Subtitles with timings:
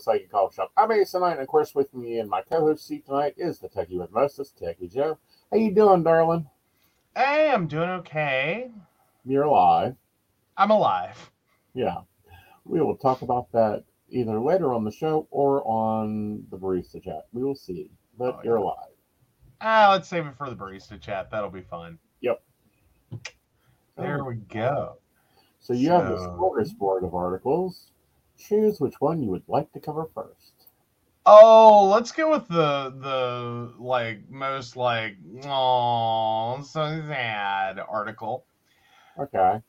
[0.00, 0.72] Psychic Coffee Shop.
[0.76, 3.68] I'm Aeson Knight, and of course, with me and my co-host seat tonight is the
[3.68, 5.18] Techie with Mostest, Techie Joe.
[5.50, 6.46] How you doing, darling?
[7.16, 8.70] Hey, I'm doing okay.
[9.24, 9.96] You're alive.
[10.56, 11.30] I'm alive.
[11.74, 11.98] Yeah.
[12.64, 17.26] We will talk about that either later on the show or on the barista chat.
[17.32, 17.90] We will see.
[18.18, 18.64] But Oh, you're yeah.
[18.64, 18.86] alive.
[19.60, 21.30] Ah, let's save it for the barista chat.
[21.30, 21.98] That'll be fun.
[22.20, 22.42] Yep.
[23.96, 24.96] There we go.
[25.58, 27.92] So you have the So- smorgasbord of articles.
[28.40, 30.52] Choose which one you would like to cover first.
[31.26, 38.46] Oh, let's go with the the like most like oh so sad article.
[39.18, 39.60] Okay.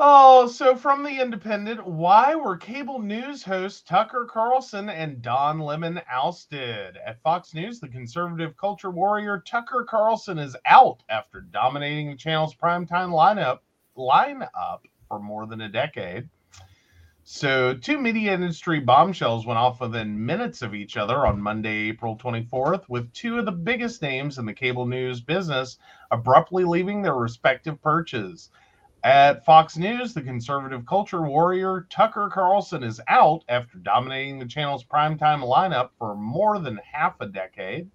[0.00, 6.00] Oh, so from the Independent, why were cable news hosts Tucker Carlson and Don Lemon
[6.10, 6.96] ousted?
[7.04, 12.54] At Fox News, the conservative culture warrior Tucker Carlson is out after dominating the channel's
[12.54, 13.58] primetime lineup
[13.96, 16.28] lineup for more than a decade.
[17.30, 22.16] So, two media industry bombshells went off within minutes of each other on Monday, April
[22.16, 25.76] 24th, with two of the biggest names in the cable news business
[26.10, 28.48] abruptly leaving their respective perches.
[29.04, 34.84] At Fox News, the conservative culture warrior Tucker Carlson is out after dominating the channel's
[34.84, 37.90] primetime lineup for more than half a decade.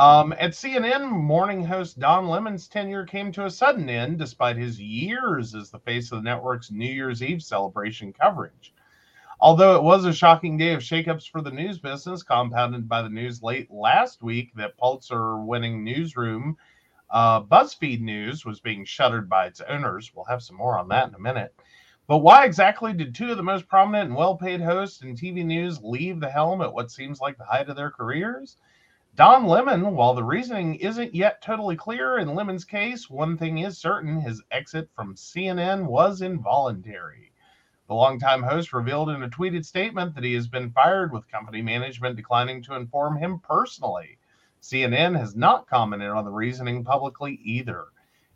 [0.00, 4.80] Um, at CNN, morning host Don Lemon's tenure came to a sudden end despite his
[4.80, 8.72] years as the face of the network's New Year's Eve celebration coverage.
[9.42, 13.10] Although it was a shocking day of shakeups for the news business, compounded by the
[13.10, 16.56] news late last week that Pulitzer winning newsroom
[17.10, 20.12] uh, BuzzFeed News was being shuttered by its owners.
[20.14, 21.54] We'll have some more on that in a minute.
[22.06, 25.44] But why exactly did two of the most prominent and well paid hosts in TV
[25.44, 28.56] news leave the helm at what seems like the height of their careers?
[29.16, 33.76] Don Lemon, while the reasoning isn't yet totally clear in Lemon's case, one thing is
[33.76, 37.32] certain his exit from CNN was involuntary.
[37.88, 41.60] The longtime host revealed in a tweeted statement that he has been fired with company
[41.60, 44.18] management declining to inform him personally.
[44.62, 47.86] CNN has not commented on the reasoning publicly either.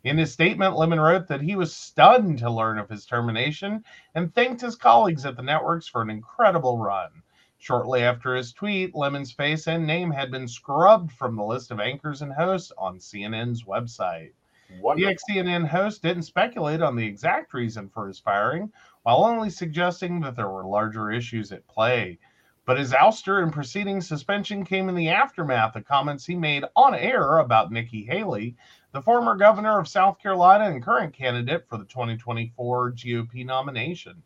[0.03, 4.35] In his statement, Lemon wrote that he was stunned to learn of his termination and
[4.35, 7.23] thanked his colleagues at the networks for an incredible run.
[7.65, 11.79] Shortly after his tweet, Lemon's face and name had been scrubbed from the list of
[11.79, 14.33] anchors and hosts on CNN's website.
[14.69, 18.71] The ex CNN host didn't speculate on the exact reason for his firing,
[19.01, 22.19] while only suggesting that there were larger issues at play.
[22.65, 26.93] But his ouster and preceding suspension came in the aftermath of comments he made on
[26.93, 28.55] air about Nikki Haley,
[28.91, 34.21] the former governor of South Carolina and current candidate for the 2024 GOP nomination.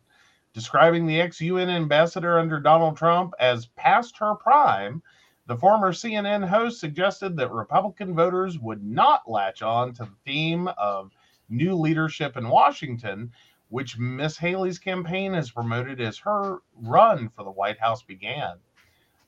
[0.60, 5.02] Describing the ex UN ambassador under Donald Trump as past her prime,
[5.48, 10.68] the former CNN host suggested that Republican voters would not latch on to the theme
[10.78, 11.14] of
[11.48, 13.32] new leadership in Washington,
[13.70, 18.58] which Miss Haley's campaign has promoted as her run for the White House began.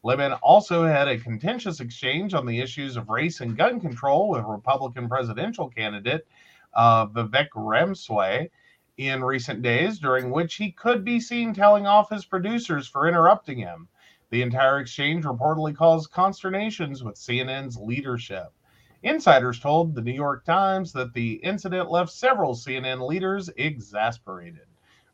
[0.04, 4.44] Lemon also had a contentious exchange on the issues of race and gun control with
[4.44, 6.28] Republican presidential candidate
[6.74, 8.50] uh, Vivek Ramsway
[8.98, 13.58] in recent days, during which he could be seen telling off his producers for interrupting
[13.58, 13.88] him.
[14.30, 18.54] The entire exchange reportedly caused consternations with CNN's leadership.
[19.04, 24.68] Insiders told the New York Times that the incident left several CNN leaders exasperated.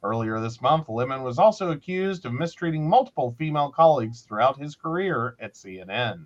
[0.03, 5.35] Earlier this month, Lemon was also accused of mistreating multiple female colleagues throughout his career
[5.39, 6.25] at CNN.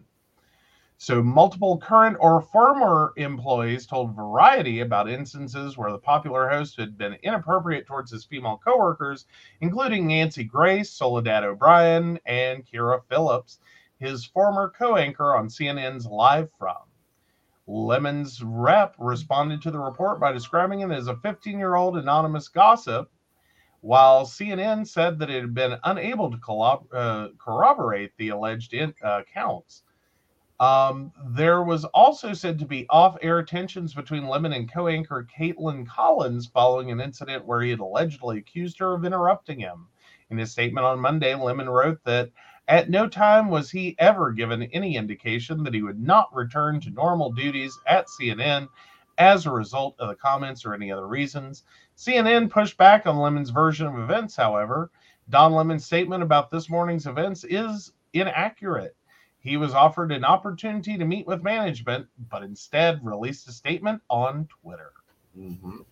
[1.03, 6.95] So, multiple current or former employees told Variety about instances where the popular host had
[6.95, 9.25] been inappropriate towards his female coworkers,
[9.61, 13.57] including Nancy Grace, Soledad O'Brien, and Kyra Phillips,
[13.97, 16.83] his former co anchor on CNN's Live From.
[17.65, 22.47] Lemon's rep responded to the report by describing it as a 15 year old anonymous
[22.47, 23.09] gossip,
[23.79, 26.53] while CNN said that it had been unable to
[26.95, 29.81] uh, corroborate the alleged in- uh, accounts.
[30.61, 35.27] Um, there was also said to be off air tensions between Lemon and co anchor
[35.35, 39.87] Kaitlan Collins following an incident where he had allegedly accused her of interrupting him.
[40.29, 42.29] In his statement on Monday, Lemon wrote that
[42.67, 46.91] at no time was he ever given any indication that he would not return to
[46.91, 48.67] normal duties at CNN
[49.17, 51.63] as a result of the comments or any other reasons.
[51.97, 54.91] CNN pushed back on Lemon's version of events, however.
[55.27, 58.95] Don Lemon's statement about this morning's events is inaccurate.
[59.41, 64.47] He was offered an opportunity to meet with management, but instead released a statement on
[64.61, 64.91] Twitter.
[65.37, 65.85] Mhm.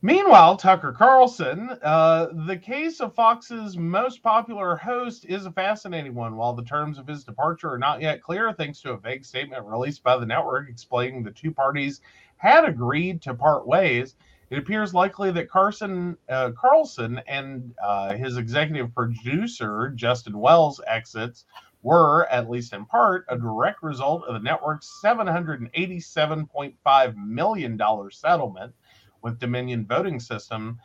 [0.00, 6.36] Meanwhile, Tucker Carlson, uh, the case of Fox's most popular host is a fascinating one.
[6.36, 9.66] While the terms of his departure are not yet clear, thanks to a vague statement
[9.66, 12.00] released by the network explaining the two parties
[12.36, 14.14] had agreed to part ways,
[14.50, 21.44] It appears likely that Carson uh, Carlson and uh, his executive producer Justin Wells exits
[21.82, 27.80] were, at least in part, a direct result of the network's $787.5 million
[28.10, 28.74] settlement
[29.22, 30.78] with Dominion Voting System.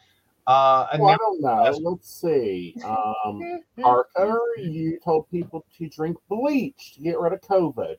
[0.46, 1.72] Uh, well, I don't know.
[1.90, 2.76] Let's see.
[2.84, 7.96] Um, Parker, you told people to drink bleach to get rid of COVID.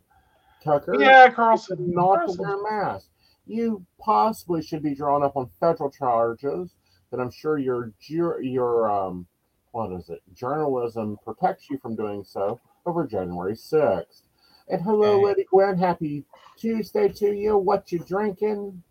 [0.63, 2.37] Tucker, yeah, Carlson, not Carlson.
[2.37, 3.09] to wear a mask.
[3.47, 6.75] You possibly should be drawn up on federal charges
[7.11, 9.27] that I'm sure your your um
[9.73, 14.23] what is it journalism protects you from doing so over January 6th.
[14.69, 15.25] And hello, Okay.
[15.27, 15.77] Lady Gwen.
[15.79, 16.25] Happy
[16.57, 17.57] Tuesday to you.
[17.59, 18.83] What you drinking?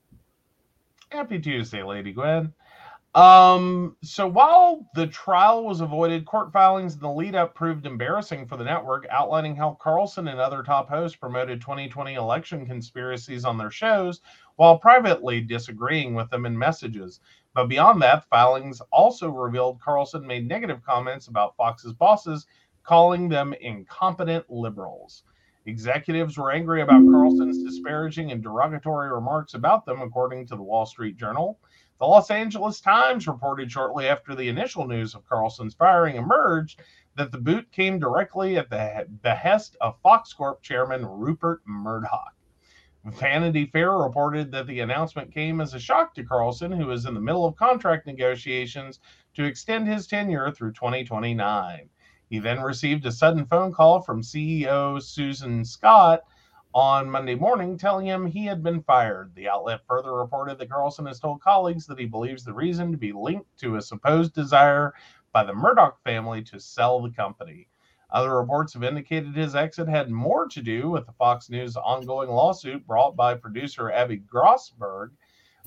[1.09, 2.53] Happy Tuesday, Lady Gwen.
[3.15, 8.47] Um, so while the trial was avoided, court filings in the lead up proved embarrassing
[8.47, 13.55] for the network, outlining how Carlson and other top hosts promoted 2020 election conspiracies on
[13.55, 14.21] their shows
[14.55, 17.19] while privately disagreeing with them in messages.
[17.53, 22.47] But beyond that, filings also revealed Carlson made negative comments about Fox's bosses,
[22.83, 25.23] calling them incompetent liberals.
[25.65, 30.85] Executives were angry about Carlson's disparaging and derogatory remarks about them, according to the Wall
[30.85, 31.57] Street Journal.
[31.99, 36.81] The Los Angeles Times reported shortly after the initial news of Carlson's firing emerged
[37.15, 42.33] that the boot came directly at the behest of Fox Corp chairman Rupert Murdoch.
[43.05, 47.13] Vanity Fair reported that the announcement came as a shock to Carlson, who is in
[47.13, 48.99] the middle of contract negotiations
[49.33, 51.89] to extend his tenure through 2029.
[52.33, 56.21] He then received a sudden phone call from CEO Susan Scott
[56.73, 59.35] on Monday morning telling him he had been fired.
[59.35, 62.97] The outlet further reported that Carlson has told colleagues that he believes the reason to
[62.97, 64.95] be linked to a supposed desire
[65.31, 67.67] by the Murdoch family to sell the company.
[68.09, 72.31] Other reports have indicated his exit had more to do with the Fox News ongoing
[72.31, 75.11] lawsuit brought by producer Abby Grossberg,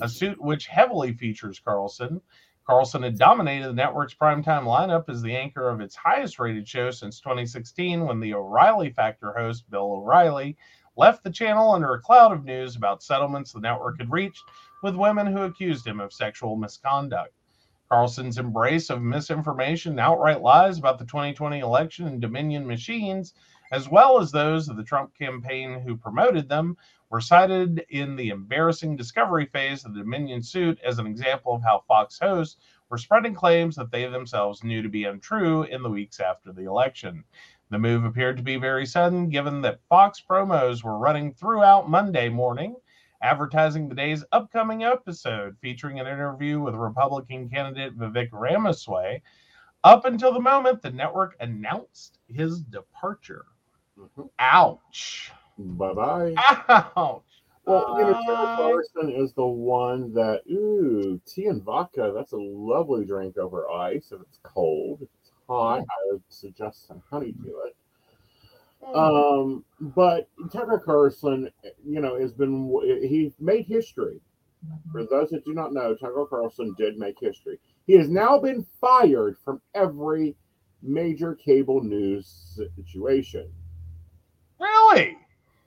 [0.00, 2.20] a suit which heavily features Carlson.
[2.66, 6.90] Carlson had dominated the network's primetime lineup as the anchor of its highest rated show
[6.90, 10.56] since 2016 when the O'Reilly Factor host Bill O'Reilly
[10.96, 14.42] left the channel under a cloud of news about settlements the network had reached
[14.82, 17.32] with women who accused him of sexual misconduct.
[17.88, 23.32] Carlson's embrace of misinformation and outright lies about the 2020 election and Dominion machines,
[23.70, 26.76] as well as those of the Trump campaign who promoted them,
[27.10, 31.62] were cited in the embarrassing discovery phase of the Dominion suit as an example of
[31.62, 32.56] how Fox hosts
[32.90, 36.64] were spreading claims that they themselves knew to be untrue in the weeks after the
[36.64, 37.24] election.
[37.70, 42.28] The move appeared to be very sudden, given that Fox promos were running throughout Monday
[42.28, 42.76] morning,
[43.22, 49.22] advertising the day's upcoming episode featuring an interview with Republican candidate Vivek Ramaswamy,
[49.84, 53.46] up until the moment the network announced his departure.
[53.98, 54.30] Mhm.
[54.38, 55.32] Ouch.
[55.58, 56.34] Bye bye.
[56.96, 57.22] Ouch.
[57.64, 62.32] Well, you know, Tucker Uh, Carlson is the one that, ooh, tea and vodka, that's
[62.32, 65.00] a lovely drink over ice if it's cold.
[65.02, 67.76] If it's hot, I would suggest some honey to it.
[68.94, 71.50] Um, but Tucker Carlson,
[71.84, 72.70] you know, has been,
[73.02, 74.20] he made history.
[74.92, 77.58] For those that do not know, Tucker Carlson did make history.
[77.88, 80.36] He has now been fired from every
[80.82, 83.50] major cable news situation.
[84.60, 85.16] Really?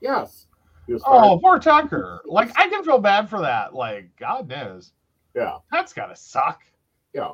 [0.02, 0.48] Yes.
[0.88, 1.24] He was fired.
[1.24, 2.22] Oh, poor Tucker.
[2.26, 3.74] Like, I can feel bad for that.
[3.76, 4.94] Like, God knows.
[5.36, 5.58] Yeah.
[5.72, 6.62] That's got to suck.
[7.14, 7.32] Yeah.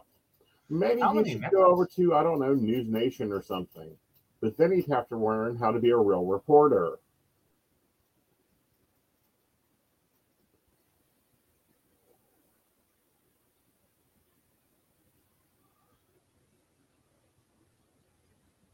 [0.69, 1.53] Maybe How he should networks?
[1.55, 3.95] go over to, I don't know, News Nation or something.
[4.41, 6.97] But then he'd have to learn how to be a real reporter.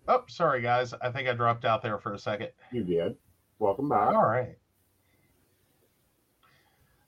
[0.07, 0.93] Oh, sorry, guys.
[1.01, 2.49] I think I dropped out there for a second.
[2.71, 3.15] You did.
[3.61, 4.07] Welcome back.
[4.07, 4.57] All right.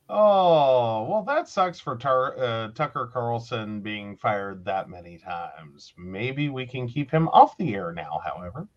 [0.07, 5.95] Oh, well, that sucks for Tar- uh, Tucker Carlson being fired that many times.
[5.97, 8.67] Maybe we can keep him off the air now, however.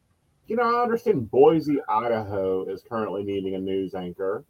[0.46, 4.46] You know, I understand Boise, Idaho is currently needing a news anchor.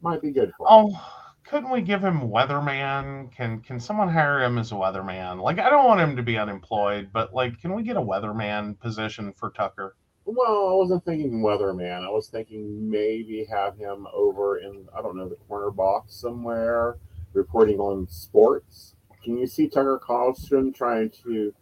[0.00, 0.68] Might be good for him.
[0.68, 3.30] Oh, couldn't we give him weatherman?
[3.30, 5.40] Can can someone hire him as a weatherman?
[5.40, 8.76] Like, I don't want him to be unemployed, but like, can we get a weatherman
[8.80, 9.94] position for Tucker?
[10.30, 12.06] Well, I wasn't thinking weatherman.
[12.06, 16.98] I was thinking maybe have him over in, I don't know, the corner box somewhere
[17.32, 18.94] reporting on sports.
[19.24, 21.54] Can you see Tucker Carlson trying to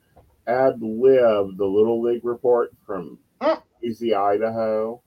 [0.49, 3.63] ad lib the Little League report from Mm.
[3.81, 5.01] Boise, Idaho?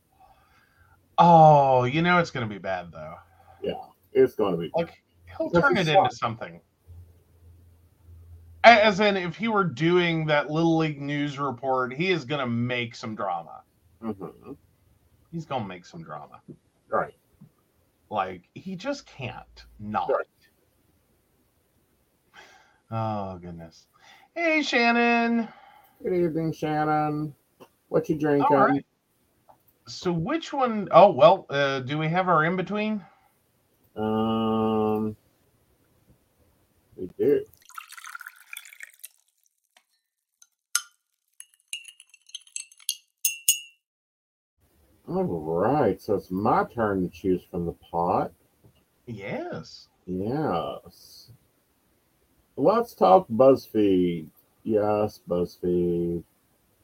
[1.17, 3.15] Oh, you know it's going to be bad though.
[3.61, 3.73] Yeah,
[4.13, 4.71] it's going to be.
[4.73, 5.03] Like
[5.37, 6.05] he'll turn it smart.
[6.05, 6.61] into something.
[8.63, 12.41] A- As in, if he were doing that Little League news report, he is going
[12.41, 13.61] to make some drama.
[14.01, 14.57] Mhm.
[15.31, 16.41] He's going to make some drama.
[16.89, 17.15] Right.
[18.09, 20.09] Like he just can't not.
[20.09, 20.25] Right.
[22.91, 23.85] Oh goodness.
[24.33, 25.47] Hey Shannon.
[26.01, 27.35] Good evening, Shannon.
[27.89, 28.47] What you drinking?
[28.49, 28.85] All right.
[29.87, 33.05] So which one oh well, uh, do we have our in between?
[33.95, 35.15] Um,
[36.95, 37.45] we do.
[45.09, 48.31] All right, so it's my turn to choose from the pot.
[49.07, 49.87] Yes.
[50.05, 51.31] Yes.
[52.55, 54.27] Let's talk BuzzFeed.
[54.63, 56.23] Yes, BuzzFeed.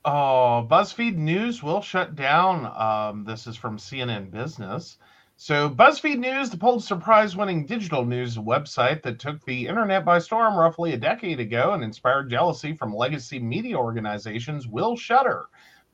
[0.03, 2.65] Oh, BuzzFeed News will shut down.
[2.65, 4.97] Um, this is from CNN Business.
[5.37, 10.17] So, BuzzFeed News, the Pulitzer Prize winning digital news website that took the internet by
[10.17, 15.45] storm roughly a decade ago and inspired jealousy from legacy media organizations, will shutter.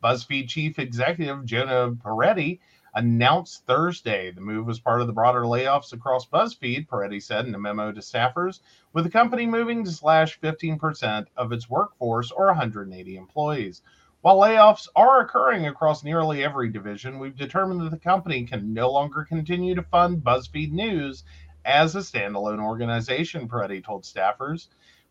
[0.03, 2.59] BuzzFeed chief executive Jonah Peretti
[2.93, 4.31] announced Thursday.
[4.31, 7.91] The move was part of the broader layoffs across BuzzFeed, Peretti said in a memo
[7.91, 8.59] to staffers,
[8.93, 13.81] with the company moving to slash 15% of its workforce or 180 employees.
[14.21, 18.91] While layoffs are occurring across nearly every division, we've determined that the company can no
[18.91, 21.23] longer continue to fund BuzzFeed News
[21.63, 24.67] as a standalone organization, Peretti told staffers.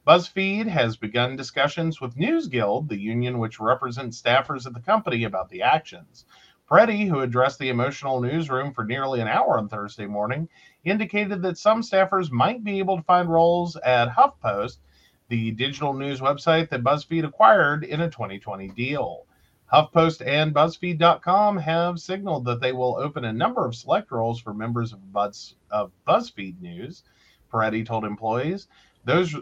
[0.07, 5.25] BuzzFeed has begun discussions with News Guild, the union which represents staffers at the company,
[5.25, 6.25] about the actions.
[6.71, 10.49] Peretti, who addressed the emotional newsroom for nearly an hour on Thursday morning,
[10.85, 14.78] indicated that some staffers might be able to find roles at HuffPost,
[15.28, 19.26] the digital news website that BuzzFeed acquired in a 2020 deal.
[19.71, 24.54] HuffPost and BuzzFeed.com have signaled that they will open a number of select roles for
[24.54, 27.02] members of, Buzz, of BuzzFeed News.
[27.52, 28.66] Peretti told employees
[29.11, 29.35] those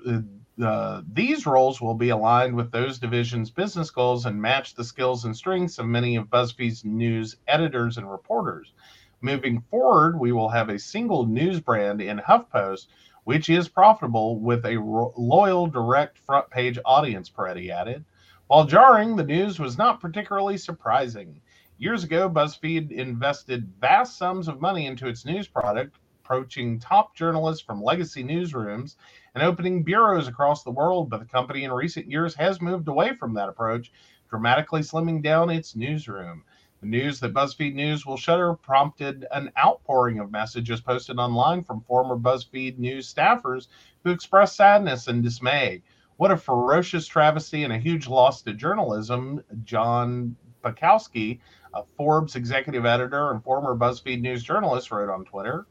[0.64, 5.24] uh, these roles will be aligned with those divisions' business goals and match the skills
[5.24, 8.72] and strengths of many of BuzzFeed's news editors and reporters.
[9.20, 12.86] Moving forward, we will have a single news brand in HuffPost,
[13.24, 18.04] which is profitable with a ro- loyal direct front page audience, Peretti added.
[18.48, 21.40] While jarring, the news was not particularly surprising.
[21.76, 27.64] Years ago, BuzzFeed invested vast sums of money into its news product, approaching top journalists
[27.64, 28.96] from legacy newsrooms
[29.34, 33.14] and opening bureaus across the world, but the company in recent years has moved away
[33.14, 33.92] from that approach,
[34.30, 36.44] dramatically slimming down its newsroom.
[36.80, 41.80] The news that BuzzFeed News will shutter prompted an outpouring of messages posted online from
[41.80, 43.66] former BuzzFeed News staffers
[44.04, 45.82] who expressed sadness and dismay.
[46.18, 51.40] What a ferocious travesty and a huge loss to journalism, John Paczkowski,
[51.74, 55.66] a Forbes executive editor and former BuzzFeed News journalist, wrote on Twitter.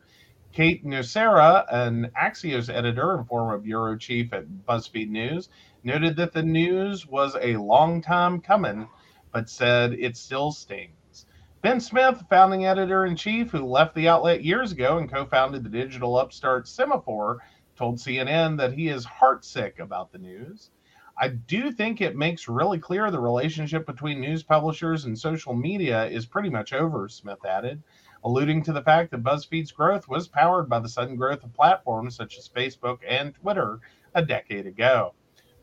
[0.58, 5.50] Kate Nocera, an Axios editor and former bureau chief at BuzzFeed News,
[5.84, 8.90] noted that the news was a long time coming,
[9.32, 11.28] but said it still stings.
[11.62, 15.64] Ben Smith, founding editor in chief, who left the outlet years ago and co founded
[15.64, 17.38] the digital upstart Semafor,
[17.76, 20.72] told CNN that he is heartsick about the news.
[21.20, 26.08] I do think it makes really clear the relationship between news publishers and social media
[26.08, 27.84] is pretty much over, Smith added
[28.24, 32.16] alluding to the fact that BuzzFeed's growth was powered by the sudden growth of platforms
[32.16, 33.80] such as Facebook and Twitter
[34.16, 35.14] a decade ago.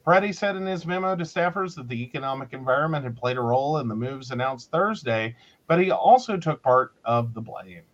[0.07, 3.79] Peretti said in his memo to staffers that the economic environment had played a role
[3.79, 5.35] in the moves announced Thursday,
[5.67, 7.85] but he also took part of the blame.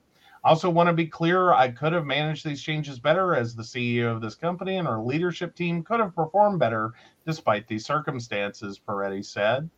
[0.42, 3.62] I also want to be clear I could have managed these changes better as the
[3.62, 6.94] CEO of this company, and our leadership team could have performed better
[7.26, 9.68] despite these circumstances, Peretti said.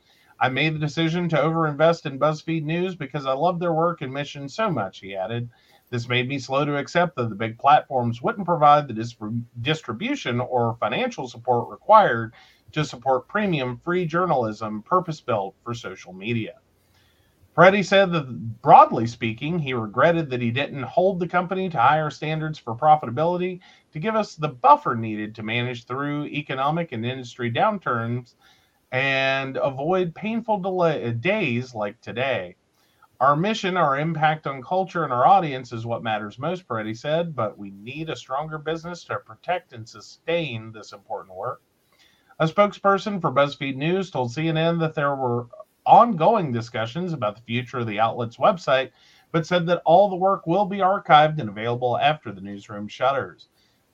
[0.43, 4.13] I made the decision to overinvest in BuzzFeed News because I love their work and
[4.13, 5.49] mission so much, he added.
[5.91, 10.41] This made me slow to accept that the big platforms wouldn't provide the distrib- distribution
[10.41, 12.35] or financial support required
[12.73, 16.55] to support premium free journalism purpose built for social media.
[17.57, 18.27] Peretti said that
[18.63, 23.61] broadly speaking, he regretted that he didn't hold the company to higher standards for profitability
[23.93, 28.35] to give us the buffer needed to manage through economic and industry downturns
[28.93, 32.55] and avoid painful delay, days like today.
[33.21, 37.35] Our mission, our impact on culture and our audience is what matters most, Peretti said,
[37.35, 41.63] but we need a stronger business to protect and sustain this important work.
[42.39, 45.47] A spokesperson for BuzzFeed News told CNN that there were
[45.87, 48.91] ongoing discussions about the future of the outlet's website,
[49.31, 53.49] but said that all the work will be archived and available after the newsroom shutters.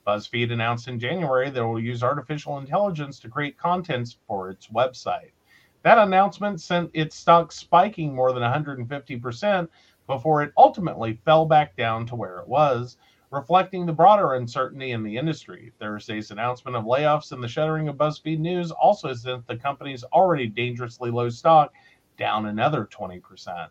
[0.05, 4.67] BuzzFeed announced in January that it will use artificial intelligence to create content for its
[4.67, 5.31] website.
[5.83, 9.69] That announcement sent its stock spiking more than 150%
[10.07, 12.97] before it ultimately fell back down to where it was,
[13.31, 15.71] reflecting the broader uncertainty in the industry.
[15.79, 20.47] Thursday's announcement of layoffs and the shuttering of BuzzFeed News also sent the company's already
[20.47, 21.73] dangerously low stock
[22.17, 23.69] down another 20%.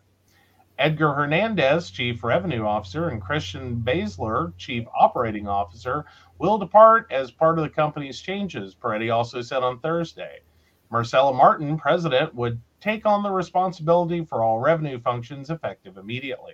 [0.79, 6.05] Edgar Hernandez, Chief Revenue Officer, and Christian Baesler, Chief Operating Officer,
[6.37, 10.39] will depart as part of the company's changes, Peretti also said on Thursday.
[10.89, 16.53] Marcela Martin, president, would take on the responsibility for all revenue functions effective immediately.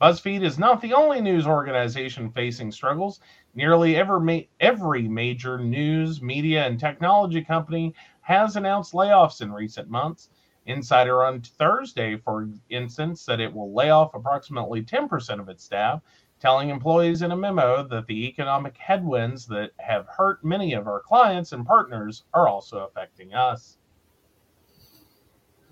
[0.00, 3.20] BuzzFeed is not the only news organization facing struggles.
[3.54, 9.88] Nearly every, ma- every major news, media, and technology company has announced layoffs in recent
[9.88, 10.30] months.
[10.66, 16.02] Insider on Thursday, for instance, said it will lay off approximately 10% of its staff,
[16.40, 21.00] telling employees in a memo that the economic headwinds that have hurt many of our
[21.00, 23.78] clients and partners are also affecting us.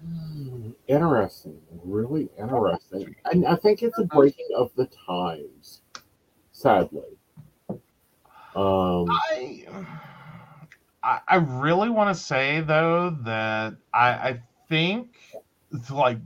[0.05, 3.15] Hmm, Interesting, really interesting.
[3.25, 5.83] And I think it's a breaking of the times,
[6.53, 7.19] sadly.
[8.55, 9.67] Um, I,
[11.03, 14.43] I, I really want to say though that I, I
[14.75, 15.17] think
[15.73, 16.19] it's like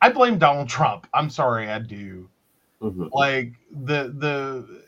[0.00, 1.06] I blame Donald Trump.
[1.14, 2.28] I'm sorry, I do.
[2.80, 3.12] mhm.
[3.12, 4.82] Like the the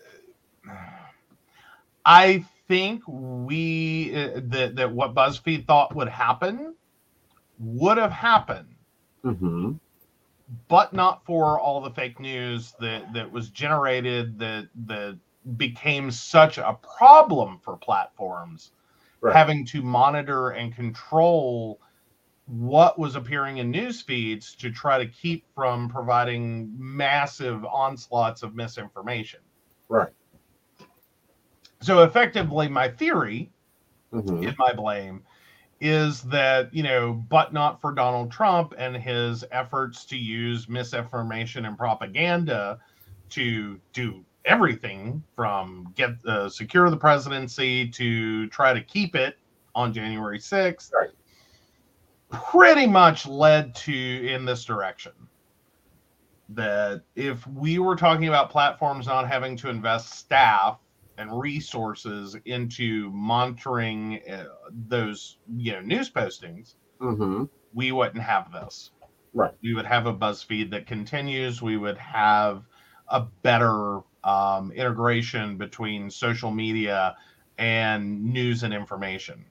[2.04, 6.74] I think we uh, that that what BuzzFeed thought would happen
[7.58, 8.74] would have happened
[9.24, 9.78] Mhm.
[10.68, 15.18] but not for all the fake news that that was generated that that
[15.56, 18.72] became such a problem for platforms
[19.20, 19.32] Right.
[19.34, 21.80] having to monitor and control
[22.48, 28.54] what was appearing in news feeds to try to keep from providing massive onslaughts of
[28.54, 29.40] misinformation
[29.88, 30.12] Right.
[31.82, 33.50] so effectively my theory
[34.12, 34.42] Mhm.
[34.42, 35.22] in my blame
[35.80, 41.66] is that you know but not for donald trump and his efforts to use misinformation
[41.66, 42.78] and propaganda
[43.28, 49.36] to do everything from get uh, secure the presidency to try to keep it
[49.74, 51.10] on january 6th Right.
[52.30, 55.12] Pretty much led to in this direction
[56.50, 60.78] that if we were talking about platforms not having to invest staff
[61.18, 64.44] and resources into monitoring uh,
[64.88, 67.48] those you know news postings Mhm.
[67.72, 68.90] we wouldn't have this
[69.34, 69.54] Right.
[69.62, 72.64] we would have a buzzfeed that continues we would have
[73.08, 77.16] a better um, integration between social media
[77.58, 79.44] and news and information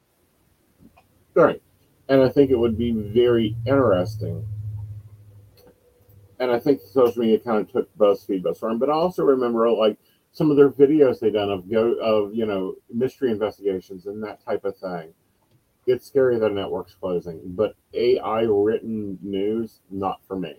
[1.36, 1.62] Right.
[2.10, 4.46] And I think it would be very interesting.
[6.40, 8.78] And I think social media kind of took BuzzFeed by storm.
[8.80, 9.98] But I also remember like
[10.32, 14.44] some of their videos they done of go of you know mystery investigations and that
[14.46, 15.14] type of thing.
[15.88, 20.56] It's scary that a network's closing, but AI written news not for me.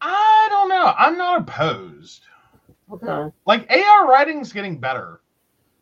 [0.00, 2.22] i don't know i'm not opposed
[2.90, 5.20] Okay, like ai writing's getting better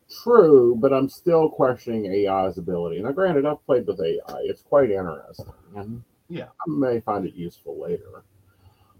[0.09, 3.01] true, but I'm still questioning AI's ability.
[3.01, 6.49] Now, granted, I've played with AI; it's quite interesting, and Yeah.
[6.61, 8.23] I may find it useful later.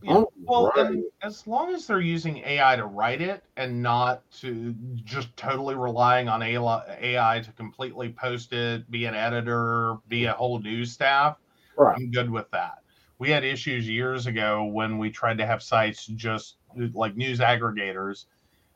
[0.02, 0.14] Yeah.
[0.14, 1.04] All Well, right.
[1.24, 6.30] as long as they're using AI to write it and not to just totally relying
[6.30, 11.38] on AI to completely post it, be an editor, be a whole news staff,
[11.76, 11.98] right.
[11.98, 12.84] I'm good with that.
[13.20, 16.58] We had issues years ago when we tried to have sites just
[16.94, 18.26] like news aggregators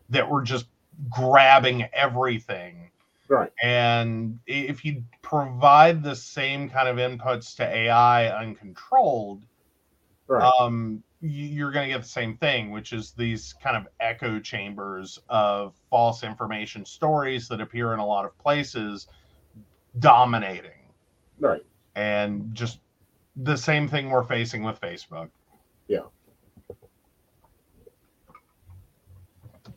[0.09, 0.65] that were just
[1.09, 2.89] grabbing everything.
[3.27, 3.51] Right.
[3.63, 9.43] And if you provide the same kind of inputs to AI uncontrolled,
[10.27, 10.43] Right.
[10.59, 14.39] um, you- you're going to get the same thing, which is these kind of echo
[14.39, 19.07] chambers of false information stories that appear in a lot of places,
[19.99, 20.89] dominating,
[21.39, 21.65] right.
[21.95, 22.79] and just
[23.37, 25.29] the same thing we're facing with Facebook.
[25.87, 26.03] Yeah.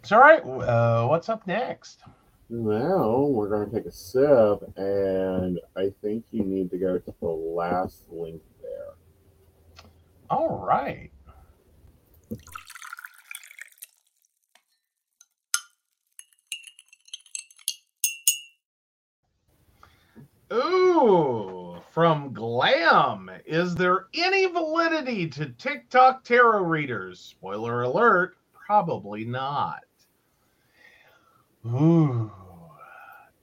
[0.04, 2.02] So, all right, uh, what's up next?
[2.50, 7.14] Now we're going to take a sip, and I think you need to go to
[7.20, 9.88] the last link there.
[10.28, 11.10] All right.
[20.52, 23.30] Ooh, from Glam.
[23.46, 27.20] Is there any validity to TikTok tarot readers?
[27.20, 29.80] Spoiler alert, probably not.
[31.66, 32.30] Ooh.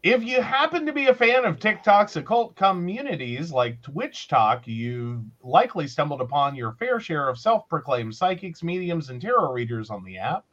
[0.04, 5.88] If you happen to be a fan of TikTok's occult communities like WitchTok, you've likely
[5.88, 10.18] stumbled upon your fair share of self proclaimed psychics, mediums, and tarot readers on the
[10.18, 10.46] app.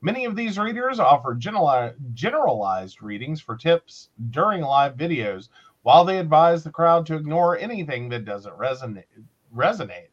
[0.00, 5.50] Many of these readers offer generali- generalized readings for tips during live videos,
[5.82, 9.04] while they advise the crowd to ignore anything that doesn't resonate.
[9.54, 10.08] resonate.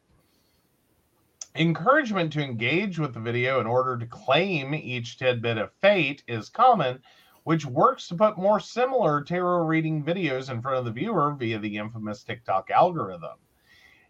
[1.54, 6.48] Encouragement to engage with the video in order to claim each tidbit of fate is
[6.48, 6.98] common,
[7.44, 11.58] which works to put more similar tarot reading videos in front of the viewer via
[11.58, 13.36] the infamous TikTok algorithm.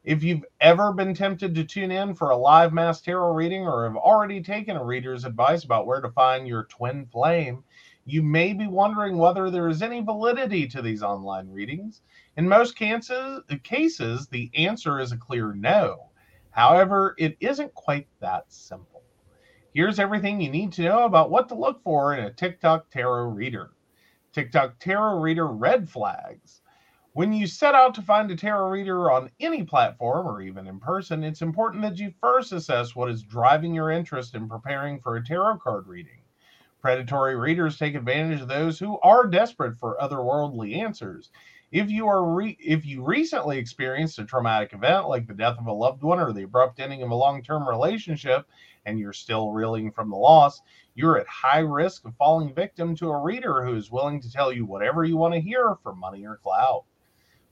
[0.04, 3.88] If you've ever been tempted to tune in for a live mass tarot reading or
[3.88, 7.64] have already taken a reader's advice about where to find your twin flame,
[8.04, 12.02] you may be wondering whether there is any validity to these online readings.
[12.36, 16.11] In most cases, the answer is a clear no.
[16.52, 19.02] However, it isn't quite that simple.
[19.74, 23.30] Here's everything you need to know about what to look for in a TikTok tarot
[23.30, 23.72] reader.
[24.32, 26.60] TikTok tarot reader red flags.
[27.14, 30.78] When you set out to find a tarot reader on any platform or even in
[30.78, 35.16] person, it's important that you first assess what is driving your interest in preparing for
[35.16, 36.20] a tarot card reading.
[36.82, 41.30] Predatory readers take advantage of those who are desperate for otherworldly answers.
[41.72, 45.66] If you are re- if you recently experienced a traumatic event like the death of
[45.66, 48.46] a loved one or the abrupt ending of a long-term relationship
[48.84, 50.60] and you're still reeling from the loss,
[50.94, 54.52] you're at high risk of falling victim to a reader who is willing to tell
[54.52, 56.84] you whatever you want to hear for money or clout.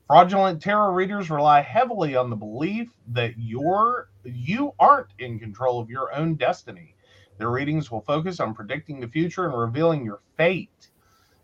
[0.05, 5.89] Fraudulent tarot readers rely heavily on the belief that you're you aren't in control of
[5.89, 6.95] your own destiny.
[7.39, 10.90] Their readings will focus on predicting the future and revealing your fate.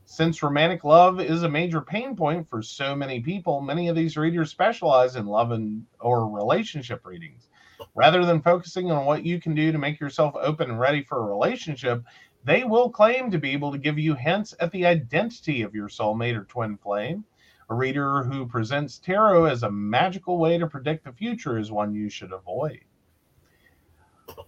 [0.10, 4.15] Since romantic love is a major pain point for so many people, many of these
[4.15, 7.50] readers specialize in love and or relationship readings.
[7.93, 11.20] Rather than focusing on what you can do to make yourself open and ready for
[11.20, 12.06] a relationship,
[12.46, 15.89] they will claim to be able to give you hints at the identity of your
[15.89, 17.26] soulmate or twin flame.
[17.70, 21.93] A reader who presents tarot as a magical way to predict the future is one
[21.93, 22.80] you should avoid.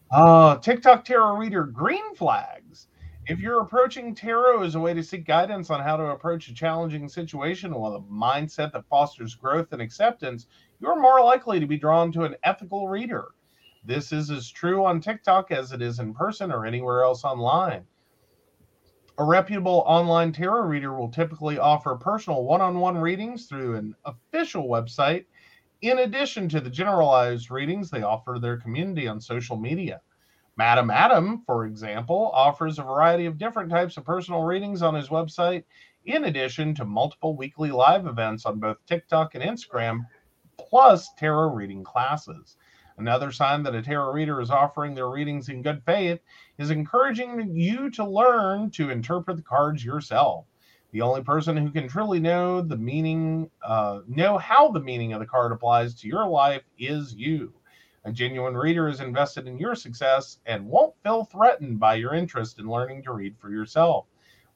[0.10, 2.69] Uh, TikTok tarot reader green flags.
[3.30, 6.54] If you're approaching tarot as a way to seek guidance on how to approach a
[6.54, 10.48] challenging situation with a mindset that fosters growth and acceptance,
[10.80, 13.28] you're more likely to be drawn to an ethical reader.
[13.86, 17.86] This is as true on TikTok as it is in person or anywhere else online.
[19.20, 23.96] A reputable online tarot reader will typically offer personal one on one readings through an
[24.06, 25.26] official website
[25.84, 30.02] in addition to the generalized readings they offer their community on social media.
[30.60, 35.08] Madam Adam, for example, offers a variety of different types of personal readings on his
[35.08, 35.64] website,
[36.04, 40.02] in addition to multiple weekly live events on both TikTok and Instagram,
[40.58, 42.58] plus tarot reading classes.
[42.98, 46.20] Another sign that a tarot reader is offering their readings in good faith
[46.58, 50.44] is encouraging you to learn to interpret the cards yourself.
[50.92, 55.22] The only person who can truly know the meaning, uh, know how the meaning of
[55.22, 57.54] the card applies to your life is you.
[58.06, 62.60] A genuine reader is invested in your success and won't feel threatened by your interest
[62.60, 64.06] in learning to read for yourself.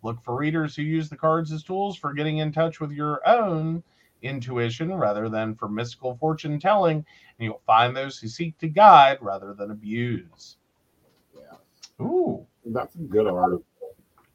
[0.02, 3.28] Look for readers who use the cards as tools for getting in touch with your
[3.28, 3.84] own
[4.22, 7.06] intuition rather than for mystical fortune telling, and
[7.40, 10.58] you'll find those who seek to guide rather than abuse.
[11.36, 12.06] Yeah.
[12.06, 13.66] Ooh, That's a good article.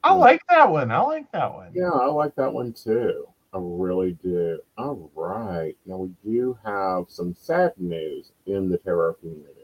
[0.04, 0.90] I like that one.
[0.90, 1.72] I like that one.
[1.74, 3.26] Yeah, I like that one too.
[3.52, 4.60] I really do.
[4.76, 5.74] All right.
[5.86, 9.54] Now we do have some sad news in the tarot community.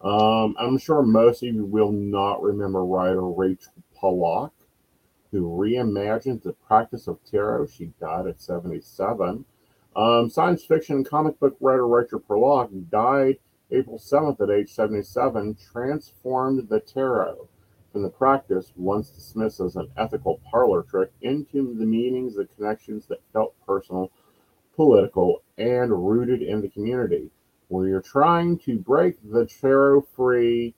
[0.00, 4.52] Um, I'm sure most of you will not remember writer Rachel Pollack,
[5.32, 7.68] who reimagined the practice of tarot.
[7.68, 9.44] She died at 77.
[9.96, 13.38] Um, science fiction comic book writer Rachel Pollack died
[13.70, 17.48] April 7th at age 77, transformed the tarot
[17.94, 23.06] from the practice, once dismissed as an ethical parlor trick, into the meanings and connections
[23.06, 24.10] that felt personal,
[24.74, 27.30] political, and rooted in the community.
[27.68, 30.74] Where you're trying to break the tarot free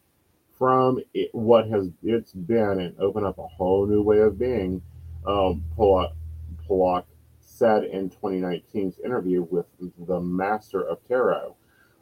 [0.59, 4.83] from it, what has it's been and open up a whole new way of being,
[5.27, 6.13] um, Pollack,
[6.69, 7.07] Pollack
[7.41, 9.65] said in 2019's interview with
[10.07, 11.57] the Master of Tarot.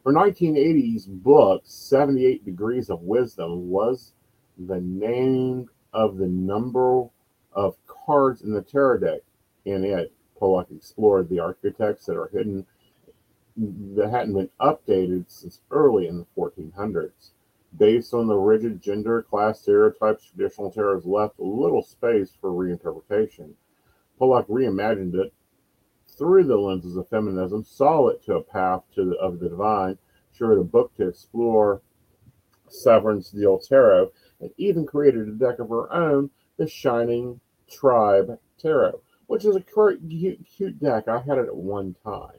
[0.05, 4.12] Her 1980s book, 78 Degrees of Wisdom, was
[4.58, 7.08] the name of the number
[7.52, 9.20] of cards in the tarot deck.
[9.64, 12.66] In it, Pollack explored the archetypes that are hidden
[13.56, 17.30] that hadn't been updated since early in the 1400s.
[17.76, 23.52] Based on the rigid gender class stereotypes, traditional tarots left little space for reinterpretation.
[24.18, 25.32] Pollack reimagined it
[26.06, 29.98] through the lenses of feminism, saw it to a path to the, of the divine,
[30.32, 31.80] she wrote a book to explore
[32.68, 34.10] Severin's Deal Tarot,
[34.44, 36.28] and even created a deck of her own,
[36.59, 41.09] the Shining Tribe Tarot, which is a cute, cute deck.
[41.09, 42.38] I had it at one time.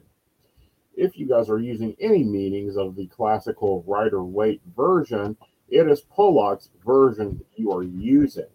[0.94, 5.36] If you guys are using any meanings of the classical Rider Waite version,
[5.68, 8.46] it is Pollack's version that you are using.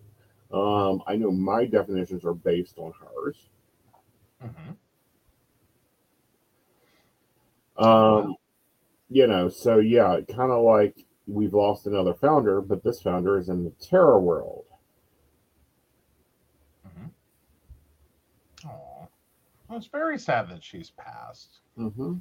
[0.51, 3.49] Um, I know my definitions are based on hers.
[4.41, 4.77] Mhm.
[7.83, 8.35] Um,
[9.09, 13.49] you know, so yeah, kind of like we've lost another founder, but this founder is
[13.49, 14.65] in the tarot world.
[18.65, 19.07] Aw.
[19.67, 21.59] Well, it's very sad that she's passed.
[21.77, 22.17] Mm-hmm.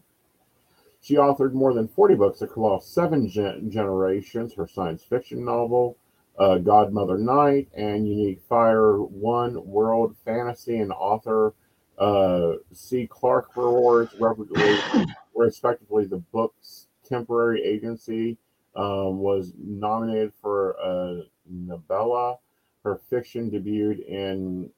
[1.03, 4.55] She authored more than 40 books across seven gen- generations.
[4.55, 5.97] Her science fiction novel,
[6.39, 11.55] uh, Godmother Night, and Unique Fire One World Fantasy, and author
[11.99, 13.07] uh, C.
[13.07, 14.15] Clark Rewards,
[15.35, 18.37] respectively, the book's temporary agency
[18.77, 22.39] um, was nominated for a Nebula.
[22.85, 24.71] Her fiction debuted in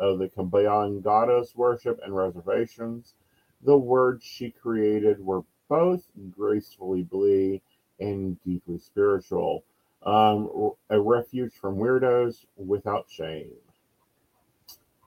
[0.00, 3.14] uh, the Cambodian goddess worship and reservations.
[3.62, 7.62] The words she created were both gracefully bleak
[8.00, 9.64] and deeply spiritual.
[10.04, 13.52] Um, a refuge from weirdos without shame.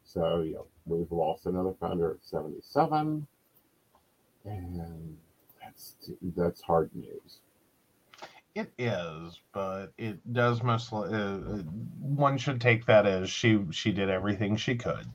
[0.04, 3.26] So, yeah, we've lost another founder at 77.
[4.44, 5.18] And
[5.62, 5.96] that's
[6.36, 7.40] that's hard news.
[8.54, 11.10] It is, but it does mostly.
[11.10, 11.64] Uh, uh,
[12.00, 15.06] one should take that as she she did everything she could,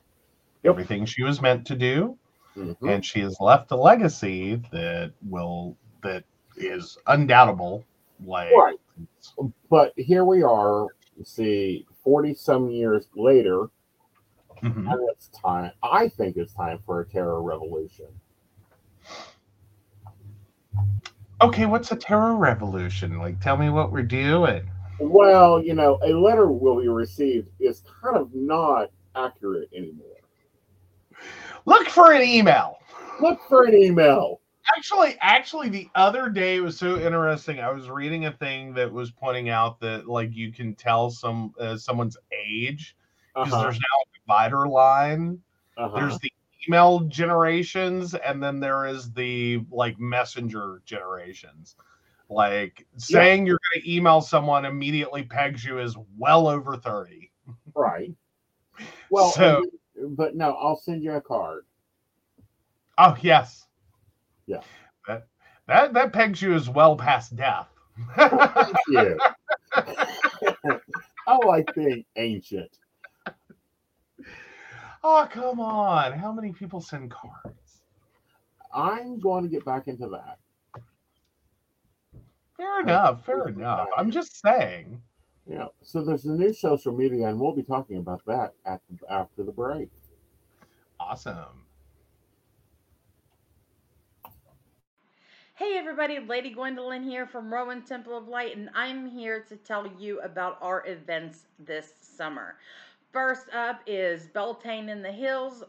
[0.62, 0.70] yep.
[0.72, 2.16] everything she was meant to do,
[2.56, 2.88] mm-hmm.
[2.88, 6.24] and she has left a legacy that will that
[6.56, 7.84] is undoubtable.
[8.24, 8.78] Like, right.
[9.68, 10.86] But here we are.
[11.22, 13.66] See, forty some years later,
[14.62, 14.88] mm-hmm.
[14.88, 15.72] and it's time.
[15.82, 18.06] I think it's time for a terror revolution.
[21.42, 23.18] Okay, what's a terror revolution?
[23.18, 24.68] Like, tell me what we're doing.
[24.98, 30.06] Well, you know, a letter will be received is kind of not accurate anymore.
[31.66, 32.78] Look for an email.
[33.20, 34.40] Look for an email.
[34.76, 37.60] Actually, actually, the other day it was so interesting.
[37.60, 41.54] I was reading a thing that was pointing out that like you can tell some
[41.60, 42.96] uh, someone's age
[43.34, 43.62] because uh-huh.
[43.62, 45.38] there's now a divider line.
[45.76, 46.00] Uh-huh.
[46.00, 46.32] There's the
[46.66, 51.76] email generations and then there is the like messenger generations.
[52.28, 53.50] Like saying yeah.
[53.50, 57.30] you're going to email someone immediately pegs you as well over 30
[57.74, 58.12] right.
[59.10, 59.64] Well so,
[60.08, 61.64] but no i'll send you a card.
[62.98, 63.66] Oh yes.
[64.46, 64.60] Yeah.
[65.06, 65.28] That
[65.68, 67.68] that, that pegs you as well past death.
[68.16, 69.18] Thank you.
[71.28, 72.70] Oh, I like being ancient
[75.08, 76.18] Oh, come on.
[76.18, 77.82] How many people send cards?
[78.74, 80.38] I'm going to get back into that.
[82.56, 83.24] Fair enough.
[83.24, 83.86] Fair enough.
[83.96, 85.00] I'm just saying.
[85.48, 85.66] Yeah.
[85.80, 89.52] So there's a new social media, and we'll be talking about that at after the
[89.52, 89.90] break.
[90.98, 91.62] Awesome.
[95.54, 99.86] Hey everybody, Lady Gwendolyn here from Rowan Temple of Light, and I'm here to tell
[99.98, 102.56] you about our events this summer.
[103.16, 105.64] First up is Beltane in the Hills,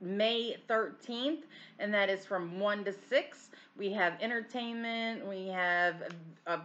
[0.00, 1.44] May 13th,
[1.78, 3.50] and that is from 1 to 6.
[3.76, 6.02] We have entertainment, we have
[6.48, 6.58] a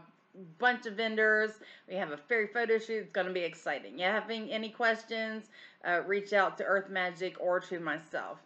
[0.58, 1.52] bunch of vendors,
[1.88, 3.04] we have a fairy photo shoot.
[3.04, 4.00] It's going to be exciting.
[4.00, 5.52] You having any questions,
[5.86, 8.40] uh, reach out to Earth Magic or to myself.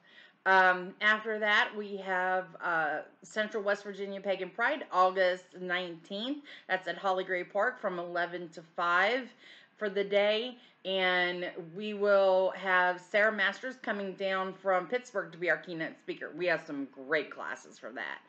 [0.46, 6.42] Um, after that, we have uh, Central West Virginia Pagan Pride, August 19th.
[6.68, 9.30] That's at Holly Gray Park from 11 to 5
[9.78, 15.50] for the day and we will have Sarah Masters coming down from Pittsburgh to be
[15.50, 16.32] our keynote speaker.
[16.36, 18.20] We have some great classes for that.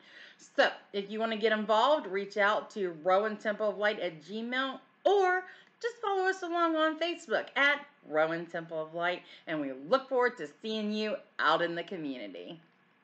[0.57, 4.21] So if you want to get involved, reach out to Rowan Temple of Light at
[4.21, 5.45] Gmail or
[5.81, 10.35] just follow us along on Facebook at Rowan Temple of Light, and we look forward
[10.37, 12.59] to seeing you out in the community.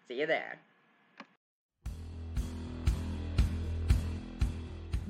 [0.09, 0.59] See you there.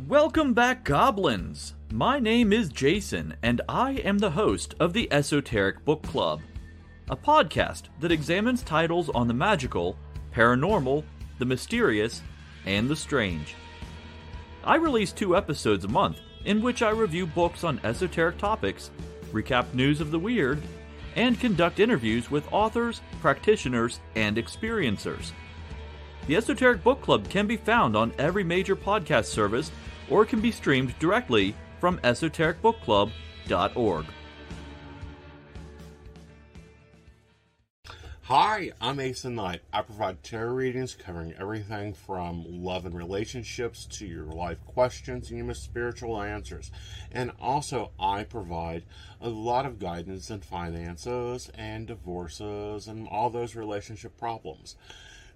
[0.08, 1.75] Welcome back, Goblins!
[1.92, 6.42] My name is Jason, and I am the host of the Esoteric Book Club,
[7.10, 9.96] a podcast that examines titles on the magical,
[10.34, 11.04] paranormal,
[11.38, 12.22] the mysterious,
[12.66, 13.56] and the strange.
[14.64, 18.90] I release two episodes a month in which I review books on esoteric topics,
[19.32, 20.62] recap news of the weird,
[21.16, 25.32] and conduct interviews with authors, practitioners, and experiencers.
[26.28, 29.72] The Esoteric Book Club can be found on every major podcast service
[30.10, 34.06] or can be streamed directly from esotericbookclub.org.
[38.24, 39.62] Hi, I'm Aeson Knight.
[39.72, 45.46] I provide tarot readings covering everything from love and relationships to your life questions and
[45.46, 46.72] your spiritual answers.
[47.12, 48.86] And also, I provide
[49.22, 54.76] a lot of guidance in finances and divorces and all those relationship problems.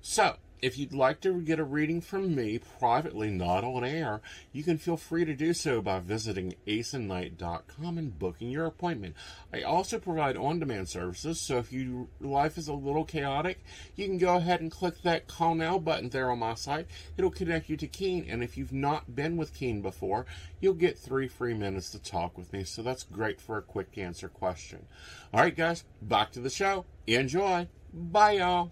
[0.02, 4.64] So, if you'd like to get a reading from me privately, not on air, you
[4.64, 9.16] can feel free to do so by visiting aesonknight.com and booking your appointment.
[9.54, 13.64] I also provide on demand services, so if your life is a little chaotic,
[13.96, 16.88] you can go ahead and click that call now button there on my site.
[17.18, 20.26] It'll connect you to Keen, and if you've not been with Keen before,
[20.60, 23.98] you'll get three free minutes to talk with me, so that's great for a quick
[23.98, 24.86] answer question.
[25.34, 26.86] All right, guys, back to the show.
[27.08, 27.68] Enjoy.
[27.94, 28.72] Bye, y'all.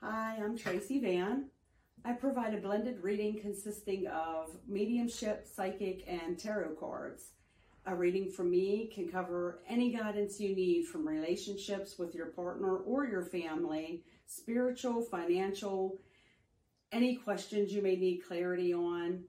[0.00, 1.46] Hi, I'm Tracy Vann.
[2.04, 7.32] I provide a blended reading consisting of mediumship, psychic, and tarot cards.
[7.84, 12.76] A reading from me can cover any guidance you need from relationships with your partner
[12.76, 15.98] or your family, spiritual, financial,
[16.92, 19.24] any questions you may need clarity on.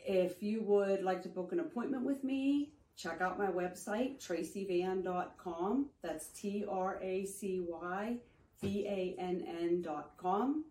[0.00, 5.90] If you would like to book an appointment with me, check out my website, tracyvann.com.
[6.02, 8.18] That's T R A C Y
[8.60, 10.64] V A N N.com.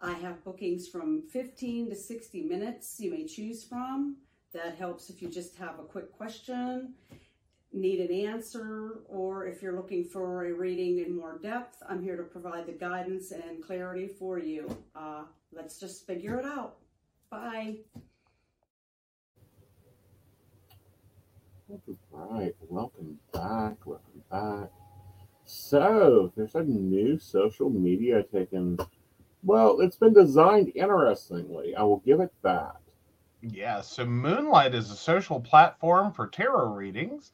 [0.00, 4.16] I have bookings from 15 to 60 minutes you may choose from.
[4.52, 6.94] That helps if you just have a quick question,
[7.72, 12.16] need an answer, or if you're looking for a reading in more depth, I'm here
[12.16, 14.76] to provide the guidance and clarity for you.
[14.94, 16.76] Uh, let's just figure it out.
[17.30, 17.76] Bye.
[22.12, 23.86] All right, welcome back.
[23.86, 24.70] Welcome back.
[25.54, 28.78] So, there's a new social media taken.
[29.42, 31.76] Well, it's been designed interestingly.
[31.76, 32.76] I will give it that.
[33.42, 37.32] Yeah, so Moonlight is a social platform for tarot readings.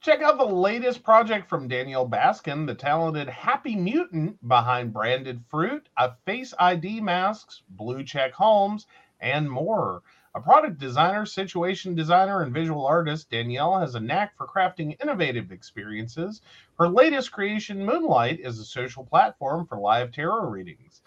[0.00, 5.90] Check out the latest project from Danielle Baskin, the talented happy mutant behind Branded Fruit,
[5.98, 8.86] a Face ID masks, Blue Check Homes,
[9.20, 10.02] and more.
[10.34, 15.50] A product designer, situation designer, and visual artist, Danielle has a knack for crafting innovative
[15.50, 16.42] experiences.
[16.78, 21.00] Her latest creation, Moonlight, is a social platform for live tarot readings.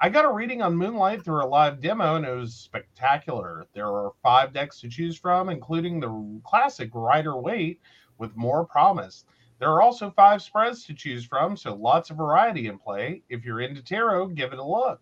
[0.00, 3.66] I got a reading on Moonlight through a live demo and it was spectacular.
[3.74, 7.78] There are five decks to choose from, including the classic Rider Waite
[8.16, 9.26] with more promise.
[9.58, 13.22] There are also five spreads to choose from, so lots of variety in play.
[13.28, 15.00] If you're into tarot, give it a look.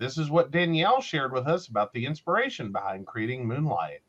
[0.00, 4.00] This is what Danielle shared with us about the inspiration behind creating Moonlight.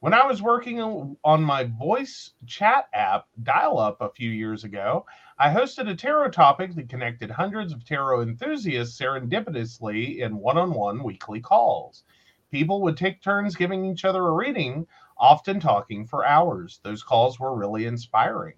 [0.00, 5.04] When I was working on my voice chat app, Dial Up, a few years ago,
[5.38, 10.72] I hosted a tarot topic that connected hundreds of tarot enthusiasts serendipitously in one on
[10.72, 12.04] one weekly calls.
[12.50, 14.86] People would take turns giving each other a reading,
[15.18, 16.80] often talking for hours.
[16.82, 18.54] Those calls were really inspiring.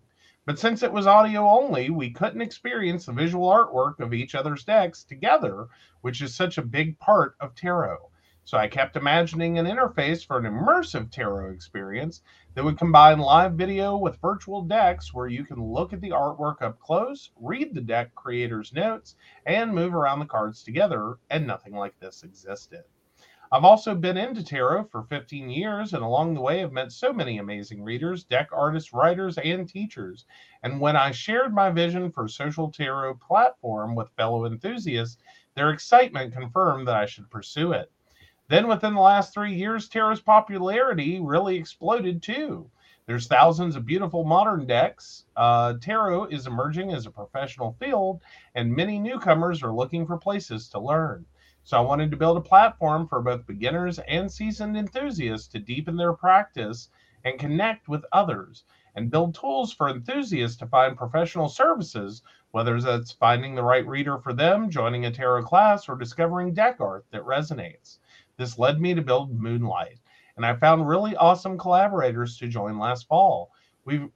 [0.47, 4.65] But since it was audio only, we couldn't experience the visual artwork of each other's
[4.65, 5.69] decks together,
[6.01, 8.11] which is such a big part of tarot.
[8.45, 12.23] So I kept imagining an interface for an immersive tarot experience
[12.55, 16.63] that would combine live video with virtual decks where you can look at the artwork
[16.63, 21.75] up close, read the deck creator's notes, and move around the cards together, and nothing
[21.75, 22.85] like this existed.
[23.53, 27.13] I've also been into tarot for 15 years, and along the way, I've met so
[27.13, 30.25] many amazing readers, deck artists, writers, and teachers.
[30.63, 35.21] And when I shared my vision for social tarot platform with fellow enthusiasts,
[35.57, 37.91] their excitement confirmed that I should pursue it.
[38.47, 42.71] Then, within the last three years, tarot's popularity really exploded too.
[43.07, 45.25] There's thousands of beautiful modern decks.
[45.35, 48.23] Uh, tarot is emerging as a professional field,
[48.55, 51.27] and many newcomers are looking for places to learn.
[51.63, 55.97] So I wanted to build a platform for both beginners and seasoned enthusiasts to deepen
[55.97, 56.89] their practice
[57.25, 58.65] and connect with others
[58.97, 64.19] and build tools for enthusiasts to find professional services, whether that's finding the right reader
[64.19, 67.99] for them, joining a tarot class, or discovering deck art that resonates.
[68.37, 70.01] This led me to build Moonlight,
[70.37, 73.53] and I found really awesome collaborators to join last fall.
[73.85, 74.09] we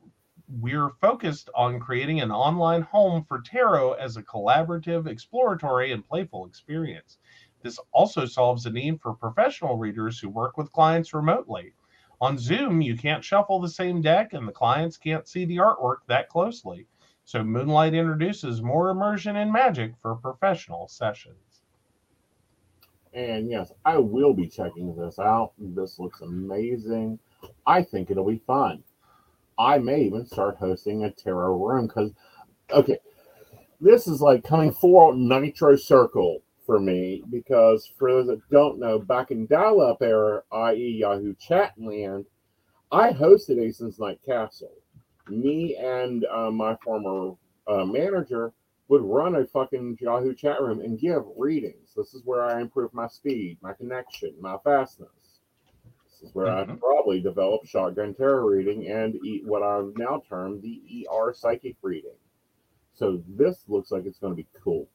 [0.49, 6.45] we're focused on creating an online home for tarot as a collaborative, exploratory, and playful
[6.47, 7.19] experience.
[7.65, 11.73] This also solves the need for professional readers who work with clients remotely.
[12.21, 16.01] On Zoom, you can't shuffle the same deck, and the clients can't see the artwork
[16.07, 16.87] that closely.
[17.25, 21.63] So, Moonlight introduces more immersion and magic for professional sessions.
[23.15, 25.53] And yes, I will be checking this out.
[25.59, 27.19] This looks amazing.
[27.67, 28.85] I think it'll be fun.
[29.57, 32.13] I may even start hosting a tarot room because,
[32.71, 32.99] okay,
[33.81, 38.99] this is like coming full Nitro Circle for me because for those that don't know,
[38.99, 40.99] back in dial-up era, i.e.
[41.01, 42.25] Yahoo Chatland,
[42.91, 44.73] I hosted Aeson's Night Castle.
[45.29, 47.35] Me and uh, my former
[47.67, 48.53] uh, manager
[48.89, 51.95] would run a fucking Yahoo chat room and give readings.
[51.97, 55.09] This is where I improve my speed, my connection, my fastness.
[56.05, 56.73] This is where mm-hmm.
[56.73, 61.77] I probably developed shotgun tarot reading and eat what I've now termed the ER psychic
[61.83, 62.17] reading.
[62.93, 64.89] So this looks like it's going to be cool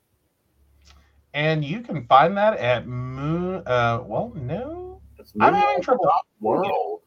[1.34, 3.64] and you can find that at Moon.
[3.66, 5.02] Uh, well, no,
[5.40, 6.10] I'm having trouble.
[6.40, 7.02] World.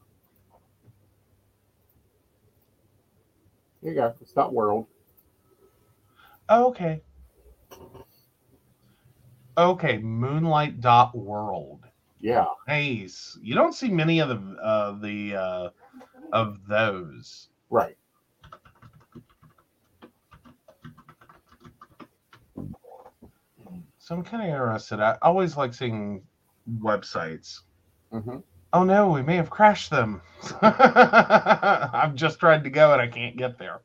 [3.83, 4.15] Here you go.
[4.21, 4.87] It's not world.
[6.49, 7.03] Oh, okay.
[9.59, 11.81] Okay, Moonlight dot world.
[12.21, 12.47] Yeah.
[12.69, 13.37] Nice.
[13.43, 15.71] You don't see many of the uh, the uh,
[16.33, 17.49] of those.
[17.69, 17.97] Right.
[24.03, 24.99] So I'm kind of interested.
[24.99, 26.23] I always like seeing
[26.81, 27.61] websites.
[28.11, 28.39] hmm
[28.73, 30.23] Oh no, we may have crashed them.
[30.63, 33.83] I've just tried to go and I can't get there.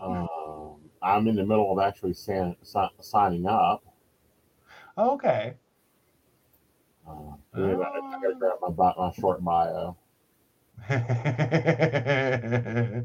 [0.00, 3.84] Um, I'm in the middle of actually san- si- signing up.
[4.96, 5.52] Okay.
[7.06, 7.60] Uh, a.
[7.60, 9.98] I gotta grab my, bi- my short bio.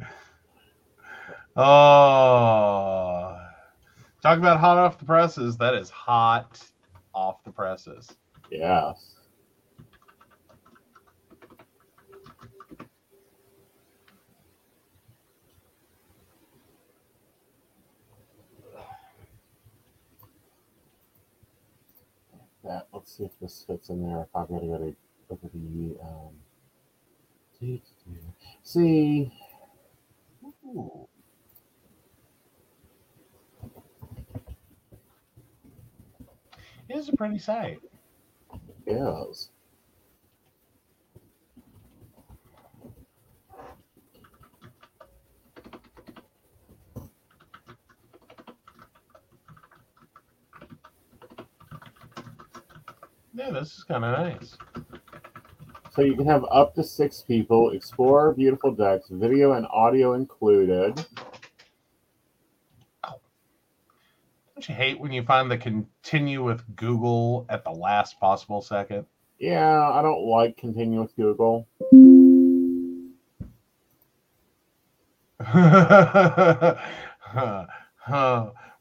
[1.58, 3.35] oh,
[4.26, 5.56] talk about hot off the presses.
[5.58, 6.60] That is hot
[7.14, 8.12] off the presses.
[8.50, 9.12] Yes.
[22.64, 24.22] That, let's see if this fits in there.
[24.22, 24.78] If I've got to go
[25.36, 26.34] to the um,
[28.64, 29.32] see.
[30.66, 31.08] Ooh.
[36.88, 37.80] It is a pretty sight.
[38.86, 39.50] Yes.
[53.34, 54.58] Yeah, this is kind of nice.
[55.94, 61.06] So you can have up to six people, explore beautiful decks, video and audio included.
[64.66, 69.06] Don't you hate when you find the continue with Google at the last possible second?
[69.38, 71.68] Yeah, I don't like continue with Google.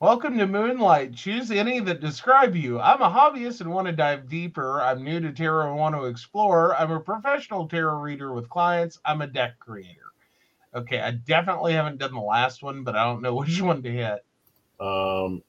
[0.01, 1.14] Welcome to Moonlight.
[1.14, 2.80] Choose any that describe you.
[2.80, 4.80] I'm a hobbyist and want to dive deeper.
[4.80, 6.74] I'm new to tarot and want to explore.
[6.74, 8.99] I'm a professional tarot reader with clients.
[9.05, 10.12] I'm a deck creator.
[10.74, 13.93] Okay, I definitely haven't done the last one, but I don't know which one to
[13.93, 14.24] hit.
[14.80, 15.43] Um,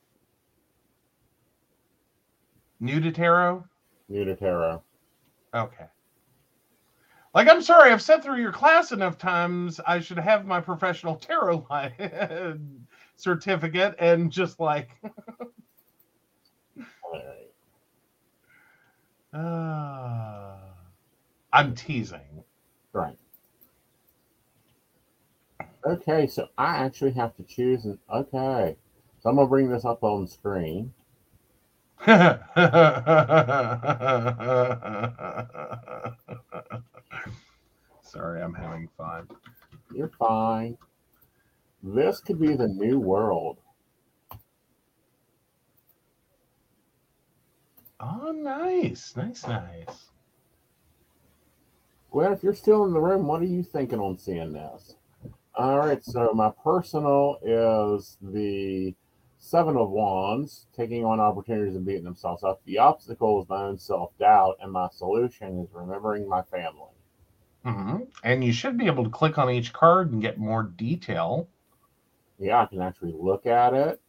[2.79, 3.65] New to tarot?
[4.09, 4.81] new to tarot.
[5.53, 5.85] Okay.
[7.33, 9.81] Like, I'm sorry, I've sat through your class enough times.
[9.85, 12.53] I should have my professional tarot li-
[13.15, 14.89] certificate and just like,
[17.03, 17.21] All
[19.33, 19.39] right.
[19.41, 20.57] uh,
[21.51, 22.43] I'm teasing.
[22.93, 23.17] Right.
[25.85, 28.77] Okay, so I actually have to choose an okay.
[29.19, 30.93] So I'm gonna bring this up on screen.
[38.03, 39.27] sorry, I'm having fun.
[39.93, 40.77] You're fine.
[41.83, 43.59] This could be the new world.
[47.99, 50.09] Oh, nice, nice, nice.
[52.11, 54.95] Gwen, if you're still in the room, what are you thinking on seeing this?
[55.55, 58.93] All right, so my personal is the
[59.45, 62.63] Seven of Wands, taking on opportunities and beating themselves up.
[62.65, 66.89] The obstacle is my own self doubt, and my solution is remembering my family.
[67.63, 71.47] hmm And you should be able to click on each card and get more detail.
[72.39, 74.01] Yeah, I can actually look at it.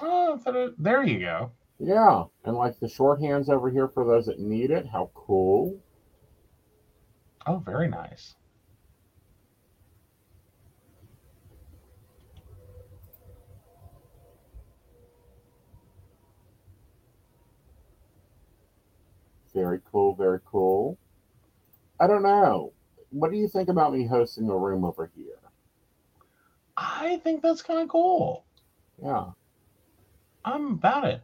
[0.00, 0.40] Oh,
[0.78, 1.50] there you go.
[1.80, 4.86] Yeah, and like the shorthands over here for those that need it.
[4.86, 5.80] How cool!
[7.44, 8.35] Oh, very nice.
[19.56, 20.98] Very cool, very cool.
[21.98, 22.74] I don't know.
[23.08, 25.38] What do you think about me hosting a room over here?
[26.76, 28.44] I think that's kind of cool.
[29.02, 29.30] Yeah.
[30.44, 31.22] I'm about it.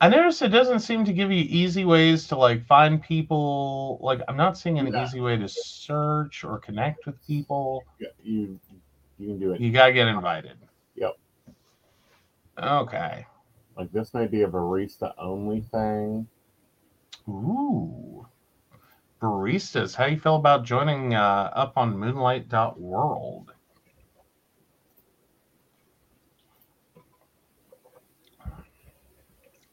[0.00, 3.98] I noticed it doesn't seem to give you easy ways to like find people.
[4.00, 5.04] Like I'm not seeing an Yeah.
[5.04, 7.84] easy way to search or connect with people.
[8.00, 8.58] Yeah, You
[9.18, 9.60] you can do it.
[9.60, 10.56] You gotta get invited.
[10.96, 11.18] Yep.
[12.58, 13.26] Okay.
[13.76, 16.26] Like this may be a barista only thing.
[17.28, 18.26] Ooh.
[19.20, 23.52] Baristas, how you feel about joining uh, up on moonlight.world?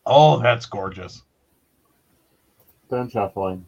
[0.06, 1.24] Oh, that's gorgeous.
[2.88, 3.66] Stone shuffling.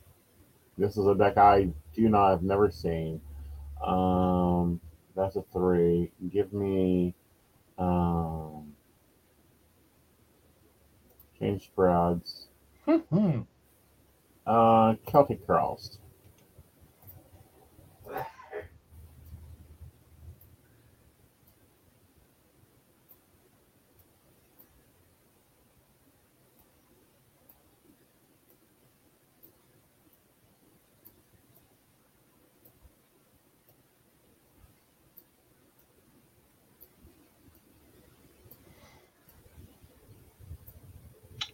[0.78, 3.22] This is a deck I do not have never seen.
[3.84, 4.80] Um,
[5.16, 6.12] that's a three.
[6.32, 7.14] Give me
[7.78, 8.74] um,
[11.40, 12.48] change spreads.
[12.86, 13.42] Hmm.
[14.46, 15.98] Uh, Celtic Cross.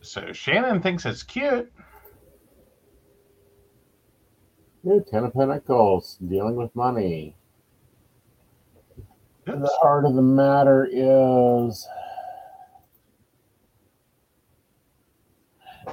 [0.02, 1.72] So Shannon thinks it's cute.
[4.88, 7.36] Ooh, Ten of Pentacles, dealing with money.
[9.46, 11.86] The heart of the matter is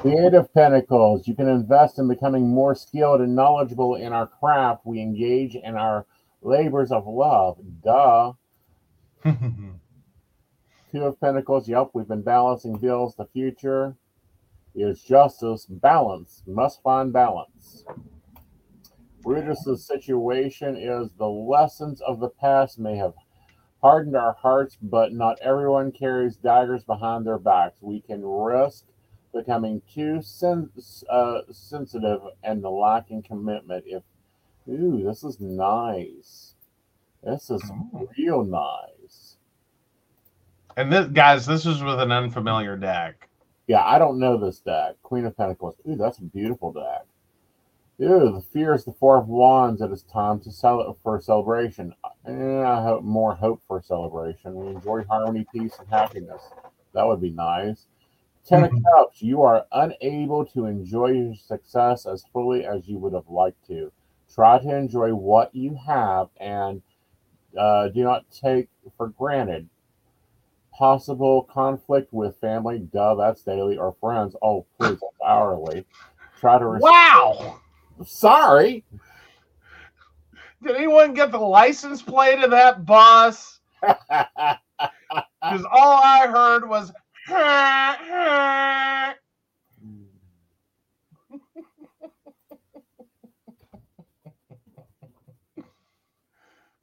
[0.05, 1.26] the Eight of Pentacles.
[1.26, 4.82] You can invest in becoming more skilled and knowledgeable in our craft.
[4.86, 6.07] We engage in our
[6.40, 7.59] labors of love.
[7.82, 8.34] Duh.
[9.24, 11.68] Two of Pentacles.
[11.68, 13.16] Yep, we've been balancing bills.
[13.16, 13.97] The future
[14.72, 15.66] is justice.
[15.68, 16.45] Balance.
[16.47, 17.84] Must find balance.
[19.24, 23.14] Brutus's situation is the lessons of the past may have
[23.82, 27.78] hardened our hearts, but not everyone carries daggers behind their backs.
[27.82, 28.84] We can risk
[29.34, 30.70] becoming too sen-
[31.10, 33.84] uh, sensitive and lacking commitment.
[33.86, 34.02] If
[34.68, 36.54] ooh, this is nice.
[37.22, 38.08] This is Ooh.
[38.18, 39.36] real nice.
[40.76, 43.28] and this, guys, this is with an unfamiliar deck.
[43.66, 44.96] Yeah, I don't know this deck.
[45.02, 45.76] Queen of Pentacles.
[45.88, 47.06] Ooh, that's a beautiful deck.
[48.01, 49.80] Ooh, the fear is the Four of Wands.
[49.80, 51.95] It is time to sell for a celebration.
[52.26, 54.55] Eh, I hope more hope for a celebration.
[54.55, 56.42] We enjoy harmony, peace, and happiness.
[56.92, 57.86] That would be nice.
[58.45, 59.22] Ten of Cups.
[59.22, 63.92] You are unable to enjoy your success as fully as you would have liked to.
[64.32, 66.82] Try to enjoy what you have and
[67.57, 69.68] uh, do not take for granted
[70.76, 75.86] possible conflict with family, duh, that's daily, or friends, oh, please, that's hourly.
[76.40, 76.66] Try to.
[76.66, 77.61] res- Wow!
[78.07, 78.84] Sorry.
[80.62, 83.61] Did anyone get the license plate of that bus?
[85.42, 86.92] Because all I heard was.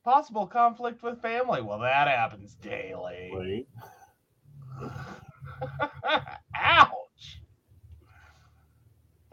[0.04, 1.62] Possible conflict with family.
[1.62, 3.68] Well, that happens daily.
[6.56, 7.42] Ouch.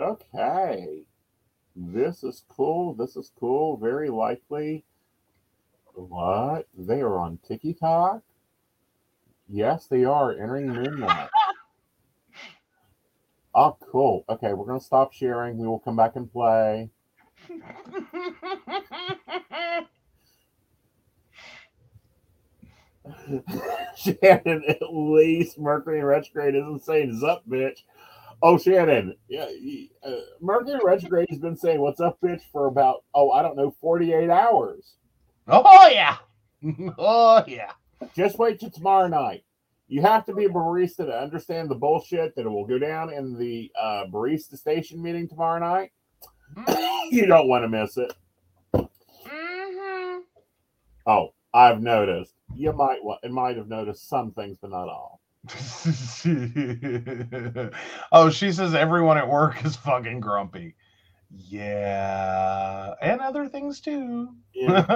[0.01, 1.08] Okay.
[1.81, 2.95] This is cool.
[2.95, 3.77] This is cool.
[3.77, 4.85] Very likely.
[5.95, 6.67] What?
[6.77, 8.23] They are on TikTok?
[9.49, 11.29] Yes, they are entering midnight.
[13.55, 14.25] Oh, cool.
[14.29, 15.59] Okay, we're going to stop sharing.
[15.59, 16.91] We will come back and play.
[23.97, 27.83] Shannon, at least Mercury retrograde isn't saying "What's up, bitch."
[28.41, 29.47] Oh, Shannon, yeah,
[30.05, 33.75] uh, Mercury retrograde has been saying "What's up, bitch" for about oh, I don't know,
[33.81, 34.95] forty-eight hours.
[35.49, 36.17] oh, yeah.
[36.99, 37.73] Oh, yeah.
[38.15, 39.45] Just wait till tomorrow night.
[39.89, 43.39] You have to be a barista to understand the bullshit that will go down in
[43.39, 45.93] the uh, barista station meeting tomorrow night.
[47.11, 48.13] you don't want to miss it.
[48.75, 50.21] Mhm.
[51.07, 52.35] Oh, I've noticed.
[52.55, 55.21] You might wa- might have noticed some things, but not all.
[58.13, 60.75] oh, she says everyone at work is fucking grumpy.
[61.31, 64.29] Yeah, and other things too.
[64.55, 64.87] Yeah.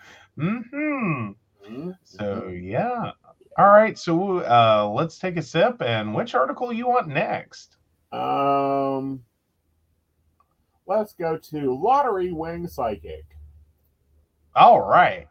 [0.36, 1.30] hmm
[1.68, 1.96] Mhm.
[2.04, 3.12] So yeah.
[3.58, 3.98] All right.
[3.98, 5.82] So uh, let's take a sip.
[5.82, 7.76] And which article you want next?
[8.12, 9.24] Um,
[10.86, 13.24] let's go to lottery winning psychic.
[14.54, 15.28] All right.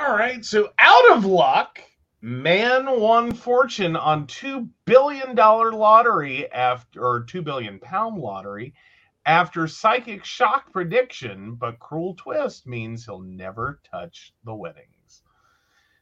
[0.00, 0.44] All right.
[0.44, 1.80] So out of luck,
[2.20, 8.74] man won fortune on two billion dollar lottery after or two billion pound lottery
[9.24, 15.22] after psychic shock prediction, but cruel twist means he'll never touch the winnings.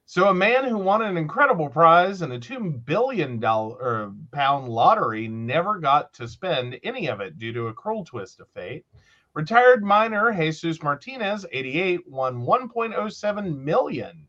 [0.07, 5.29] So a man who won an incredible prize in a two billion dollar pound lottery
[5.29, 8.87] never got to spend any of it due to a cruel twist of fate.
[9.35, 14.27] Retired miner Jesus Martinez, 88, won 1.07 million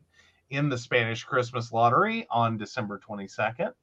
[0.49, 3.73] in the Spanish Christmas lottery on December 22nd.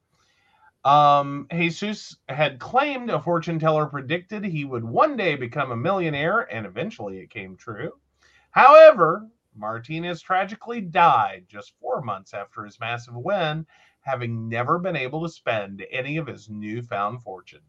[0.82, 6.50] Um, Jesus had claimed a fortune teller predicted he would one day become a millionaire,
[6.50, 7.92] and eventually it came true.
[8.52, 13.66] However, Martinez tragically died just four months after his massive win,
[14.00, 17.60] having never been able to spend any of his newfound fortune.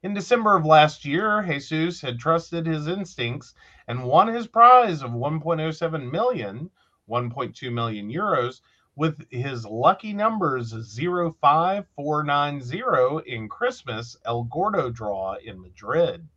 [0.00, 3.52] In December of last year, Jesus had trusted his instincts
[3.88, 6.70] and won his prize of 1.07 million,
[7.10, 8.60] 1.2 million euros,
[8.94, 16.28] with his lucky numbers 05490 in Christmas El Gordo draw in Madrid.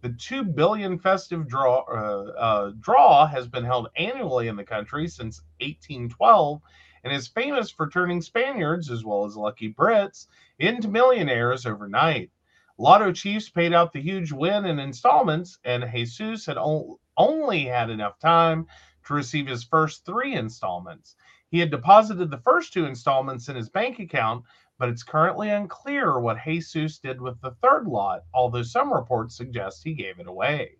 [0.00, 5.08] The 2 billion festive draw uh, uh, draw has been held annually in the country
[5.08, 6.62] since 1812
[7.04, 10.28] and is famous for turning Spaniards as well as lucky Brits
[10.58, 12.30] into millionaires overnight.
[12.76, 17.88] Lotto Chiefs paid out the huge win in installments, and Jesus had, o- only had
[17.88, 18.66] enough time
[19.06, 21.14] to receive his first three installments.
[21.50, 24.44] He had deposited the first two installments in his bank account,
[24.76, 29.84] but it's currently unclear what Jesus did with the third lot, although some reports suggest
[29.84, 30.78] he gave it away.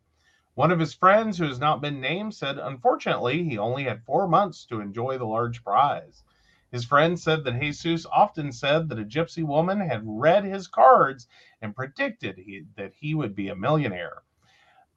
[0.56, 4.26] One of his friends, who has not been named, said unfortunately he only had four
[4.26, 6.24] months to enjoy the large prize.
[6.74, 11.28] His friend said that Jesus often said that a gypsy woman had read his cards
[11.62, 14.24] and predicted he, that he would be a millionaire.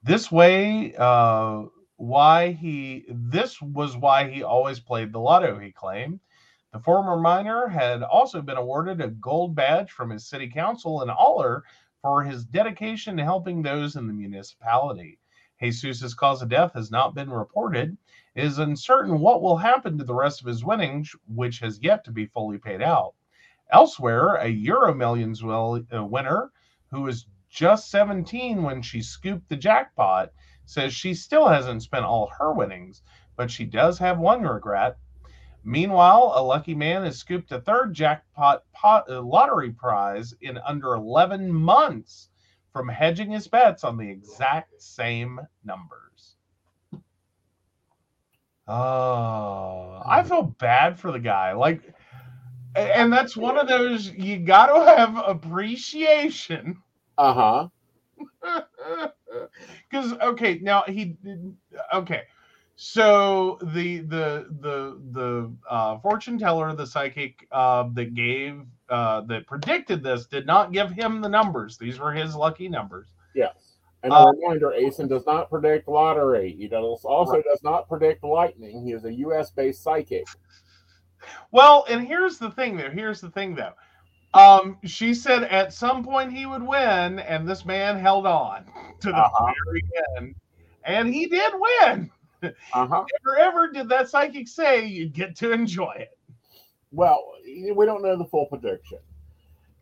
[0.02, 5.56] This way, uh, why he this was why he always played the lotto.
[5.60, 6.18] He claimed
[6.72, 11.10] the former miner had also been awarded a gold badge from his city council in
[11.10, 11.62] Aller
[12.02, 15.20] for his dedication to helping those in the municipality.
[15.60, 17.96] Jesus's cause of death has not been reported.
[18.38, 22.12] Is uncertain what will happen to the rest of his winnings, which has yet to
[22.12, 23.16] be fully paid out.
[23.72, 26.52] Elsewhere, a Euro Millions uh, winner
[26.92, 30.30] who is just 17 when she scooped the jackpot
[30.64, 33.02] says she still hasn't spent all her winnings,
[33.34, 34.98] but she does have one regret.
[35.64, 40.94] Meanwhile, a lucky man has scooped a third jackpot pot, uh, lottery prize in under
[40.94, 42.28] 11 months
[42.72, 46.07] from hedging his bets on the exact same numbers.
[48.68, 51.52] Oh, I feel bad for the guy.
[51.52, 51.94] Like,
[52.76, 56.82] and that's one of those you got to have appreciation.
[57.18, 57.68] Uh huh.
[59.90, 61.16] Because okay, now he
[61.94, 62.22] okay.
[62.76, 69.46] So the the the the uh, fortune teller, the psychic uh, that gave uh, that
[69.46, 71.78] predicted this, did not give him the numbers.
[71.78, 73.08] These were his lucky numbers.
[73.34, 73.67] Yes.
[74.04, 76.52] And a Uh, reminder, Aeson does not predict lottery.
[76.52, 77.44] He does also Right.
[77.44, 78.84] does not predict lightning.
[78.84, 79.50] He is a U.S.
[79.50, 80.26] based psychic.
[81.50, 82.90] Well, and here's the thing though.
[82.90, 83.72] Here's the thing though.
[84.34, 88.64] Um, she said at some point he would win, and this man held on
[89.00, 89.52] to the Uh-huh.
[89.66, 89.82] very
[90.16, 90.34] end,
[90.84, 92.10] and he did win.
[92.72, 93.04] Uh huh.
[93.24, 96.16] Never ever did that psychic say you'd get to enjoy it.
[96.92, 98.98] Well, we don't know the full prediction.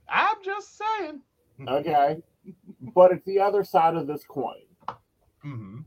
[0.09, 1.21] I'm just saying.
[1.69, 2.23] Okay.
[2.81, 4.63] But it's the other side of this coin.
[5.43, 5.81] hmm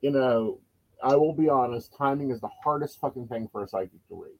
[0.00, 0.60] You know,
[1.02, 4.38] I will be honest, timing is the hardest fucking thing for a psychic to read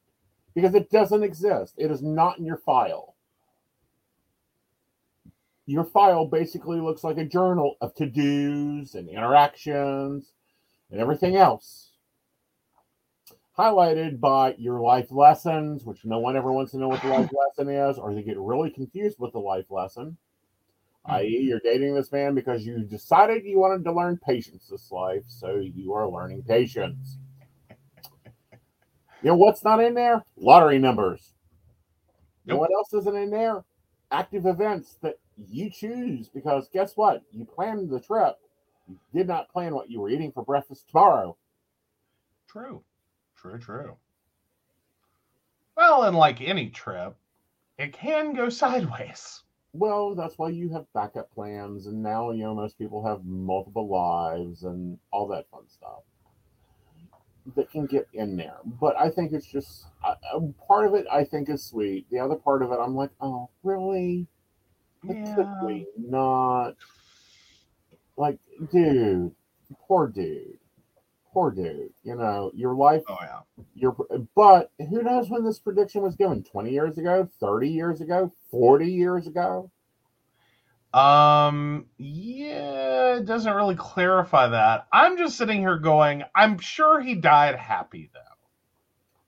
[0.53, 1.75] because it doesn't exist.
[1.77, 3.15] It is not in your file.
[5.67, 10.33] Your file basically looks like a journal of to dos and interactions
[10.91, 11.91] and everything else.
[13.57, 17.31] Highlighted by your life lessons, which no one ever wants to know what the life
[17.57, 20.17] lesson is, or they get really confused with the life lesson
[21.07, 21.47] i.e., mm-hmm.
[21.47, 25.57] you're dating this man because you decided you wanted to learn patience this life, so
[25.57, 27.17] you are learning patience.
[29.21, 30.23] You know what's not in there?
[30.37, 31.33] Lottery numbers.
[32.45, 33.63] You know what else isn't in there?
[34.11, 35.15] Active events that
[35.49, 37.23] you choose because guess what?
[37.31, 38.35] You planned the trip.
[38.87, 41.35] You did not plan what you were eating for breakfast tomorrow.
[42.47, 42.83] True.
[43.35, 43.97] True, true.
[45.75, 47.15] Well, and like any trip,
[47.77, 49.41] it can go sideways.
[49.77, 53.89] Well, that's why you have backup plans, and now you know most people have multiple
[53.89, 56.03] lives and all that fun stuff
[57.57, 58.55] that can get in there.
[58.63, 61.05] But I think it's just uh, uh, part of it.
[61.11, 62.05] I think is sweet.
[62.09, 64.27] The other part of it, I'm like, oh, really?
[65.03, 65.35] Yeah.
[65.35, 66.75] could we not?
[68.15, 68.39] Like,
[68.71, 69.35] dude,
[69.87, 70.57] poor dude,
[71.35, 71.93] poor dude.
[72.03, 73.41] You know, your life Oh yeah.
[73.75, 73.95] your
[74.35, 78.91] but who knows when this prediction was given 20 years ago 30 years ago 40
[78.91, 79.71] years ago
[80.93, 84.87] Um, yeah, it doesn't really clarify that.
[84.93, 88.19] I'm just sitting here going, I'm sure he died happy though.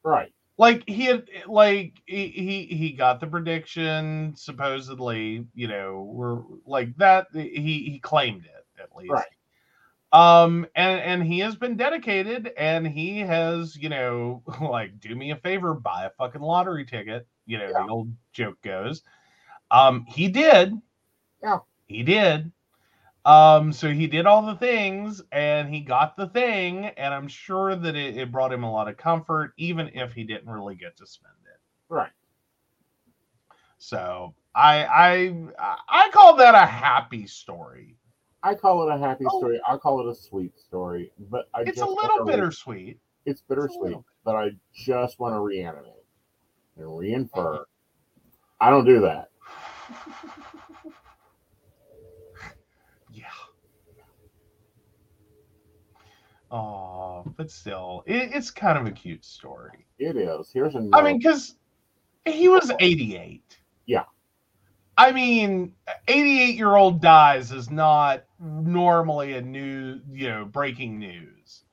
[0.03, 6.41] right Like he had like he he, he got the prediction supposedly, you know, we're
[6.65, 9.11] like that he he claimed it at least.
[9.11, 9.36] Right.
[10.11, 15.31] Um and and he has been dedicated and he has, you know, like do me
[15.31, 17.85] a favor, buy a fucking lottery ticket, you know, Yeah.
[17.85, 19.03] the old joke goes.
[19.71, 20.73] Um he did.
[21.43, 21.59] Yeah.
[21.87, 22.51] He did.
[23.25, 27.75] Um, so he did all the things and he got the thing, and I'm sure
[27.75, 30.97] that it, it brought him a lot of comfort, even if he didn't really get
[30.97, 31.59] to spend it.
[31.89, 32.11] right
[33.79, 37.96] So I I I call that a happy story.
[38.43, 39.39] I call it a happy Oh.
[39.39, 42.99] story i call it a sweet story but i It's just a little re- bittersweet.
[43.25, 45.91] it's bittersweet little but i just want to reanimate
[46.77, 47.63] and reinfer
[48.61, 49.29] i don't do that
[53.09, 53.25] Yeah.
[56.51, 59.85] Oh, but still, it, it's kind of a cute story.
[59.99, 61.55] it is here's another I mean, because
[62.25, 63.41] he was 88.
[63.85, 64.03] Yeah.
[64.97, 65.75] I mean,
[66.07, 71.63] 88 year old dies is not normally a new, you know, breaking news.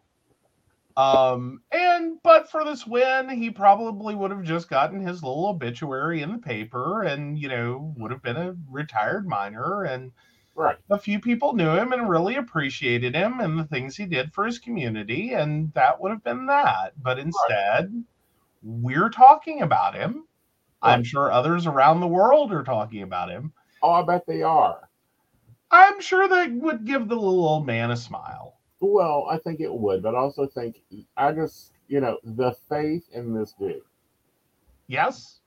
[0.97, 6.22] Um, and but for this win, he probably would have just gotten his little obituary
[6.22, 9.83] in the paper and, you know, would have been a retired miner.
[9.85, 10.12] And
[10.57, 10.79] Right.
[10.91, 14.47] a few people knew him and really appreciated him and the things he did for
[14.47, 15.35] his community.
[15.35, 16.93] And that would have been that.
[17.03, 18.05] But instead,
[18.62, 20.27] we're talking about him.
[20.85, 23.53] I'm sure others around the world are talking about him.
[23.82, 24.89] Oh, I bet they are.
[25.70, 28.61] I'm sure that would give the little old man a smile.
[28.80, 30.82] Well, I think it would, but I also think
[31.16, 33.82] I just you know the faith in this dude,
[34.87, 35.41] Yes.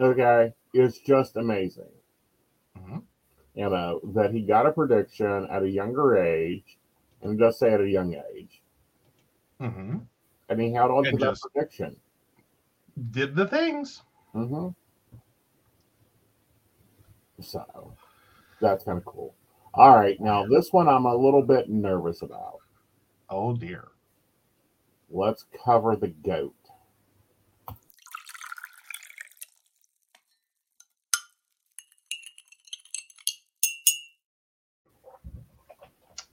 [0.00, 1.90] okay, is just amazing.
[2.76, 3.04] Mhm.
[3.54, 6.78] You know that he got a prediction at a younger age,
[7.20, 8.62] and just say at a young age,
[9.60, 9.98] hmm
[10.48, 12.00] and he held on to that prediction.
[13.10, 14.02] Did the things.
[14.32, 14.68] Hmm
[17.40, 17.94] So
[18.60, 19.34] that's kind of cool.
[19.74, 22.58] All right, now this one I'm a little bit nervous about.
[23.30, 23.88] Oh dear.
[25.10, 26.54] Let's cover the goat.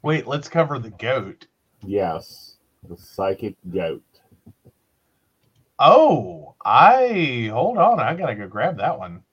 [0.02, 1.48] Wait, let's cover the goat.
[1.82, 4.14] Yes, the psychic goat.
[5.80, 7.99] Oh, I hold on.
[7.99, 9.23] I gotta go grab that one.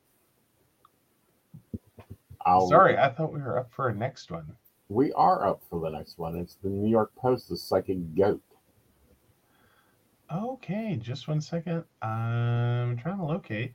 [2.44, 4.56] I'll, Sorry, I thought we were up for a next one.
[4.88, 6.36] we are up for the next one.
[6.36, 8.42] It's the New York Post, the psychic goat.
[10.32, 11.84] Okay, just one second.
[12.02, 13.74] I'm trying to locate.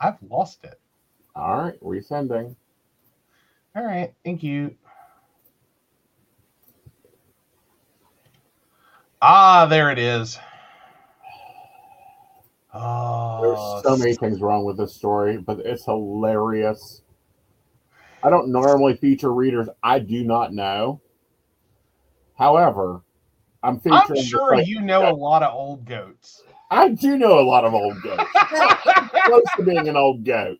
[0.00, 0.78] I've lost it.
[1.34, 2.54] All right, resending.
[3.74, 4.74] All right, thank you.
[9.20, 10.38] Ah, there it is.
[12.78, 17.02] Oh, There's so many things wrong with this story, but it's hilarious.
[18.22, 21.00] I don't normally feature readers I do not know.
[22.36, 23.02] However,
[23.62, 24.00] I'm featuring.
[24.10, 26.42] I'm sure psychic you know a lot of old goats.
[26.70, 28.24] I do know a lot of old goats.
[29.26, 30.58] Close to being an old goat.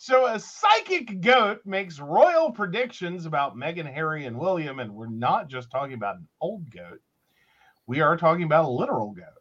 [0.00, 5.48] So a psychic goat makes royal predictions about Meghan, Harry, and William, and we're not
[5.48, 7.00] just talking about an old goat.
[7.86, 9.37] We are talking about a literal goat.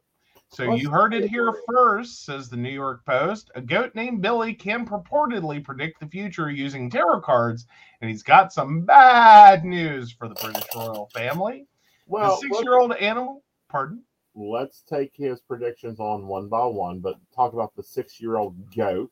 [0.50, 3.52] So you heard it here first, says the New York Post.
[3.56, 7.68] A goat named Billy can purportedly predict the future using tarot cards,
[8.02, 11.68] and he's got some bad news for the British royal family.
[12.08, 14.04] Well, the six-year-old animal, pardon?
[14.38, 19.12] let's take his predictions on one by one, but talk about the six-year-old goat.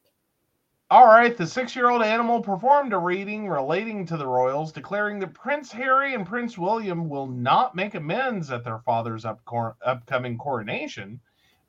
[0.92, 5.18] All right, the six year old animal performed a reading relating to the royals, declaring
[5.20, 9.42] that Prince Harry and Prince William will not make amends at their father's up
[9.84, 11.20] upcoming coronation.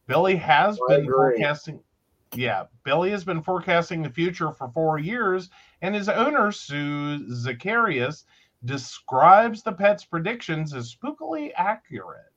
[0.06, 1.12] Billy has I been agree.
[1.12, 1.80] forecasting.
[2.34, 5.48] Yeah, Billy has been forecasting the future for four years,
[5.82, 8.24] and his owner, Sue Zacharias,
[8.64, 12.32] describes the pet's predictions as spookily accurate.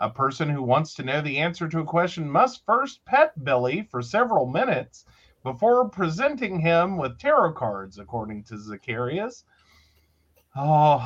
[0.00, 3.82] A person who wants to know the answer to a question must first pet Billy
[3.82, 5.04] for several minutes
[5.42, 9.44] before presenting him with tarot cards, according to Zacharias.
[10.56, 11.04] Oh,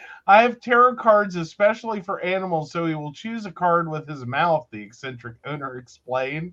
[0.26, 4.26] I have tarot cards especially for animals, so he will choose a card with his
[4.26, 6.52] mouth, the eccentric owner explained.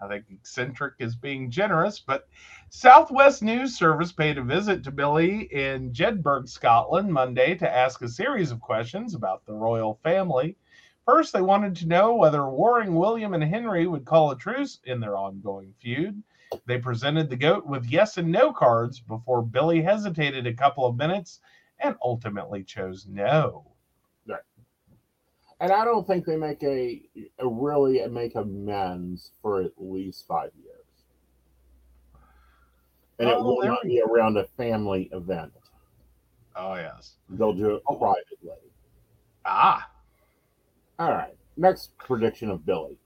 [0.00, 2.28] I think eccentric is being generous, but
[2.68, 8.08] Southwest News Service paid a visit to Billy in Jedburgh, Scotland, Monday to ask a
[8.08, 10.56] series of questions about the royal family.
[11.06, 15.00] First, they wanted to know whether warring William and Henry would call a truce in
[15.00, 16.22] their ongoing feud.
[16.66, 20.96] They presented the goat with yes and no cards before Billy hesitated a couple of
[20.96, 21.40] minutes
[21.84, 23.66] and ultimately chose no.
[25.60, 27.00] And I don't think they make a,
[27.38, 31.04] a really make amends for at least five years.
[33.20, 35.52] And it Oh, will not be around a family event.
[36.56, 37.14] Oh, yes.
[37.30, 37.94] They'll do it Oh.
[37.94, 38.72] privately.
[39.44, 39.88] Ah.
[40.98, 41.36] All right.
[41.56, 42.98] Next prediction of Billy.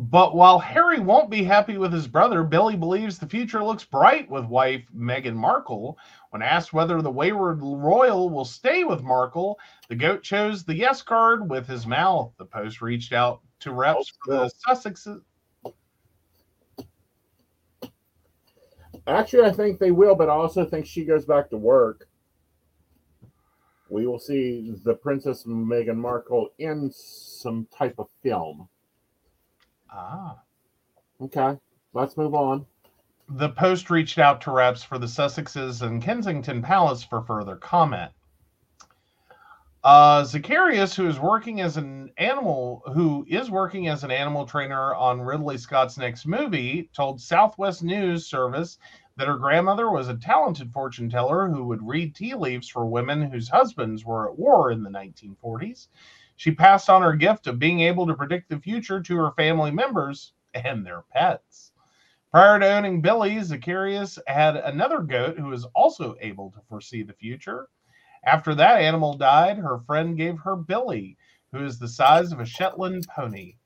[0.00, 4.30] But while Harry won't be happy with his brother, Billy believes the future looks bright
[4.30, 5.98] with wife Meghan Markle.
[6.30, 11.02] When asked whether the wayward royal will stay with Markle, the goat chose the yes
[11.02, 12.32] card with his mouth.
[12.38, 15.20] The Post reached out to reps for the Sussexes.
[19.08, 22.06] Actually, I think they will, but I also think she goes back to work.
[23.90, 28.68] We will see the Princess Meghan Markle in some type of film.
[29.90, 30.38] Ah.
[31.20, 31.58] Okay,
[31.92, 32.66] let's move on.
[33.28, 38.12] The Post reached out to reps for the Sussexes and Kensington Palace for further comment.
[39.84, 44.94] Uh, Zacharias, who is working as an animal, who is working as an animal trainer
[44.94, 48.78] on Ridley Scott's next movie, told Southwest News Service
[49.16, 53.22] that her grandmother was a talented fortune teller who would read tea leaves for women
[53.22, 55.88] whose husbands were at war in the 1940s.
[56.38, 59.72] She passed on her gift of being able to predict the future to her family
[59.72, 61.72] members and their pets.
[62.30, 67.12] Prior to owning Billy, Zacharias had another goat who was also able to foresee the
[67.12, 67.68] future.
[68.22, 71.16] After that animal died, her friend gave her Billy,
[71.50, 73.56] who is the size of a Shetland pony.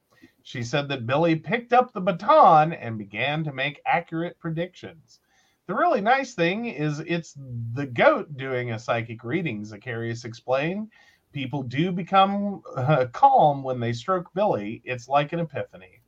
[0.43, 5.21] She said that Billy picked up the baton and began to make accurate predictions.
[5.67, 7.37] The really nice thing is it's
[7.75, 10.91] the goat doing a psychic reading, Zacharias explained.
[11.33, 14.83] People do become uh, calm when they stroke Billy.
[14.85, 16.03] It's like an epiphany.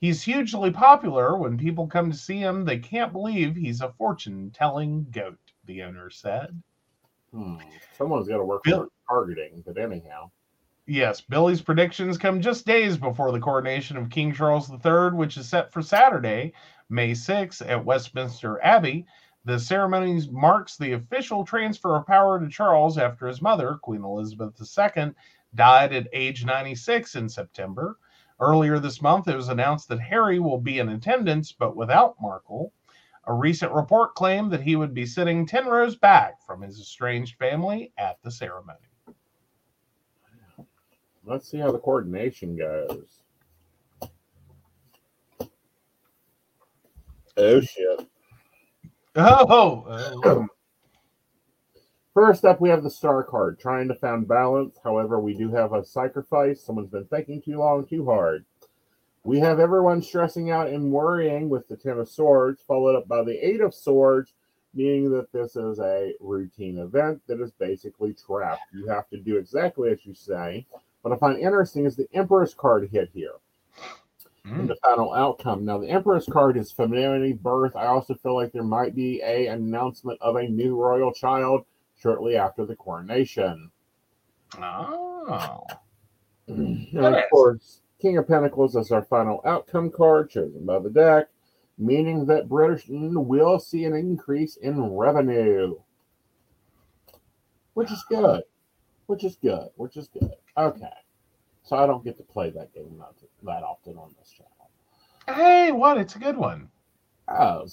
[0.00, 1.38] He's hugely popular.
[1.38, 5.82] When people come to see him, they can't believe he's a fortune telling goat, the
[5.82, 6.60] owner said.
[7.32, 7.56] Hmm.
[7.96, 10.30] Someone's got to work Bill- for targeting, but anyhow.
[10.86, 15.48] Yes, Billy's predictions come just days before the coronation of King Charles III, which is
[15.48, 16.52] set for Saturday,
[16.90, 19.06] May 6th at Westminster Abbey.
[19.46, 24.54] The ceremony marks the official transfer of power to Charles after his mother, Queen Elizabeth
[24.60, 25.12] II,
[25.54, 27.98] died at age 96 in September.
[28.40, 32.72] Earlier this month, it was announced that Harry will be in attendance, but without Markle.
[33.26, 37.36] A recent report claimed that he would be sitting 10 rows back from his estranged
[37.38, 38.78] family at the ceremony.
[41.24, 43.22] Let's see how the coordination goes.
[47.36, 48.06] Oh shit.
[49.16, 49.84] Oh,
[50.24, 50.46] oh.
[52.14, 54.78] First up, we have the star card, trying to find balance.
[54.82, 56.60] However, we do have a sacrifice.
[56.60, 58.44] Someone's been thinking too long, too hard.
[59.24, 63.24] We have everyone stressing out and worrying with the Ten of Swords, followed up by
[63.24, 64.32] the Eight of Swords,
[64.74, 68.62] meaning that this is a routine event that is basically trapped.
[68.72, 70.66] You have to do exactly as you say.
[71.02, 73.34] What I find interesting is the Emperor's card hit here
[74.46, 74.60] Mm.
[74.60, 75.64] in the final outcome.
[75.64, 77.74] Now, the Emperor's card is familiarity, birth.
[77.76, 81.64] I also feel like there might be a announcement of a new royal child
[81.98, 83.70] shortly after the coronation.
[84.58, 85.64] Oh.
[86.48, 86.98] Mm-hmm.
[86.98, 91.28] And of course, King of Pentacles is our final outcome card chosen by the deck,
[91.78, 95.76] meaning that Britain will see an increase in revenue,
[97.72, 98.42] which is good.
[99.06, 99.68] Which is good.
[99.76, 100.34] Which is good.
[100.56, 100.86] Okay.
[101.64, 104.50] So I don't get to play that game that, that often on this channel.
[105.26, 105.96] Hey, what?
[105.96, 106.68] It's a good one.
[107.26, 107.66] Oh,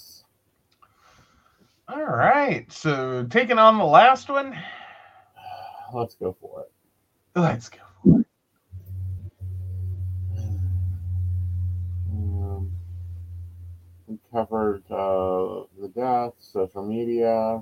[1.89, 2.71] All right.
[2.71, 4.57] So, taking on the last one,
[5.93, 6.71] let's go for it.
[7.35, 7.79] let's go.
[8.03, 8.25] For it.
[12.13, 12.71] Um,
[14.07, 17.61] we covered uh, the death, social media,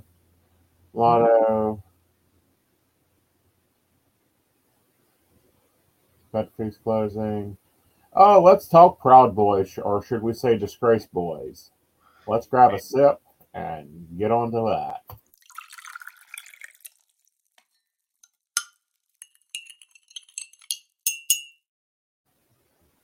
[0.94, 1.82] lotto,
[6.32, 6.50] Fed
[6.84, 7.58] closing.
[8.14, 11.72] Oh, let's talk Proud Boys, or should we say Disgrace Boys?
[12.28, 13.22] Let's grab a sip
[13.54, 15.18] and get on to that.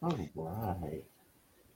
[0.02, 0.12] All
[0.82, 1.04] right.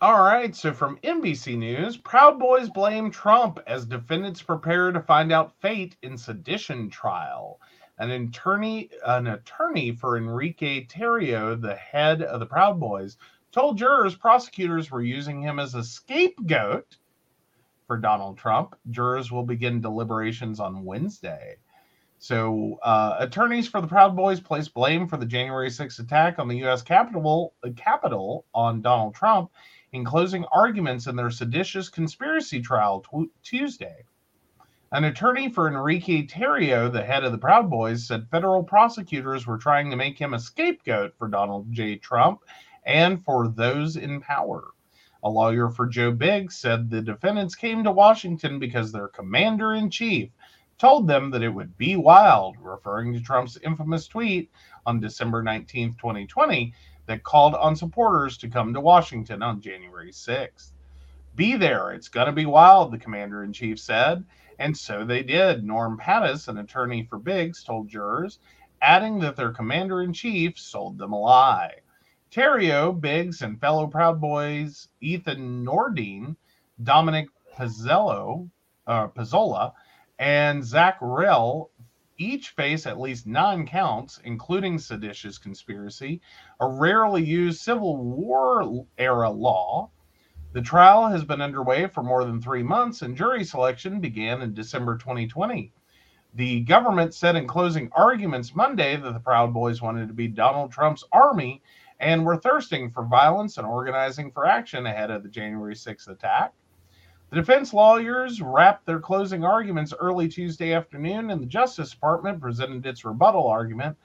[0.01, 0.55] All right.
[0.55, 5.97] So, from NBC News, Proud Boys blame Trump as defendants prepare to find out fate
[6.03, 7.59] in sedition trial.
[7.99, 13.17] An attorney, an attorney for Enrique Tarrio, the head of the Proud Boys,
[13.51, 16.97] told jurors prosecutors were using him as a scapegoat
[17.87, 18.75] for Donald Trump.
[18.89, 21.57] Jurors will begin deliberations on Wednesday.
[22.19, 26.47] So, uh, attorneys for the Proud Boys place blame for the January 6th attack on
[26.47, 26.81] the U.S.
[26.81, 29.51] Capitol, uh, Capitol on Donald Trump
[29.91, 33.03] in closing arguments in their seditious conspiracy trial
[33.41, 34.03] Tuesday.
[34.91, 39.59] An attorney for Enrique Tarrio, the head of the Proud Boys, said federal prosecutors were
[39.59, 41.97] trying to make him a scapegoat for Donald J.
[41.97, 42.41] Trump
[42.87, 44.69] and for those in power.
[45.21, 49.91] A lawyer for Joe Biggs said the defendants came to Washington because their commander in
[49.91, 50.31] chief
[50.79, 54.49] told them that it would be wild, referring to Trump's infamous tweet
[54.87, 56.73] on December 19, 2020,
[57.05, 60.71] that called on supporters to come to Washington on January 6th.
[61.35, 64.25] Be there, it's going to be wild, the commander in chief said.
[64.59, 65.63] And so they did.
[65.63, 68.39] Norm Pattis, an attorney for Biggs, told jurors,
[68.81, 71.75] adding that their commander in chief sold them a lie.
[72.29, 76.35] Tarrio, Biggs, and fellow Proud Boys Ethan Nordean,
[76.83, 78.49] Dominic Pizzello,
[78.85, 79.71] uh, Pezzola,
[80.19, 81.69] and Zach Rehl
[82.17, 86.21] each face at least nine counts, including seditious conspiracy,
[86.59, 89.89] a rarely used Civil War era law.
[90.51, 94.55] The trial has been underway for more than three months, and jury selection began in
[94.55, 95.71] December 2020.
[96.33, 100.71] The government said in closing arguments Monday that the Proud Boys wanted to be Donald
[100.71, 101.61] Trump's army
[101.99, 106.51] and were thirsting for violence and organizing for action ahead of the January 6th attack.
[107.29, 112.87] The defense lawyers wrapped their closing arguments early Tuesday afternoon, and the Justice Department presented
[112.87, 113.95] its rebuttal argument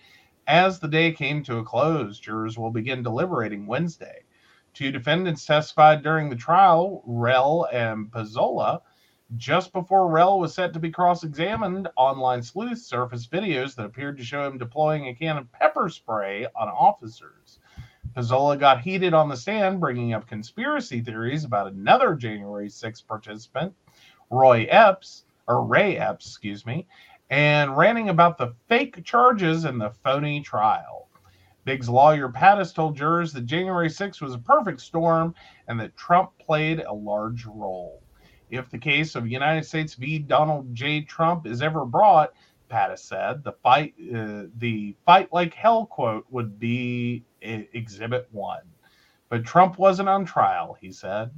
[0.47, 2.21] as the day came to a close.
[2.21, 4.24] Jurors will begin deliberating Wednesday.
[4.75, 8.81] Two defendants testified during the trial, Rehl and Pezzola.
[9.37, 14.19] Just before Rehl was set to be cross examined, online sleuths surfaced videos that appeared
[14.19, 17.61] to show him deploying a can of pepper spray on officers.
[18.17, 23.73] Pezzola got heated on the stand, bringing up conspiracy theories about another January 6th participant,
[24.29, 26.89] Roy Epps, or Ray Epps, excuse me,
[27.31, 31.04] and ranting about the fake charges and the phony trial.
[31.65, 35.35] Biggs lawyer Pattis told jurors that January 6th was a perfect storm
[35.69, 38.03] and that Trump played a large role.
[38.51, 40.19] If the case of United States v.
[40.19, 41.01] Donald J.
[41.01, 42.33] Trump is ever brought,
[42.71, 48.61] Pattis said, the fight, uh, the fight like hell quote would be Exhibit 1.
[49.31, 51.31] But Trump wasn't on trial, he said.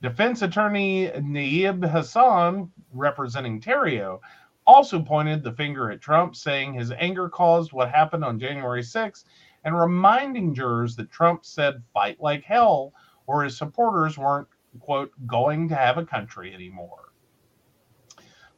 [0.00, 4.20] Defense attorney Nayib Hassan, representing Tarrio,
[4.66, 9.24] also pointed the finger at Trump, saying his anger caused what happened on January 6th
[9.66, 12.94] and reminding jurors that Trump said fight like hell
[13.26, 14.46] or his supporters weren't,
[14.78, 17.12] quote, going to have a country anymore.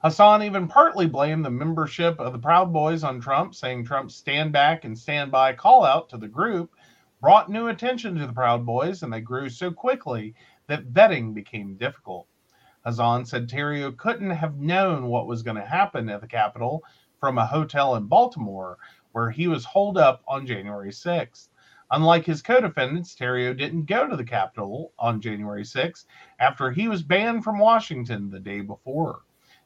[0.02, 4.52] Hassan even partly blamed the membership of the Proud Boys on Trump, saying Trump's stand
[4.52, 6.70] back and stand by call out to the group
[7.22, 10.34] brought new attention to the Proud Boys, and they grew so quickly
[10.66, 12.28] that vetting became difficult.
[12.84, 16.84] Hassan said Tarrio couldn't have known what was going to happen at the Capitol
[17.18, 18.78] from a hotel in Baltimore,
[19.18, 21.48] where he was holed up on January 6th.
[21.90, 26.04] Unlike his co defendants, Tarrio didn't go to the Capitol on January 6th
[26.38, 29.22] after he was banned from Washington the day before.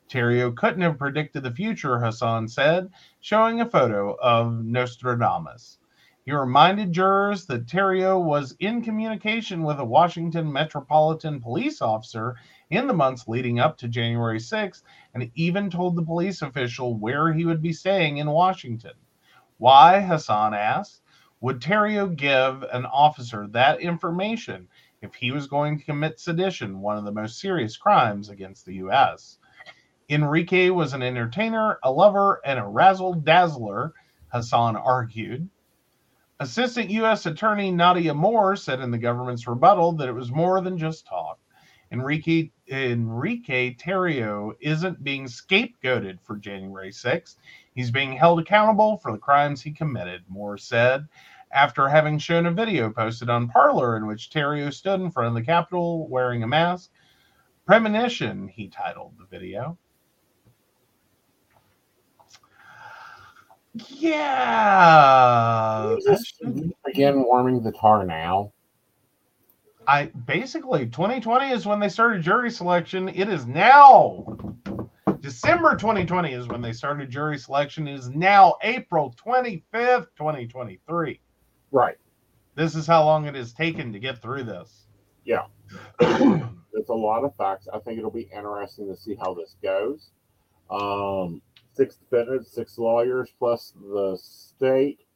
[0.08, 2.88] Tarrio couldn't have predicted the future, Hassan said,
[3.20, 5.76] showing a photo of Nostradamus.
[6.24, 12.36] He reminded jurors that Tarrio was in communication with a Washington Metropolitan Police officer
[12.70, 14.82] in the months leading up to January 6th
[15.12, 18.92] and even told the police official where he would be staying in Washington.
[19.62, 21.02] Why, Hassan asked,
[21.40, 24.66] would Tarrio give an officer that information
[25.00, 28.74] if he was going to commit sedition, one of the most serious crimes against the
[28.86, 29.38] U.S.?
[30.10, 33.92] Enrique was an entertainer, a lover, and a razzle dazzler,
[34.32, 35.48] Hassan argued.
[36.40, 37.26] Assistant U.S.
[37.26, 41.38] Attorney Nadia Moore said in the government's rebuttal that it was more than just talk.
[41.92, 47.36] Enrique Enrique Tarrio isn't being scapegoated for January 6th.
[47.74, 51.06] He's being held accountable for the crimes he committed, Moore said,
[51.52, 55.34] after having shown a video posted on Parler in which Tarrio stood in front of
[55.34, 56.90] the Capitol wearing a mask.
[57.66, 59.78] Premonition, he titled the video.
[63.74, 65.96] Yeah.
[66.86, 68.52] Again, warming the tar now.
[69.86, 73.08] I basically 2020 is when they started jury selection.
[73.08, 74.38] It is now
[75.22, 77.86] December 2020 is when they started jury selection.
[77.86, 81.20] It is now April 25th, 2023.
[81.70, 81.96] Right.
[82.56, 84.86] This is how long it has taken to get through this.
[85.24, 85.44] Yeah.
[86.00, 87.68] There's a lot of facts.
[87.72, 90.10] I think it'll be interesting to see how this goes.
[90.68, 91.40] Um,
[91.72, 95.06] six defendants, six lawyers, plus the state.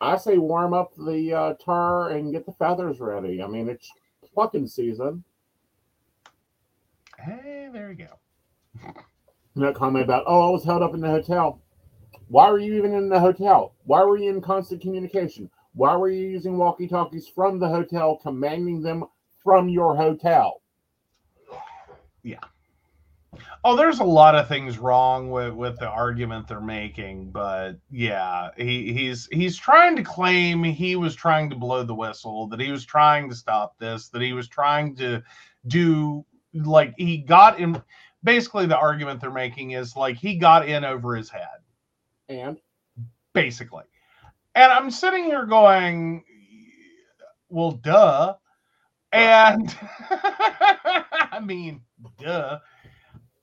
[0.00, 3.42] I say warm up the uh, tar and get the feathers ready.
[3.42, 3.92] I mean, it's
[4.32, 5.22] plucking season.
[7.18, 8.21] Hey, there you go.
[9.56, 11.60] That comment about, oh, I was held up in the hotel.
[12.28, 13.74] Why were you even in the hotel?
[13.84, 15.50] Why were you in constant communication?
[15.74, 19.04] Why were you using walkie talkies from the hotel, commanding them
[19.42, 20.62] from your hotel?
[22.22, 22.38] Yeah.
[23.64, 28.50] Oh, there's a lot of things wrong with with the argument they're making, but yeah,
[28.56, 32.70] he he's he's trying to claim he was trying to blow the whistle, that he
[32.70, 35.22] was trying to stop this, that he was trying to
[35.68, 37.80] do like he got in
[38.24, 41.48] basically the argument they're making is like he got in over his head.
[42.28, 42.58] And
[43.32, 43.84] basically.
[44.54, 46.24] And I'm sitting here going,
[47.48, 48.34] well, duh.
[49.12, 49.74] And
[50.10, 51.82] I mean,
[52.18, 52.58] duh.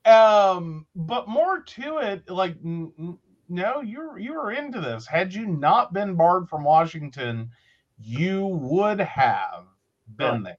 [0.04, 3.18] Um, but more to it, like, n- n-
[3.48, 5.06] no, you're you were into this.
[5.06, 7.50] Had you not been barred from Washington,
[7.98, 9.66] you would have
[10.16, 10.44] been Right.
[10.44, 10.56] there,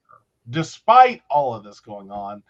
[0.50, 2.42] despite all of this going on.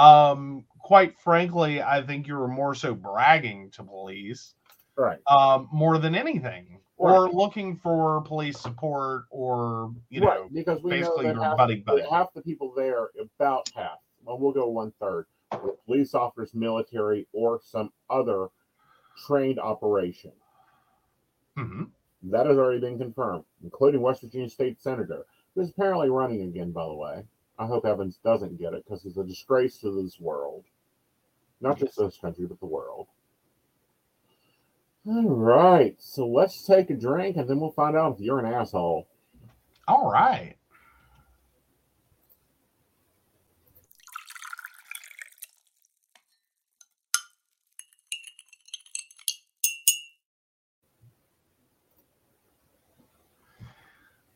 [0.00, 4.54] Um, quite frankly, I think you were more so bragging to police
[4.96, 5.18] right.
[5.26, 10.48] um, more than anything, or looking for police support, or you know.
[10.52, 12.02] Because we basically know that half, buddy buddy.
[12.08, 17.26] half the people there, about half, well, we'll go one third, were police officers, military,
[17.32, 18.48] or some other
[19.26, 20.32] trained operation.
[21.56, 21.84] hmm
[22.22, 26.84] That has already been confirmed, including West Virginia State Senator, who's apparently running again, by
[26.84, 27.24] the way.
[27.60, 30.64] I hope Evans doesn't get it because he's a disgrace to this world.
[31.60, 33.06] Not just this country, but the world.
[35.06, 38.50] All right, so let's take a drink and then we'll find out if you're an
[38.50, 39.08] asshole.
[39.86, 40.56] All right.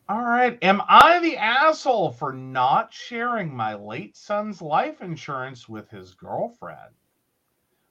[0.08, 0.58] All right.
[0.62, 6.94] Am I the asshole for not sharing my late son's life insurance with his girlfriend?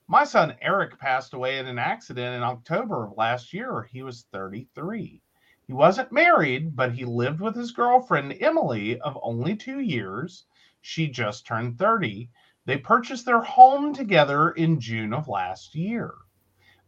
[0.08, 3.84] My son Eric passed away in an accident in October of last year.
[3.92, 5.22] He was 33.
[5.68, 10.46] He wasn't married, but he lived with his girlfriend, Emily, of only two years.
[10.82, 12.30] She just turned 30.
[12.66, 16.14] They purchased their home together in June of last year.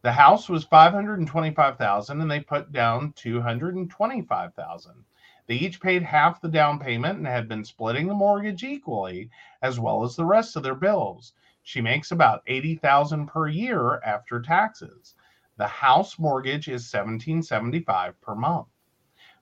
[0.03, 5.05] The house was 525,000 and they put down 225,000.
[5.47, 9.29] They each paid half the down payment and had been splitting the mortgage equally
[9.61, 11.33] as well as the rest of their bills.
[11.61, 15.13] She makes about 80,000 per year after taxes.
[15.57, 18.69] The house mortgage is 1775 per month.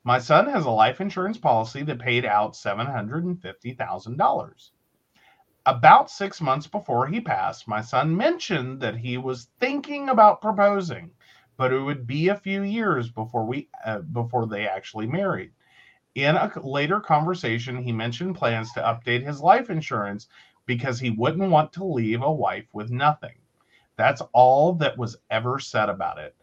[0.04, 4.70] My son has a life insurance policy that paid out $750,000.
[5.66, 11.12] About 6 months before he passed, my son mentioned that he was thinking about proposing,
[11.56, 15.54] but it would be a few years before we uh, before they actually married.
[16.16, 20.28] In a later conversation, he mentioned plans to update his life insurance
[20.66, 23.36] because he wouldn't want to leave a wife with nothing.
[23.96, 26.36] That's all that was ever said about it.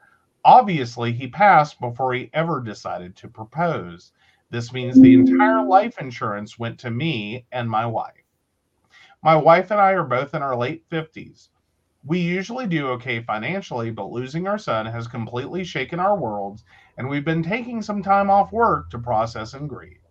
[0.44, 4.12] Obviously, he passed before he ever decided to propose.
[4.50, 8.24] This means the entire life insurance went to me and my wife.
[9.22, 11.48] My wife and I are both in our late 50s.
[12.04, 16.64] We usually do okay financially, but losing our son has completely shaken our worlds,
[17.00, 20.02] and we've been taking some time off work to process and grieve.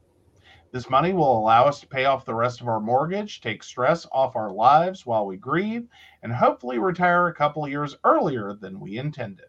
[0.71, 4.07] This money will allow us to pay off the rest of our mortgage, take stress
[4.11, 5.87] off our lives while we grieve,
[6.23, 9.45] and hopefully retire a couple years earlier than we intended.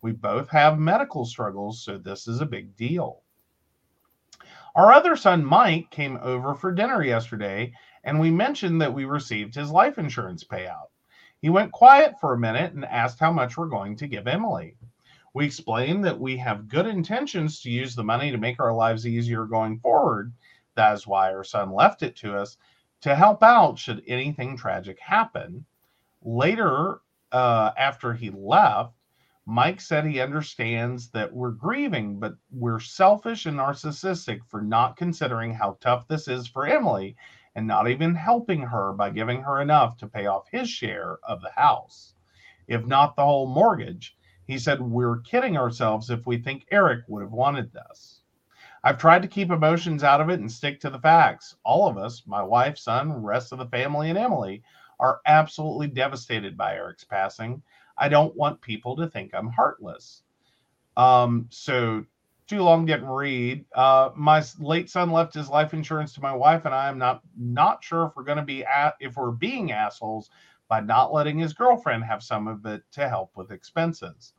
[0.00, 3.20] We both have medical struggles, so this is a big deal.
[4.74, 9.54] Our other son, Mike, came over for dinner yesterday, and we mentioned that we received
[9.54, 10.88] his life insurance payout.
[11.42, 14.77] He went quiet for a minute and asked how much we're going to give Emily.
[15.34, 19.06] We explain that we have good intentions to use the money to make our lives
[19.06, 20.32] easier going forward.
[20.74, 22.56] That is why our son left it to us
[23.02, 25.64] to help out should anything tragic happen.
[26.22, 27.00] Later,
[27.30, 28.94] uh, after he left,
[29.46, 35.54] Mike said he understands that we're grieving, but we're selfish and narcissistic for not considering
[35.54, 37.16] how tough this is for Emily
[37.54, 41.40] and not even helping her by giving her enough to pay off his share of
[41.40, 42.14] the house,
[42.66, 44.17] if not the whole mortgage.
[44.48, 48.22] He said, We're kidding ourselves if we think Eric would have wanted this.
[48.82, 51.56] I've tried to keep emotions out of it and stick to the facts.
[51.64, 54.62] All of us, my wife, son, rest of the family, and Emily,
[54.98, 57.62] are absolutely devastated by Eric's passing.
[57.98, 60.22] I don't want people to think I'm heartless.
[60.96, 62.06] Um, so
[62.46, 63.66] too long didn't read.
[63.74, 66.88] Uh, my late son left his life insurance to my wife and I.
[66.88, 70.30] am not not sure if we're going to be at if we're being assholes
[70.68, 74.32] by not letting his girlfriend have some of it to help with expenses.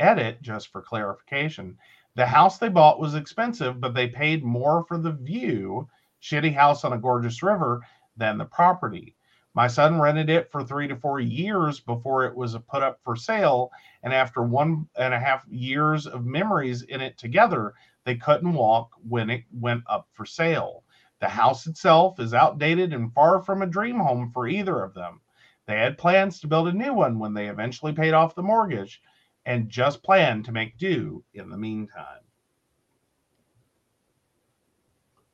[0.00, 1.76] Edit just for clarification.
[2.14, 5.88] The house they bought was expensive, but they paid more for the view,
[6.22, 7.82] shitty house on a gorgeous river,
[8.16, 9.14] than the property.
[9.54, 13.16] My son rented it for three to four years before it was put up for
[13.16, 13.72] sale.
[14.02, 18.92] And after one and a half years of memories in it together, they couldn't walk
[19.08, 20.84] when it went up for sale.
[21.20, 25.20] The house itself is outdated and far from a dream home for either of them.
[25.66, 29.02] They had plans to build a new one when they eventually paid off the mortgage
[29.48, 32.20] and just plan to make do in the meantime.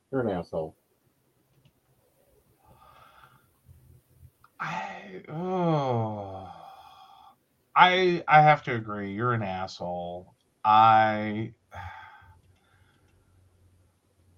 [0.09, 0.73] You're an asshole.
[4.57, 6.49] I oh
[7.75, 9.11] I I have to agree.
[9.11, 10.33] You're an asshole.
[10.63, 11.51] I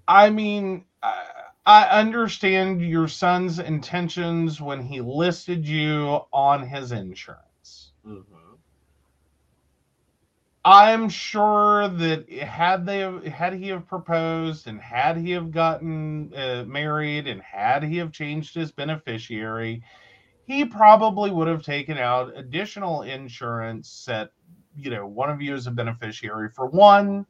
[0.07, 1.23] I mean I,
[1.67, 7.91] I understand your son's intentions when he listed you on his insurance.
[8.03, 8.36] Mm-hmm.
[10.69, 12.99] I'm sure that had they
[13.29, 18.11] had he have proposed and had he have gotten uh, married and had he have
[18.11, 19.81] changed his beneficiary,
[20.45, 24.31] he probably would have taken out additional insurance set
[24.75, 27.25] you know one of you is a beneficiary for one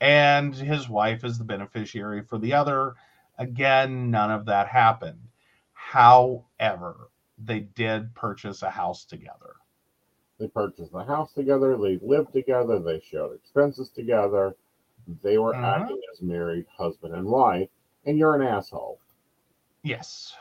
[0.00, 2.94] and his wife is the beneficiary for the other.
[3.38, 5.26] Again none of that happened.
[5.72, 9.56] However they did purchase a house together
[10.40, 11.78] They purchased the house together.
[11.78, 12.80] They lived together.
[12.80, 14.56] They shared expenses together.
[15.22, 15.62] They were Mhm.
[15.62, 17.70] acting as married husband and wife,
[18.06, 19.00] and you're an asshole.
[19.84, 20.34] Yes.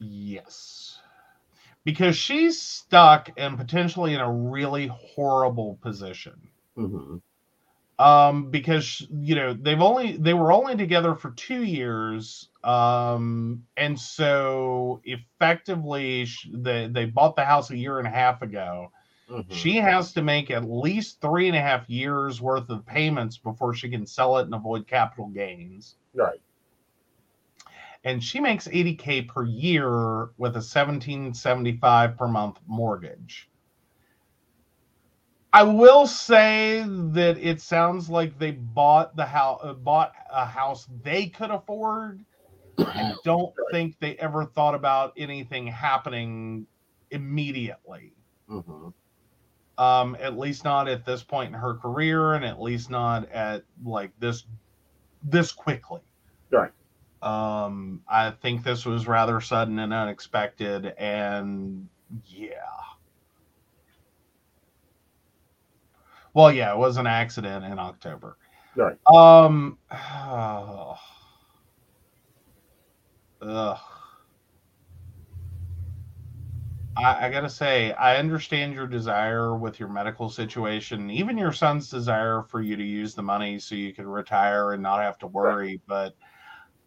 [0.00, 1.00] Yes.
[1.84, 6.50] Because she's stuck and potentially in a really horrible position.
[6.76, 7.18] hmm
[8.00, 14.00] Um, because you know they've only they were only together for two years, um, and
[14.00, 18.92] so effectively they they bought the house a year and a half ago.
[19.28, 23.38] hmm She has to make at least three and a half years worth of payments
[23.38, 25.96] before she can sell it and avoid capital gains.
[26.14, 26.40] right.
[28.04, 33.49] and she makes 80k per year with a 1775 per month mortgage
[35.52, 40.88] i will say that it sounds like they bought the house uh, bought a house
[41.02, 42.24] they could afford.
[42.78, 46.66] I don't think they ever thought about anything happening
[47.10, 48.12] immediately.
[48.48, 48.88] Hmm
[49.80, 53.64] um at least not at this point in her career and at least not at
[53.82, 54.44] like this
[55.22, 56.02] this quickly.
[56.50, 56.72] Right.
[57.22, 61.88] um i think this was rather sudden and unexpected and
[62.26, 62.56] yeah
[66.34, 68.36] well yeah it was an accident in october
[68.76, 68.96] Right.
[69.06, 69.78] um
[73.42, 73.78] ugh.
[76.96, 81.88] I, I gotta say, I understand your desire with your medical situation, even your son's
[81.88, 85.26] desire for you to use the money so you can retire and not have to
[85.26, 85.80] worry.
[85.86, 86.14] But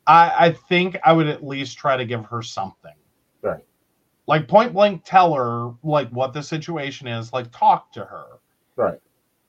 [0.05, 2.93] I, I think I would at least try to give her something.
[3.41, 3.65] Right.
[4.27, 7.33] Like point blank, tell her like what the situation is.
[7.33, 8.25] Like talk to her.
[8.75, 8.99] Right.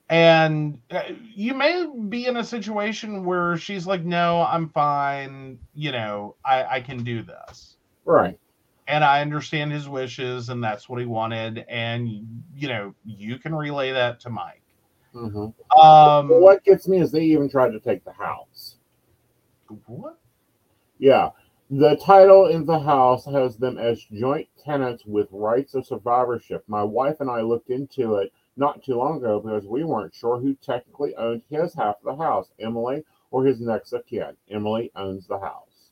[0.09, 1.02] And uh,
[1.35, 5.59] you may be in a situation where she's like, "No, I'm fine.
[5.74, 8.39] You know, I, I can do this." Right.
[8.86, 11.64] and I understand his wishes, and that's what he wanted.
[11.68, 12.09] And
[12.55, 14.62] you know, you can relay that to Mike.
[15.12, 15.47] hmm
[15.81, 18.76] Um, what gets me is they even tried to take the house.
[19.86, 20.18] What?
[20.98, 21.31] Yeah.
[21.70, 26.64] The title in the house has them as joint tenants with rights of survivorship.
[26.68, 30.39] My wife and I looked into it not too long ago because we weren't sure
[30.39, 34.36] who technically owned his half of the house, Emily or his next of kin.
[34.51, 35.90] Emily owns the house.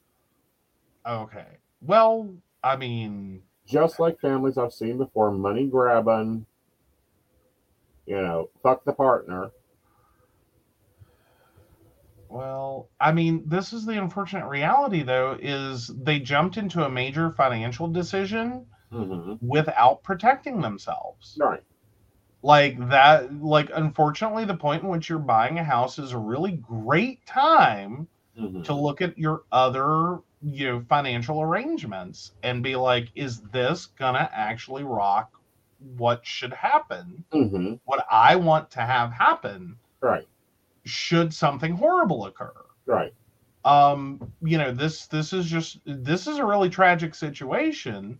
[1.06, 1.58] Okay.
[1.80, 2.32] Well,
[2.62, 6.46] I mean, Just like families I've seen before, money grabbing,
[8.06, 9.50] you know, fuck the partner.
[12.28, 17.30] well, I mean, this is the unfortunate reality, though, is they jumped into a major
[17.30, 19.46] financial decision Mm-hmm.
[19.48, 21.34] without protecting themselves.
[21.40, 21.62] Right.
[22.42, 26.52] Like that, like, unfortunately, the point in which you're buying a house is a really
[26.52, 28.08] great time
[28.38, 28.64] Mm-hmm.
[28.64, 34.28] to look at your other you know financial arrangements and be like is this gonna
[34.32, 35.30] actually rock
[35.78, 37.74] what should happen Mm-hmm.
[37.84, 40.26] what i want to have happen Right.
[40.84, 42.52] should something horrible occur
[42.86, 43.14] Right.
[43.64, 48.18] um you know this this is just this is a really tragic situation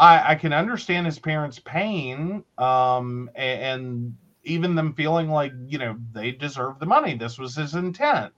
[0.00, 5.78] i i can understand his parents pain um a- and, even them feeling like you
[5.78, 7.14] know they deserve the money.
[7.16, 8.32] This was his intent.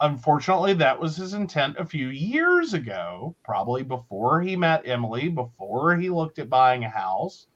[0.00, 5.96] Unfortunately that was his intent a few years ago probably before he met emily before
[5.96, 7.48] he looked at buying a house.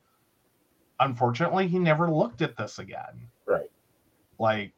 [1.00, 3.28] Unfortunately he never looked at this again.
[3.46, 3.70] Right.
[4.40, 4.74] like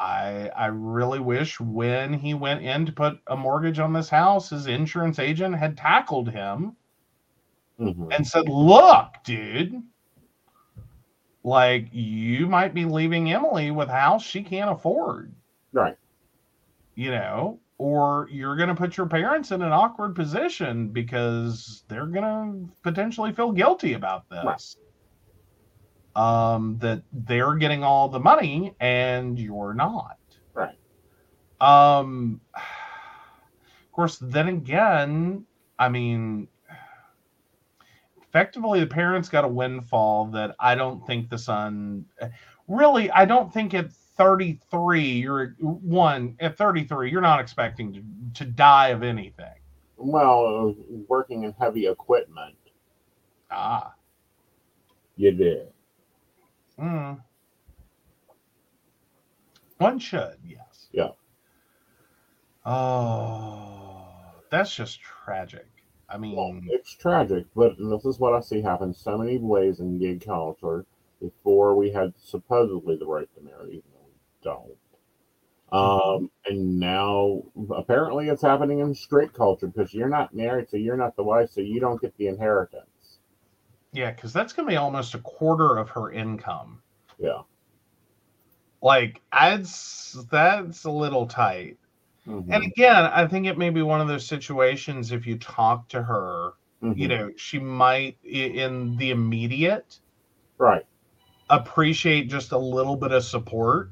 [0.00, 4.50] i i really wish when he went in to put a mortgage on this house
[4.50, 6.76] his insurance agent had tackled him
[7.82, 8.12] Mm-hmm.
[8.12, 9.82] and said look dude
[11.44, 15.34] like you might be leaving emily with a house she can't afford
[15.72, 15.96] Right.
[16.94, 22.06] you know, or you're going to put your parents in an awkward position because they're
[22.06, 22.22] going
[22.68, 24.76] to potentially feel guilty about this.
[26.14, 30.18] Um, that they're getting all the money and you're not.
[30.52, 30.76] Right.
[31.60, 35.46] Um, of course, then again,
[35.78, 36.48] I mean,
[38.32, 42.06] effectively, the parents got a windfall that I don't think the son
[42.66, 48.02] really, I don't think at 33, you're one at 33, you're not expecting to,
[48.44, 49.52] to die of anything.
[49.98, 50.74] Well,
[51.08, 52.56] working in heavy equipment,
[53.50, 53.94] Ah,
[55.16, 55.68] you did.
[56.78, 57.20] mm.
[59.78, 60.88] one should, yes.
[60.92, 61.10] Yeah.
[62.64, 64.08] Oh,
[64.50, 65.71] that's just tragic.
[66.12, 69.80] I mean, Well, it's tragic, but this is what I see happen so many ways
[69.80, 70.84] in gig culture.
[71.20, 74.76] Before we had supposedly the right to marry, even though we don't.
[75.72, 80.96] Um, and now apparently it's happening in straight culture because you're not married, so you're
[80.96, 83.18] not the wife, so you don't get the inheritance.
[83.92, 86.82] Yeah, because that's going to be almost a quarter of her income.
[87.18, 87.42] Yeah.
[88.82, 91.78] Like, that's that's a little tight.
[92.26, 92.46] Mhm.
[92.50, 95.12] And again, I think it may be one of those situations.
[95.12, 96.52] If you talk to her,
[96.94, 97.08] you Mhm.
[97.08, 100.00] know, she might in the immediate
[100.58, 100.86] right.
[101.50, 103.90] appreciate just a little bit of support.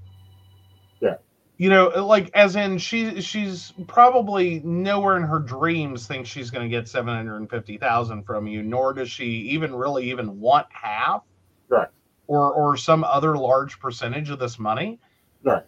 [1.00, 1.16] Yeah.
[1.58, 6.64] You know, like as in she she's probably nowhere in her dreams thinks she's going
[6.64, 11.22] to get 750,000 from you nor does she even really even want half
[11.68, 11.88] Right.
[12.26, 15.00] or or some other large percentage of this money.
[15.42, 15.64] Right.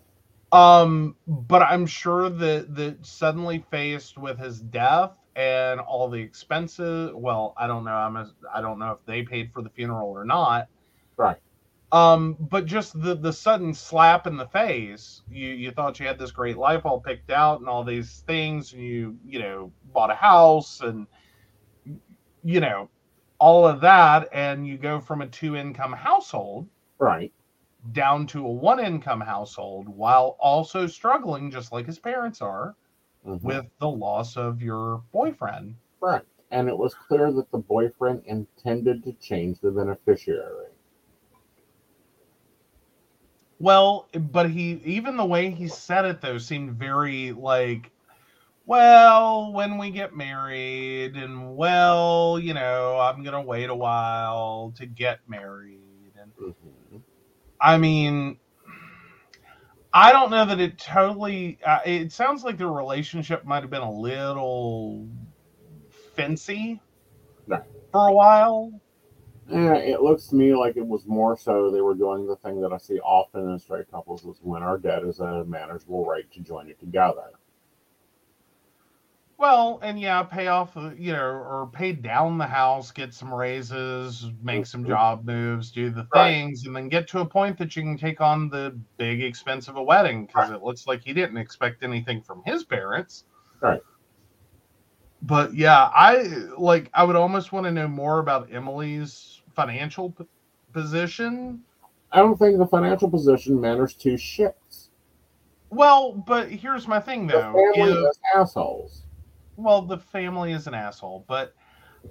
[0.53, 7.11] Um but I'm sure that that suddenly faced with his death and all the expenses,
[7.15, 10.11] well, I don't know, I'm a, I don't know if they paid for the funeral
[10.11, 10.69] or not
[11.17, 11.39] Right.
[11.93, 16.19] um but just the the sudden slap in the face you you thought you had
[16.19, 20.11] this great life all picked out and all these things and you you know bought
[20.11, 21.07] a house and
[22.43, 22.91] you know
[23.39, 26.69] all of that and you go from a two income household
[26.99, 27.33] Right.
[27.91, 32.77] Down to a one income household while also struggling just like his parents are
[33.25, 33.41] Mhm.
[33.43, 36.27] with the loss of your boyfriend Right.
[36.51, 40.69] And it was clear that the boyfriend intended to change the beneficiary.
[43.59, 47.91] Well, but he even the way he said it though seemed very like
[48.67, 54.73] well, when we get married and well, you know, I'm going to wait a while
[54.77, 56.72] to get married and Mhm.
[57.63, 58.39] I mean
[59.93, 63.83] I don't know that it totally uh, it sounds like their relationship might have been
[63.83, 65.09] a little
[66.17, 66.81] fancy
[67.47, 67.63] Right.
[67.93, 68.73] for a while.
[69.51, 72.61] Yeah, it looks to me like it was more so they were doing the thing
[72.63, 76.31] that I see often in straight couples is when our debt is a manageable rate
[76.33, 77.33] to join it together.
[79.43, 83.35] Well, and yeah, pay off, uh, you know, or pay down the house, get some
[83.35, 84.87] raises, make some Mhm.
[84.87, 86.31] job moves, do the Right.
[86.31, 89.67] things, and then get to a point that you can take on the big expense
[89.67, 93.25] of a wedding because it looks like he didn't expect anything from his parents.
[93.61, 93.83] Right.
[95.23, 96.19] But yeah, I
[96.57, 100.25] like, I would almost want to know more about Emily's financial p-
[100.73, 101.65] position.
[102.13, 104.91] I don't think the financial position matters two shits.
[105.71, 107.73] Well, but here's my thing The though.
[107.75, 109.03] family if- is assholes.
[109.57, 111.53] Well the family is an asshole but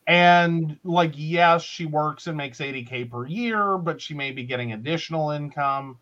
[0.07, 4.43] and like yes, she works and makes eighty k per year, but she may be
[4.43, 5.97] getting additional income.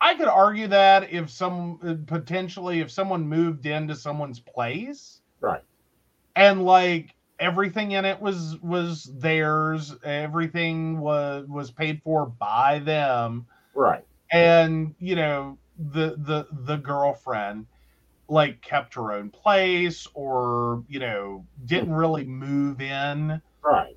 [0.00, 5.62] I could argue that if some potentially if someone moved into someone's place, Right.
[6.36, 13.46] and like everything in it was was theirs, everything was was paid for by them,
[13.74, 14.04] Right.
[14.32, 17.66] and you know the the the girlfriend
[18.28, 23.96] like kept her own place or you know didn't really move in Right.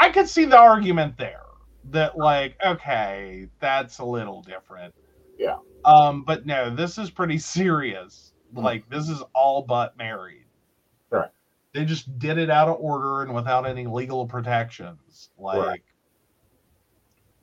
[0.00, 1.42] I could see the argument there
[1.90, 4.94] that like okay, that's a little different.
[5.38, 5.58] Yeah.
[5.84, 8.32] Um, but no, this is pretty serious.
[8.54, 8.60] Hmm.
[8.64, 10.46] Like this is all but married.
[11.78, 15.30] They just did it out of order and without any legal protections.
[15.38, 15.82] Like Right.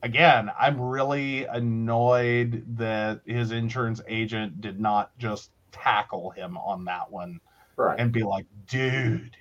[0.04, 7.10] again, I'm really annoyed that his insurance agent did not just tackle him on that
[7.10, 7.40] one
[7.78, 7.98] Right.
[7.98, 9.38] and be like, dude,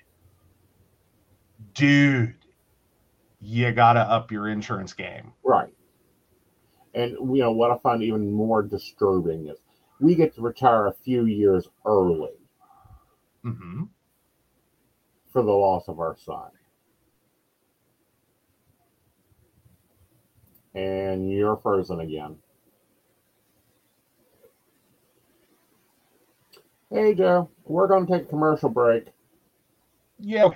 [1.73, 2.37] dude,
[3.41, 5.33] you gotta up your insurance game.
[5.43, 5.75] Right.
[6.95, 9.59] And you know what I find even more disturbing is
[9.99, 12.31] we get to retire a few years early
[13.45, 13.89] hmm
[15.35, 16.49] for the loss of our son.
[20.75, 22.37] And you're frozen again.
[26.91, 29.09] Hey Joe, we're going to take a commercial break.
[30.21, 30.51] Yeah.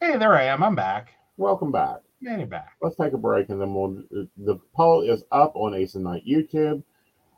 [0.00, 0.62] Hey, there I am.
[0.62, 1.12] I'm back.
[1.36, 1.98] Welcome back.
[2.22, 2.76] Manny back.
[2.80, 4.02] Let's take a break and then we'll.
[4.38, 6.82] The poll is up on Aeson Knight YouTube.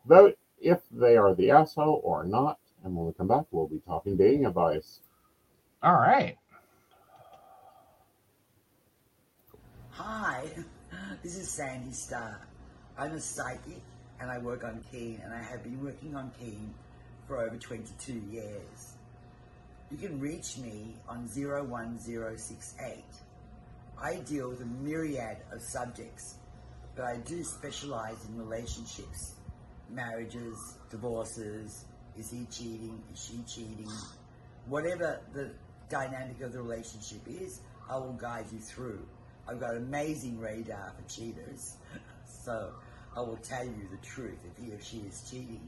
[0.07, 2.59] Vote if they are the asshole or not.
[2.85, 5.01] And when we come back, we'll be talking dating advice.
[5.83, 6.37] All right.
[10.03, 10.49] Hi,
[11.23, 12.41] this is Sandy Starr.
[12.97, 13.83] I'm a psychic
[14.19, 16.73] and I work on Keen and I have been working on Keen
[17.29, 18.95] for over 22 years.
[19.91, 23.05] You can reach me on 01068.
[24.03, 26.37] I deal with a myriad of subjects,
[26.97, 29.35] but I do specialize in relationships,
[29.91, 31.85] marriages, divorces,
[32.17, 33.93] is he cheating, is she cheating,
[34.65, 35.51] whatever the
[35.91, 37.61] dynamic of the relationship is,
[37.91, 39.07] I will guide you through.
[39.49, 41.77] I've got amazing radar for cheaters,
[42.45, 42.73] so
[43.17, 45.67] I will tell you the truth if he or she is cheating.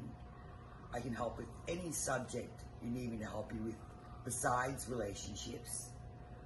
[0.94, 3.76] I can help with any subject you need me to help you with
[4.24, 5.88] besides relationships,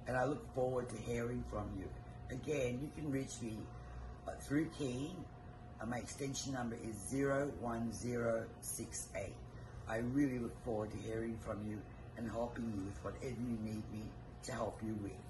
[0.07, 1.87] and I look forward to hearing from you.
[2.29, 3.57] Again, you can reach me
[4.27, 5.15] uh, through Keen.
[5.79, 9.33] And my extension number is 01068.
[9.87, 11.79] I really look forward to hearing from you
[12.17, 14.01] and helping you with whatever you need me
[14.43, 15.26] to help you with.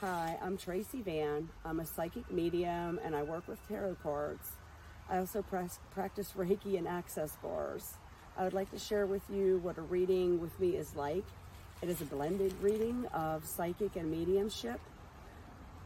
[0.00, 1.48] Hi, I'm Tracy Vann.
[1.64, 4.52] I'm a psychic medium and I work with tarot cards.
[5.10, 7.94] I also practice Reiki and access bars.
[8.36, 11.24] I would like to share with you what a reading with me is like.
[11.82, 14.78] It is a blended reading of psychic and mediumship,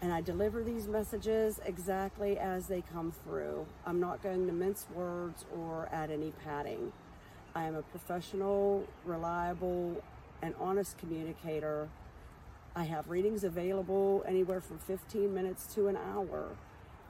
[0.03, 3.65] and I deliver these messages exactly as they come through.
[3.87, 6.93] I'm not going to mince words or add any padding.
[7.55, 10.03] I am a professional, reliable,
[10.43, 11.89] and honest communicator
[12.75, 16.57] I have readings available anywhere from 15 minutes to an hour.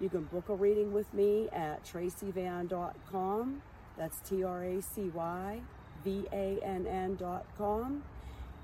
[0.00, 3.62] You can book a reading with me at tracyvann.com.
[3.96, 5.60] That's T R A C Y
[6.02, 8.02] V A N N.com.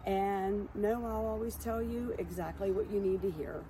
[0.04, 3.62] And no, I'll always tell you exactly what you need to hear.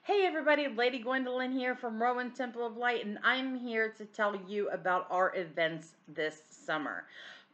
[0.06, 4.40] Hey everybody, Lady Gwendolyn here from Rowan Temple of Light, and I'm here to tell
[4.48, 7.06] you about our events this summer.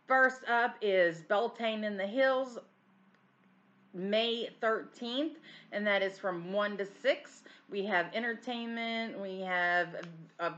[0.05, 2.59] First up is Beltane in the Hills,
[3.93, 5.37] May 13th,
[5.71, 7.43] and that is from 1 to 6.
[7.69, 10.05] We have entertainment, we have
[10.41, 10.51] a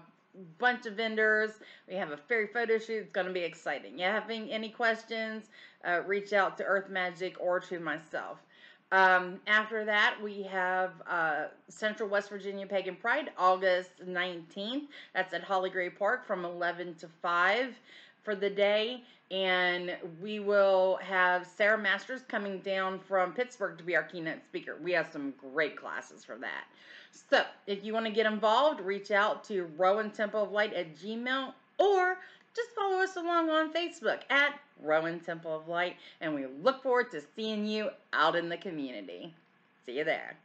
[0.58, 3.04] bunch of vendors, we have a fairy photo shoot.
[3.04, 4.00] It's going to be exciting.
[4.00, 5.52] You having any questions,
[5.86, 8.40] uh, reach out to Earth Magic or to myself.
[8.94, 14.84] Um, after that, we have uh, Central West Virginia Pagan Pride, August 19th.
[15.16, 17.74] That's at Holly Gray Park from 11 to 5
[18.22, 19.02] for the day.
[19.32, 24.78] And we will have Sarah Masters coming down from Pittsburgh to be our keynote speaker.
[24.80, 26.66] We have some great classes for that.
[27.32, 30.96] So if you want to get involved, reach out to Rowan Temple of Light at
[30.96, 32.20] Gmail or
[32.56, 37.12] just follow us along on Facebook at Rowan Temple of Light, and we look forward
[37.12, 39.34] to seeing you out in the community.
[39.86, 40.38] See you there.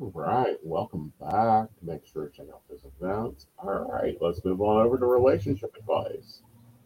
[0.00, 1.68] All right, welcome back.
[1.82, 3.46] Make sure to check out those events.
[3.58, 6.40] All right, let's move on over to relationship advice.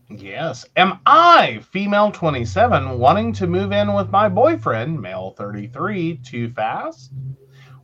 [0.08, 0.66] Yes.
[0.76, 7.12] Am I, female 27, wanting to move in with my boyfriend, male 33, too fast?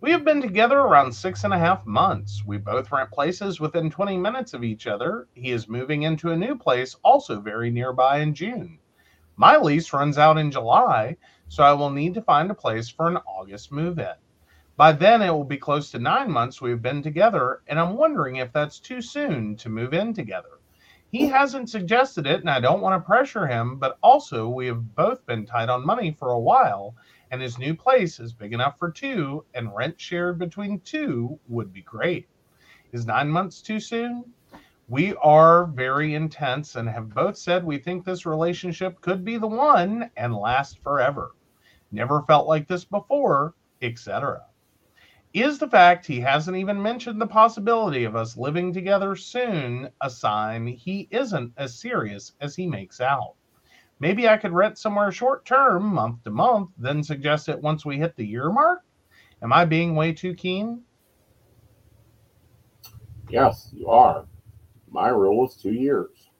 [0.02, 2.44] We have been together around six and a half months.
[2.44, 5.28] We both rent places within 20 minutes of each other.
[5.32, 8.80] He is moving into a new place, also very nearby, in June.
[9.36, 13.06] My lease runs out in July, so I will need to find a place for
[13.06, 14.14] an August move in.
[14.76, 17.94] By then, it will be close to nine months we have been together, and I'm
[17.94, 20.58] wondering if that's too soon to move in together.
[21.12, 24.96] He hasn't suggested it, and I don't want to pressure him, but also we have
[24.96, 26.96] both been tight on money for a while,
[27.32, 31.72] and his new place is big enough for two, and rent shared between two would
[31.72, 32.28] be great.
[32.92, 34.34] Is nine months too soon?
[34.86, 39.46] We are very intense and have both said we think this relationship could be the
[39.46, 41.30] one and last forever.
[41.90, 44.42] Never felt like this before, etc.
[45.32, 50.10] Is the fact he hasn't even mentioned the possibility of us living together soon a
[50.10, 53.36] sign he isn't as serious as he makes out?
[54.02, 57.98] Maybe I could rent somewhere short term, month to month, then suggest it once we
[57.98, 58.80] hit the year mark?
[59.42, 60.82] Am I being way too keen?
[63.30, 64.26] Yes, you are.
[64.90, 66.30] My rule is two years.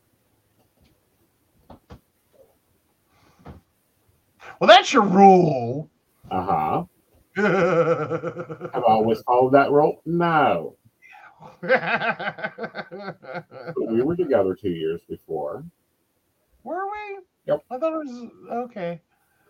[4.59, 5.89] Well, that's your rule.
[6.33, 6.85] Uh huh.
[8.73, 10.03] Have I always followed that rule?
[10.05, 10.75] No.
[13.89, 15.65] We were together two years before.
[16.65, 17.21] Were we?
[17.47, 17.65] Yep.
[17.71, 19.01] I thought it was okay.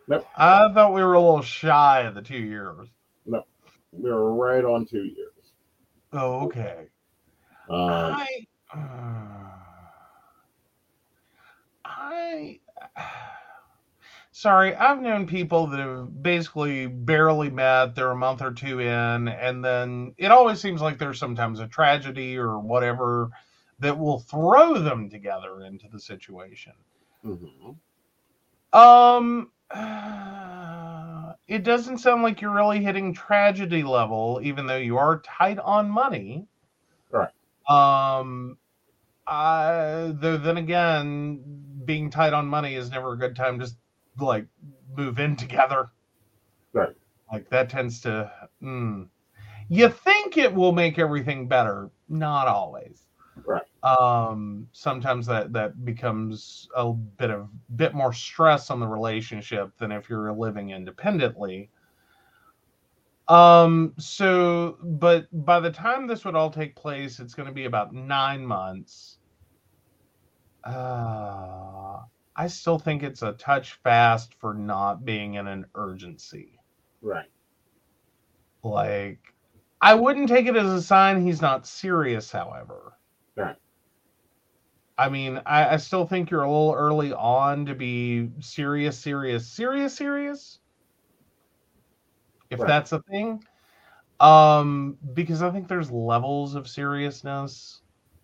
[0.09, 0.27] Nope.
[0.37, 2.89] I thought we were a little shy of the two years.
[3.27, 3.45] No,
[3.93, 5.33] we were right on two years.
[6.13, 6.89] Oh, okay.
[7.69, 9.53] Um, I, uh,
[11.85, 12.61] I,
[14.33, 17.95] sorry, I've known people that have basically barely met.
[17.95, 21.69] They're a month or two in, and then it always seems like there's sometimes a
[21.69, 23.31] tragedy or whatever
[23.79, 26.73] that will throw them together into the situation.
[27.25, 27.77] Mhm.
[28.73, 29.51] Um,
[31.49, 35.91] it doesn't sound like you're really hitting tragedy level, even though you are tight on
[35.91, 36.47] money.
[37.11, 37.31] Right.
[37.69, 38.59] Um,
[39.27, 41.41] I, though then again,
[41.85, 43.71] being tight on money is never a good time to
[44.19, 44.47] like
[44.97, 45.91] move in together.
[46.73, 46.95] Right.
[47.31, 48.31] Like that tends to.
[48.63, 49.09] Mm.
[49.69, 53.02] You think it will make everything better, not always
[53.45, 53.63] Right.
[53.83, 59.91] um sometimes that that becomes a bit of bit more stress on the relationship than
[59.93, 61.71] if you're living independently
[63.29, 67.65] um so but by the time this would all take place it's going to be
[67.65, 69.19] about nine months
[70.65, 71.99] uh
[72.37, 76.59] i still think it's a touch fast for not being in an urgency
[77.03, 77.29] Right.
[78.63, 79.21] like
[79.81, 82.93] i wouldn't take it as a sign he's not serious however
[83.37, 83.57] Right.
[84.99, 89.51] I mean, I, I still think you're a little early on to be serious, serious,
[89.51, 90.61] serious, serious.
[92.51, 92.69] If Right.
[92.69, 93.43] that's a thing.
[94.21, 97.83] Um, because I think there's levels of seriousness.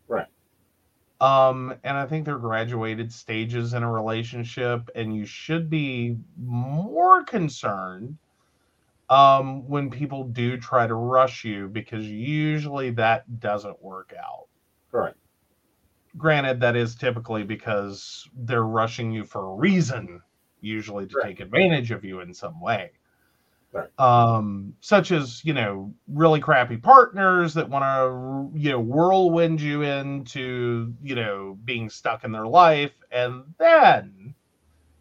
[0.09, 0.28] Right.
[1.20, 7.24] Um, and I think they're graduated stages in a relationship, and you should be more
[7.24, 8.18] concerned
[9.10, 14.48] um when people do try to rush you because usually that doesn't work out
[14.93, 15.15] Right.
[16.16, 20.20] granted, that is typically because they're rushing you for a reason,
[20.60, 21.27] usually to Right.
[21.28, 22.93] take advantage of you in some way.
[23.73, 23.90] Right.
[23.98, 29.82] Um, such as you know, really crappy partners that want to you know whirlwind you
[29.82, 34.35] into you know being stuck in their life, and then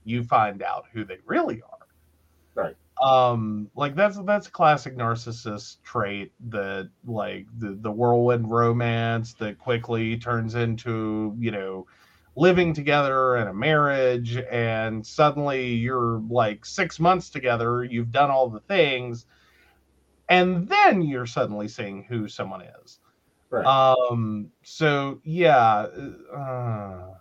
[0.05, 1.87] you find out who they really are.
[2.55, 2.77] Right.
[3.03, 9.59] Um, like that's that's a classic narcissist trait that like the the whirlwind romance that
[9.59, 11.85] quickly turns into you know
[12.35, 18.49] living together and a marriage and suddenly you're like six months together you've done all
[18.49, 19.25] the things
[20.29, 22.99] and then you're suddenly seeing who someone is
[23.49, 23.65] Right.
[23.65, 25.87] um so yeah
[26.35, 27.13] uh,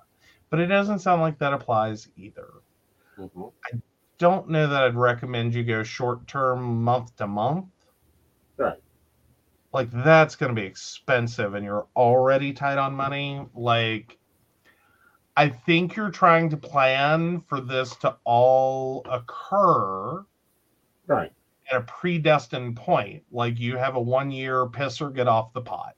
[0.51, 2.48] but it doesn't sound like that applies either
[3.16, 3.53] Mhm.
[4.18, 7.66] Don't know that i'd recommend you go short term month to month
[8.56, 8.80] Right.
[9.72, 14.18] like that's going to be expensive and you're already tight on money like
[15.36, 20.24] i think you're trying to plan for this to all occur
[21.06, 21.32] Right.
[21.70, 25.60] at a predestined point like you have a one year piss or get off the
[25.60, 25.94] pot.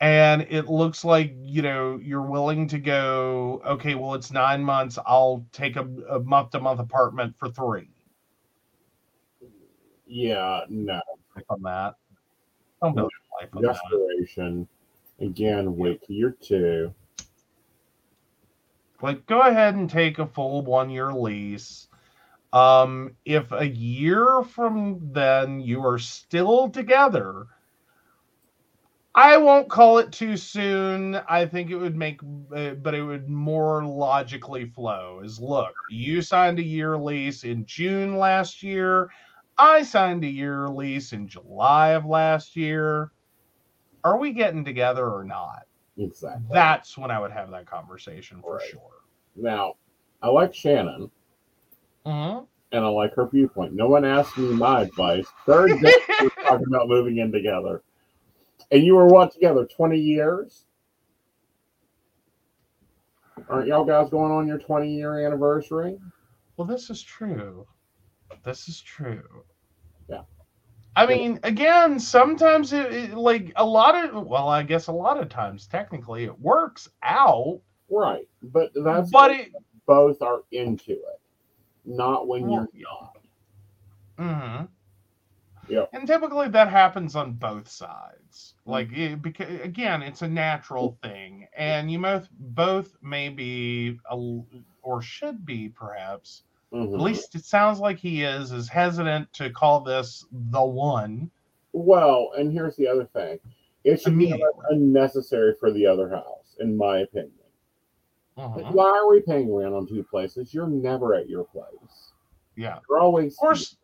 [0.00, 4.98] And it looks like you know you're willing to go okay well it's nine months
[5.06, 7.90] i'll take a, a month to month apartment for three
[10.06, 11.00] Yeah, no.
[11.50, 11.94] On that
[12.80, 13.80] don't build your life on that.
[13.90, 14.68] Desperation.
[15.20, 16.94] Again, wait till you're two.
[19.02, 21.88] like go ahead and take a full one year lease
[22.52, 27.46] um if a year from then you are still together
[29.18, 32.20] i won't call it too soon i think it would make
[32.54, 37.66] uh, but it would more logically flow is look you signed a year lease in
[37.66, 39.10] june last year
[39.58, 43.10] i signed a year lease in july of last year
[44.04, 45.62] are we getting together or not
[45.98, 46.46] Exactly.
[46.52, 48.70] that's when i would have that conversation for Right.
[48.70, 48.80] sure
[49.34, 49.74] Now,
[50.22, 51.10] I like Shannon
[52.06, 52.46] Mhm.
[52.72, 53.72] and I like her viewpoint.
[53.72, 55.26] No one asked me my advice.
[55.46, 57.82] Third day we were talking about moving in together.
[58.70, 59.66] And you were what together?
[59.66, 60.66] 20 years?
[63.48, 65.98] Aren't y'all guys going on your 20 year anniversary?
[66.56, 67.66] Well, this is true.
[68.44, 69.44] This is true.
[70.08, 70.22] Yeah.
[70.96, 75.20] I mean, again, sometimes it, it like a lot of well, I guess a lot
[75.20, 78.28] of times technically it works out, Right.
[78.42, 79.52] But that's but it
[79.86, 81.20] both are into it,
[81.84, 83.16] not when Well, you're not.
[84.18, 84.64] hmm
[85.68, 85.90] Yep.
[85.92, 88.54] And typically that happens on both sides.
[88.64, 94.16] Like it, because again, it's a natural thing, and you both both may be a,
[94.82, 96.44] or should be perhaps.
[96.72, 96.94] Mhm.
[96.94, 101.30] At least it sounds like he is is hesitant to call this the one.
[101.72, 103.38] Well, and here's the other thing
[103.84, 107.32] it should be unnecessary for the other house, in my opinion.
[108.36, 108.72] Like, Mhm.
[108.72, 110.52] why are we paying rent on two places?
[110.52, 112.12] You're never at your place.
[112.56, 112.80] Yeah.
[112.88, 113.76] You're always Of course.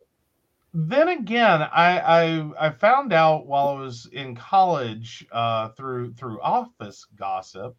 [0.77, 6.41] Then again, I, I I found out while I was in college uh, through through
[6.41, 7.77] office gossip.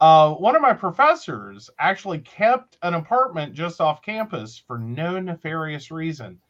[0.00, 5.90] Uh, one of my professors actually kept an apartment just off campus for no nefarious
[5.90, 6.40] reason.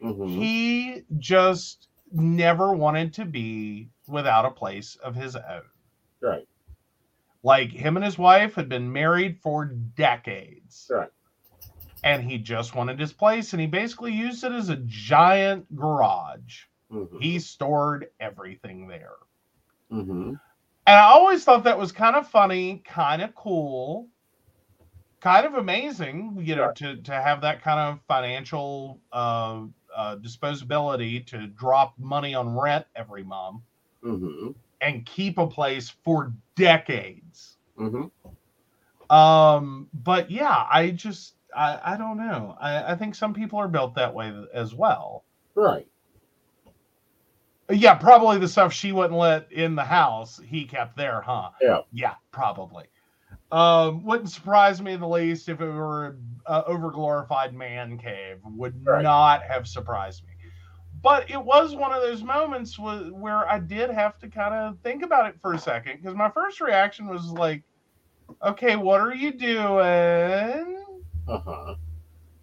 [0.00, 0.28] Mhm.
[0.28, 5.68] He just never wanted to be without a place of his own.
[6.20, 6.46] Right.
[7.42, 10.88] Like him and his wife had been married for decades.
[10.88, 11.10] Right.
[12.02, 16.64] And he just wanted his place and he basically used it as a giant garage.
[16.90, 17.22] Mhm.
[17.22, 19.16] He stored everything there.
[19.92, 20.40] Mhm.
[20.86, 24.08] And I always thought that was kind of funny, kind of cool,
[25.20, 31.26] kind of amazing, you know, to to have that kind of financial uh, uh, disposability
[31.26, 33.62] to drop money on rent every month
[34.02, 34.54] Mhm.
[34.80, 37.58] and keep a place for decades.
[37.78, 38.10] Mhm.
[39.10, 42.56] Um, but yeah, I just I, I don't know.
[42.60, 45.24] I, I think some people are built that way as well.
[45.54, 45.86] Right.
[47.70, 51.50] Yeah, probably the stuff she wouldn't let in the house, he kept there, huh?
[51.62, 51.80] Yeah.
[51.92, 52.86] Yeah, probably.
[53.52, 58.38] Um, wouldn't surprise me in the least if it were a overglorified man cave.
[58.44, 59.02] Would Right.
[59.02, 60.34] not have surprised me.
[61.02, 64.78] But it was one of those moments wh- where I did have to kind of
[64.80, 67.62] think about it for a second because my first reaction was like,
[68.42, 70.79] "Okay, what are you doing?"
[71.30, 71.74] Uh huh.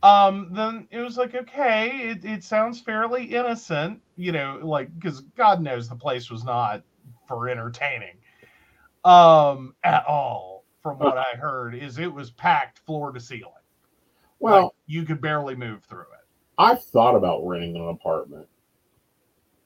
[0.04, 5.22] um then it was like okay it, it sounds fairly innocent you know like because
[5.36, 6.84] god knows the place was not
[7.28, 8.16] for entertaining
[9.06, 13.52] um at all from what i heard is it was packed floor to ceiling
[14.40, 16.26] Well, Like, you could barely move through it
[16.60, 18.48] I've thought about renting an apartment.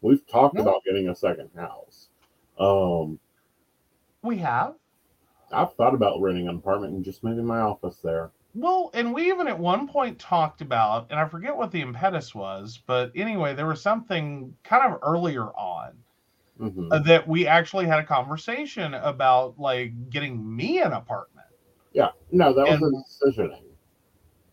[0.01, 2.09] We've talked about getting a second house.
[2.59, 3.17] Um,
[4.23, 4.75] We have.
[5.53, 8.31] I've thought about renting an apartment and just moving my office there.
[8.53, 12.33] Well, and we even at one point talked about, and I forget what the impetus
[12.35, 16.03] was, but anyway, there was something kind of earlier on
[16.59, 21.47] hmm uh, that we actually had a conversation about like getting me an apartment.
[21.93, 22.89] Yeah, no, that was a
[23.27, 23.63] decisioning.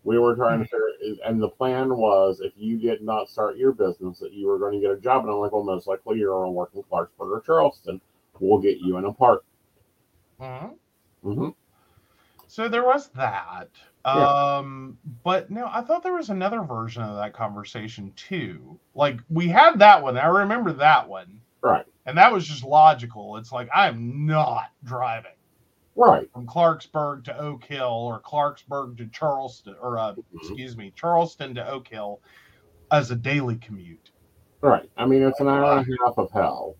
[0.04, 3.72] We were trying to figure, and the plan was if you did not start your
[3.72, 5.24] business, that you were going to get a job.
[5.24, 8.00] And I'm like, well, most likely you're going to work in Clarksburg or Charleston.
[8.40, 9.46] We'll get you an apartment.
[10.38, 10.78] Mhm.
[11.22, 11.50] hmm
[12.48, 13.68] So there was that.
[14.06, 14.56] Yeah.
[14.56, 18.80] Um, but no, I thought there was another version of that conversation too.
[18.94, 20.16] Like we had that one.
[20.16, 21.40] I remember that one.
[21.60, 23.36] Right, And that was just logical.
[23.36, 25.32] It's like I'm not driving
[25.96, 26.30] right.
[26.32, 30.24] from Clarksburg to Oak Hill or Clarksburg to Charleston or uh, Mhm.
[30.36, 32.20] excuse me, Charleston to Oak Hill
[32.92, 34.10] as a daily commute.
[34.62, 34.88] Right.
[34.96, 36.76] I mean, it's an hour and a half of hell.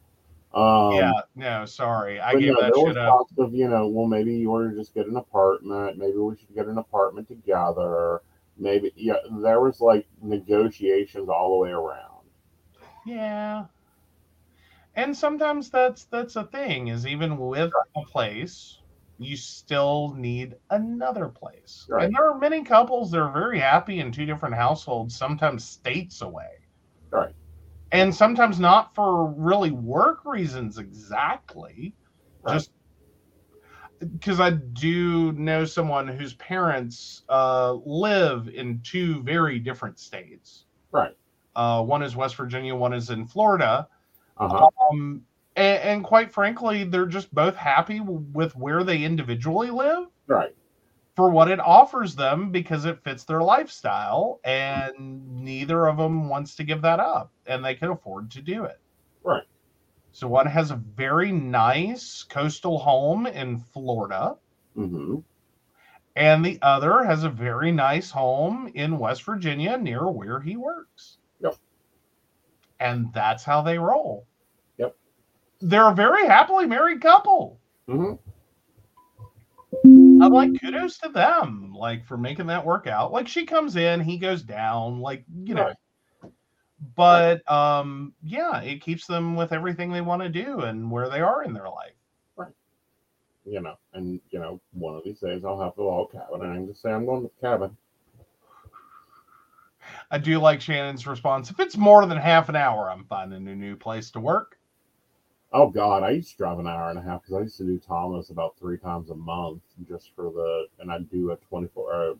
[0.55, 2.21] Um, yeah, no, sorry.
[2.21, 3.27] I gave no, that shit up.
[3.39, 5.99] of, you know, well, maybe you ought to just get an apartment.
[5.99, 8.23] Maybe we should get an apartment together.
[8.57, 12.25] Maybe, yeah, there was like negotiations all the way around.
[13.07, 13.67] Yeah.
[14.97, 18.79] And sometimes that's that's a thing is even with a place,
[19.19, 21.87] you still need another place.
[21.89, 22.07] Right.
[22.07, 26.23] And there are many couples that are very happy in two different households, sometimes states
[26.23, 26.58] away.
[27.91, 31.95] And sometimes not for really work reasons exactly.
[32.43, 32.55] Right.
[32.55, 32.71] Just
[34.01, 40.67] because I do know someone whose parents uh, live in two very different states.
[40.93, 41.17] Right.
[41.57, 43.89] Uh, one is West Virginia, one is in Florida.
[44.37, 44.69] Uh-huh.
[44.91, 45.23] Um,
[45.57, 50.55] and, and quite frankly, they're just both happy with where they individually live Right.
[51.19, 54.95] For what it offers them because it fits their lifestyle, and
[55.43, 58.81] neither of them wants to give that up, and they can afford to do it.
[59.25, 59.43] Right.
[60.13, 64.37] So one has a very nice coastal home in Florida,
[64.77, 65.17] hmm
[66.15, 71.17] and the other has a very nice home in West Virginia near where he works.
[71.41, 71.57] Yep.
[72.79, 74.25] And that's how they roll.
[74.79, 74.95] Yep.
[75.63, 77.59] They're a very happily married couple.
[77.89, 78.15] hmm
[80.23, 83.13] I'm like, kudos to them, like for making that work out.
[83.13, 85.67] Like she comes in, he goes down, like you know.
[85.67, 85.77] Right.
[86.95, 91.21] But um, yeah, it keeps them with everything they want to do and where they
[91.21, 91.95] are in their life.
[92.37, 92.53] Right.
[93.45, 96.53] You know, and, you know, one of these days I'll have the log cabin and
[96.53, 97.77] I can just say I'm going to the cabin.
[100.11, 101.51] I do like Shannon's response.
[101.51, 104.58] If it's more than half an hour, I'm finding a new place to work.
[105.53, 106.03] Oh, God.
[106.03, 108.31] I used to drive an hour and a half because I used to do Thomas
[108.31, 112.15] about three times a month just for the, and I'd do a 24 uh,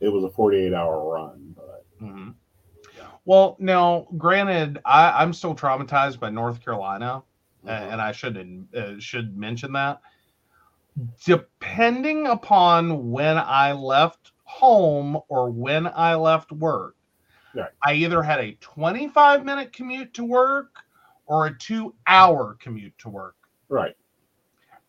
[0.00, 2.34] it was a 48 hour run, but Mhm.
[3.24, 7.22] Well, now, granted, I, I'm still traumatized by North Carolina,
[7.64, 7.92] Mhm.
[7.92, 10.00] and I should uh, should mention that.
[11.24, 16.96] Depending upon when I left home or when I left work,
[17.54, 17.72] Right.
[17.84, 20.85] I either had a 25 minute commute to work
[21.26, 23.36] or a two hour commute to work
[23.68, 23.96] right.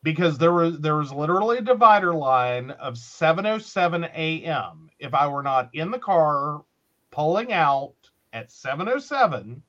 [0.03, 4.89] because there was there was literally a divider line of 7:07 a.m.
[4.99, 6.63] If I were not in the car
[7.11, 7.95] pulling out
[8.33, 9.61] at 7:07,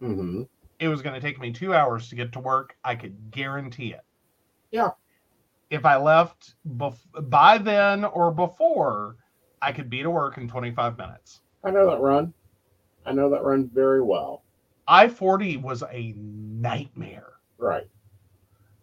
[0.00, 0.42] hmm
[0.78, 2.76] it was going to take me 2 hours to get to work.
[2.84, 4.04] I could guarantee it.
[4.70, 4.90] Yeah.
[5.70, 9.16] If I left bef- by then or before,
[9.62, 11.40] I could be to work in 25 minutes.
[11.64, 12.32] I know that run.
[13.06, 14.44] I know that run very well.
[14.90, 17.34] I-40 was a nightmare.
[17.58, 17.86] Right.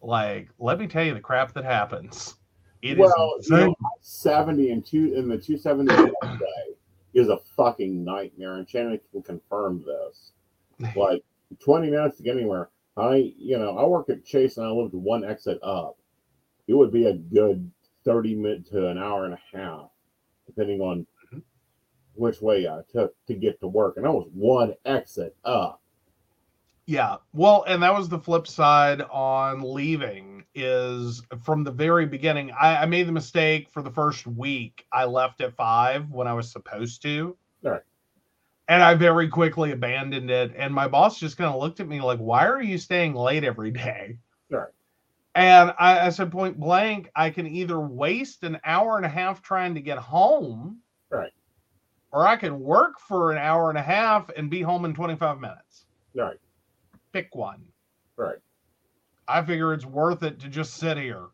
[0.02, 2.36] Like, let me tell you the crap that happens.
[2.82, 6.54] It is well, you know, 70 and two in the 270 day
[7.14, 10.32] is a fucking nightmare, and Shannon can confirm this.
[10.96, 11.24] Like
[11.60, 12.70] 20 minutes to get anywhere.
[12.96, 15.98] I, you know, I work at Chase and I lived one exit up.
[16.68, 17.70] It would be a good
[18.06, 19.90] 30 minute to an hour and a half,
[20.46, 21.40] depending on mm-hmm.
[22.14, 23.98] which way I took to get to work.
[23.98, 25.82] And I was one exit up.
[26.88, 27.18] Yeah.
[27.34, 32.52] Well, and that was the flip side on leaving is from the very beginning.
[32.52, 34.86] I, I made the mistake for the first week.
[34.92, 37.36] I left at five when I was supposed to.
[37.62, 37.82] Right.
[38.70, 40.54] And I very quickly abandoned it.
[40.56, 43.44] And my boss just kind of looked at me like, why are you staying late
[43.44, 44.18] every day?
[44.50, 44.70] Right.
[45.36, 49.42] And I, I said point blank, I can either waste an hour and a half
[49.42, 50.80] trying to get home.
[51.10, 51.34] Right.
[52.14, 55.42] Or I can work for an hour and a half and be home in 25
[55.42, 55.86] minutes.
[56.16, 56.38] Right.
[57.18, 57.64] Pick one.
[58.16, 58.38] Right.
[59.28, 61.26] I figure it's worth it to just sit here.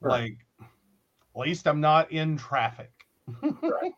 [0.00, 0.22] Right.
[0.22, 2.90] Like, at least I'm not in traffic.
[3.40, 3.92] Right.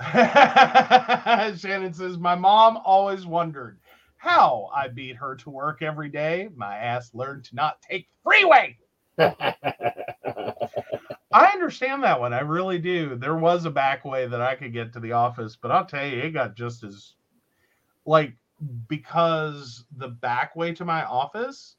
[1.56, 3.78] Shannon says, My mom always wondered
[4.16, 6.48] How I beat her to work every day.
[6.56, 8.76] My ass learned to not take the freeway.
[11.32, 12.32] I understand that one.
[12.32, 13.14] I really do.
[13.14, 16.04] There was a back way that I could get to the office, but I'll tell
[16.04, 17.14] you, it got just as
[18.04, 18.34] like
[18.88, 21.76] because the back way to my office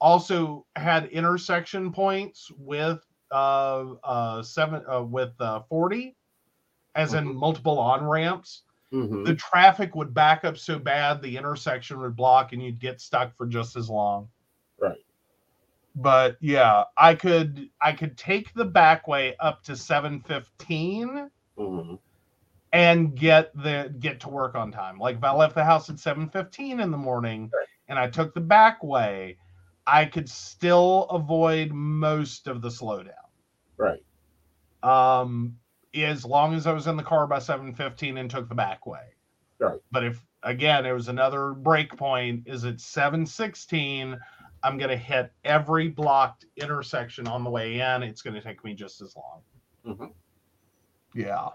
[0.00, 6.16] also had intersection points with uh uh seven uh, with uh 40
[6.94, 7.34] as in Mhm.
[7.34, 8.62] multiple on ramps
[8.92, 9.24] Mhm.
[9.24, 13.36] the traffic would back up so bad the intersection would block and you'd get stuck
[13.36, 14.28] for just as long
[14.78, 14.96] Right.
[15.96, 21.98] but yeah i could i could take the back way up to 715 Mhm.
[22.72, 25.98] And get the get to work on time like if i left the house at
[25.98, 27.50] 715 in the morning
[27.88, 29.38] and i took the back way
[29.86, 33.12] i could still avoid most of the slowdown
[33.78, 34.02] Right.
[34.82, 35.56] um
[35.94, 39.14] as long as i was in the car by 715 and took the back way
[39.58, 39.80] Right.
[39.90, 44.18] but if again it was another break point is at 716
[44.62, 48.62] i'm going to hit every blocked intersection on the way in it's going to take
[48.62, 49.42] me just as long
[49.86, 50.12] Mhm.
[51.14, 51.48] yeah Yeah.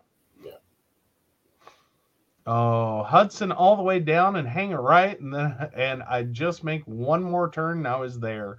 [2.46, 6.64] Oh hudson all the way down and hang a right and then and i just
[6.64, 8.58] make one more turn and i was there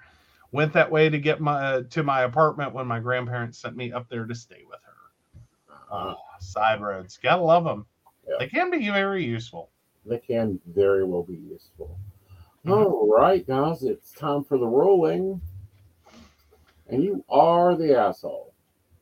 [0.53, 4.09] went that way to get my to my apartment when my grandparents sent me up
[4.09, 4.93] there to stay with her
[5.91, 7.19] Uh, side roads.
[7.23, 7.87] Gotta love them.
[8.27, 8.35] Yeah.
[8.39, 9.71] They can be very useful.
[10.07, 11.99] they can very well be useful.
[12.65, 12.73] Mhm.
[12.87, 15.41] All right, guys, it's time for the rolling.
[16.89, 18.55] And you are the asshole.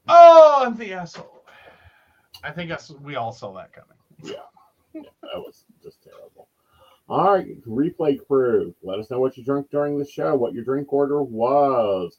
[0.09, 1.45] Oh, I'm the asshole.
[2.45, 3.97] I think that's, we all saw that coming.
[4.23, 4.47] Yeah,
[5.23, 6.49] that was just terrible.
[7.09, 10.65] All right, replay crew, let us know what you drank during the show, what your
[10.65, 12.19] drink order was.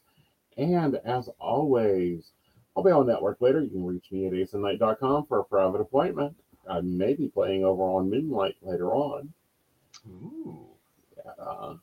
[0.56, 2.32] And as always,
[2.76, 3.60] I'll be on network later.
[3.60, 6.36] You can reach me at aesonknight.com for a private appointment.
[6.68, 9.32] I may be playing over on Moonlight later on.
[10.08, 10.66] Ooh.
[11.38, 11.74] Uh,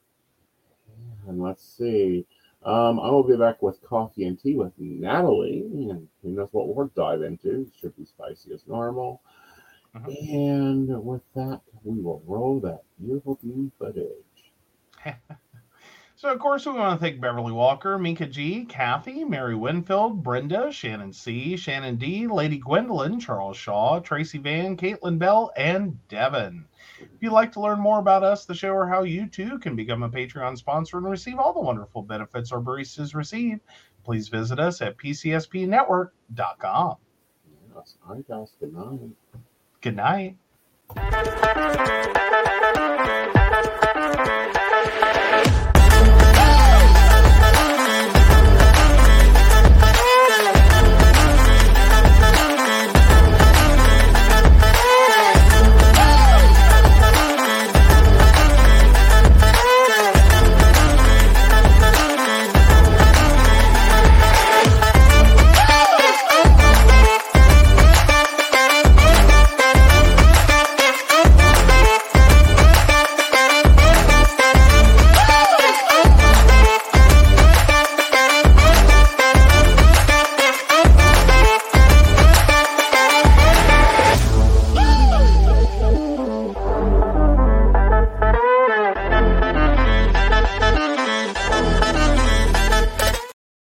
[1.28, 2.26] and let's see.
[2.64, 6.68] Um, I will be back with coffee and tea with Natalie, and who knows what
[6.68, 7.70] we'll dive into.
[7.80, 9.22] Should be spicy as normal.
[9.96, 10.34] Mhm.
[10.34, 14.54] And with that, we will roll that beautiful view footage.
[16.22, 20.72] So, of course, we want to thank Beverly Walker, Minka G, Kathy, Mary Winfield, Brenda,
[20.72, 26.68] Shannon C, Shannon D, Lady Gwendolyn, Charles Shaw, Tracy Vann, Caitlin Bell, and Devin.
[27.00, 29.76] If you'd like to learn more about us, the show, or how you too can
[29.76, 33.60] become a Patreon sponsor and receive all the wonderful benefits our baristas receive,
[34.04, 36.98] please visit us at pcspnetwork.com.
[37.76, 37.98] Yes,
[38.30, 38.54] guys.
[38.60, 39.00] Good night.
[39.82, 40.36] Good night.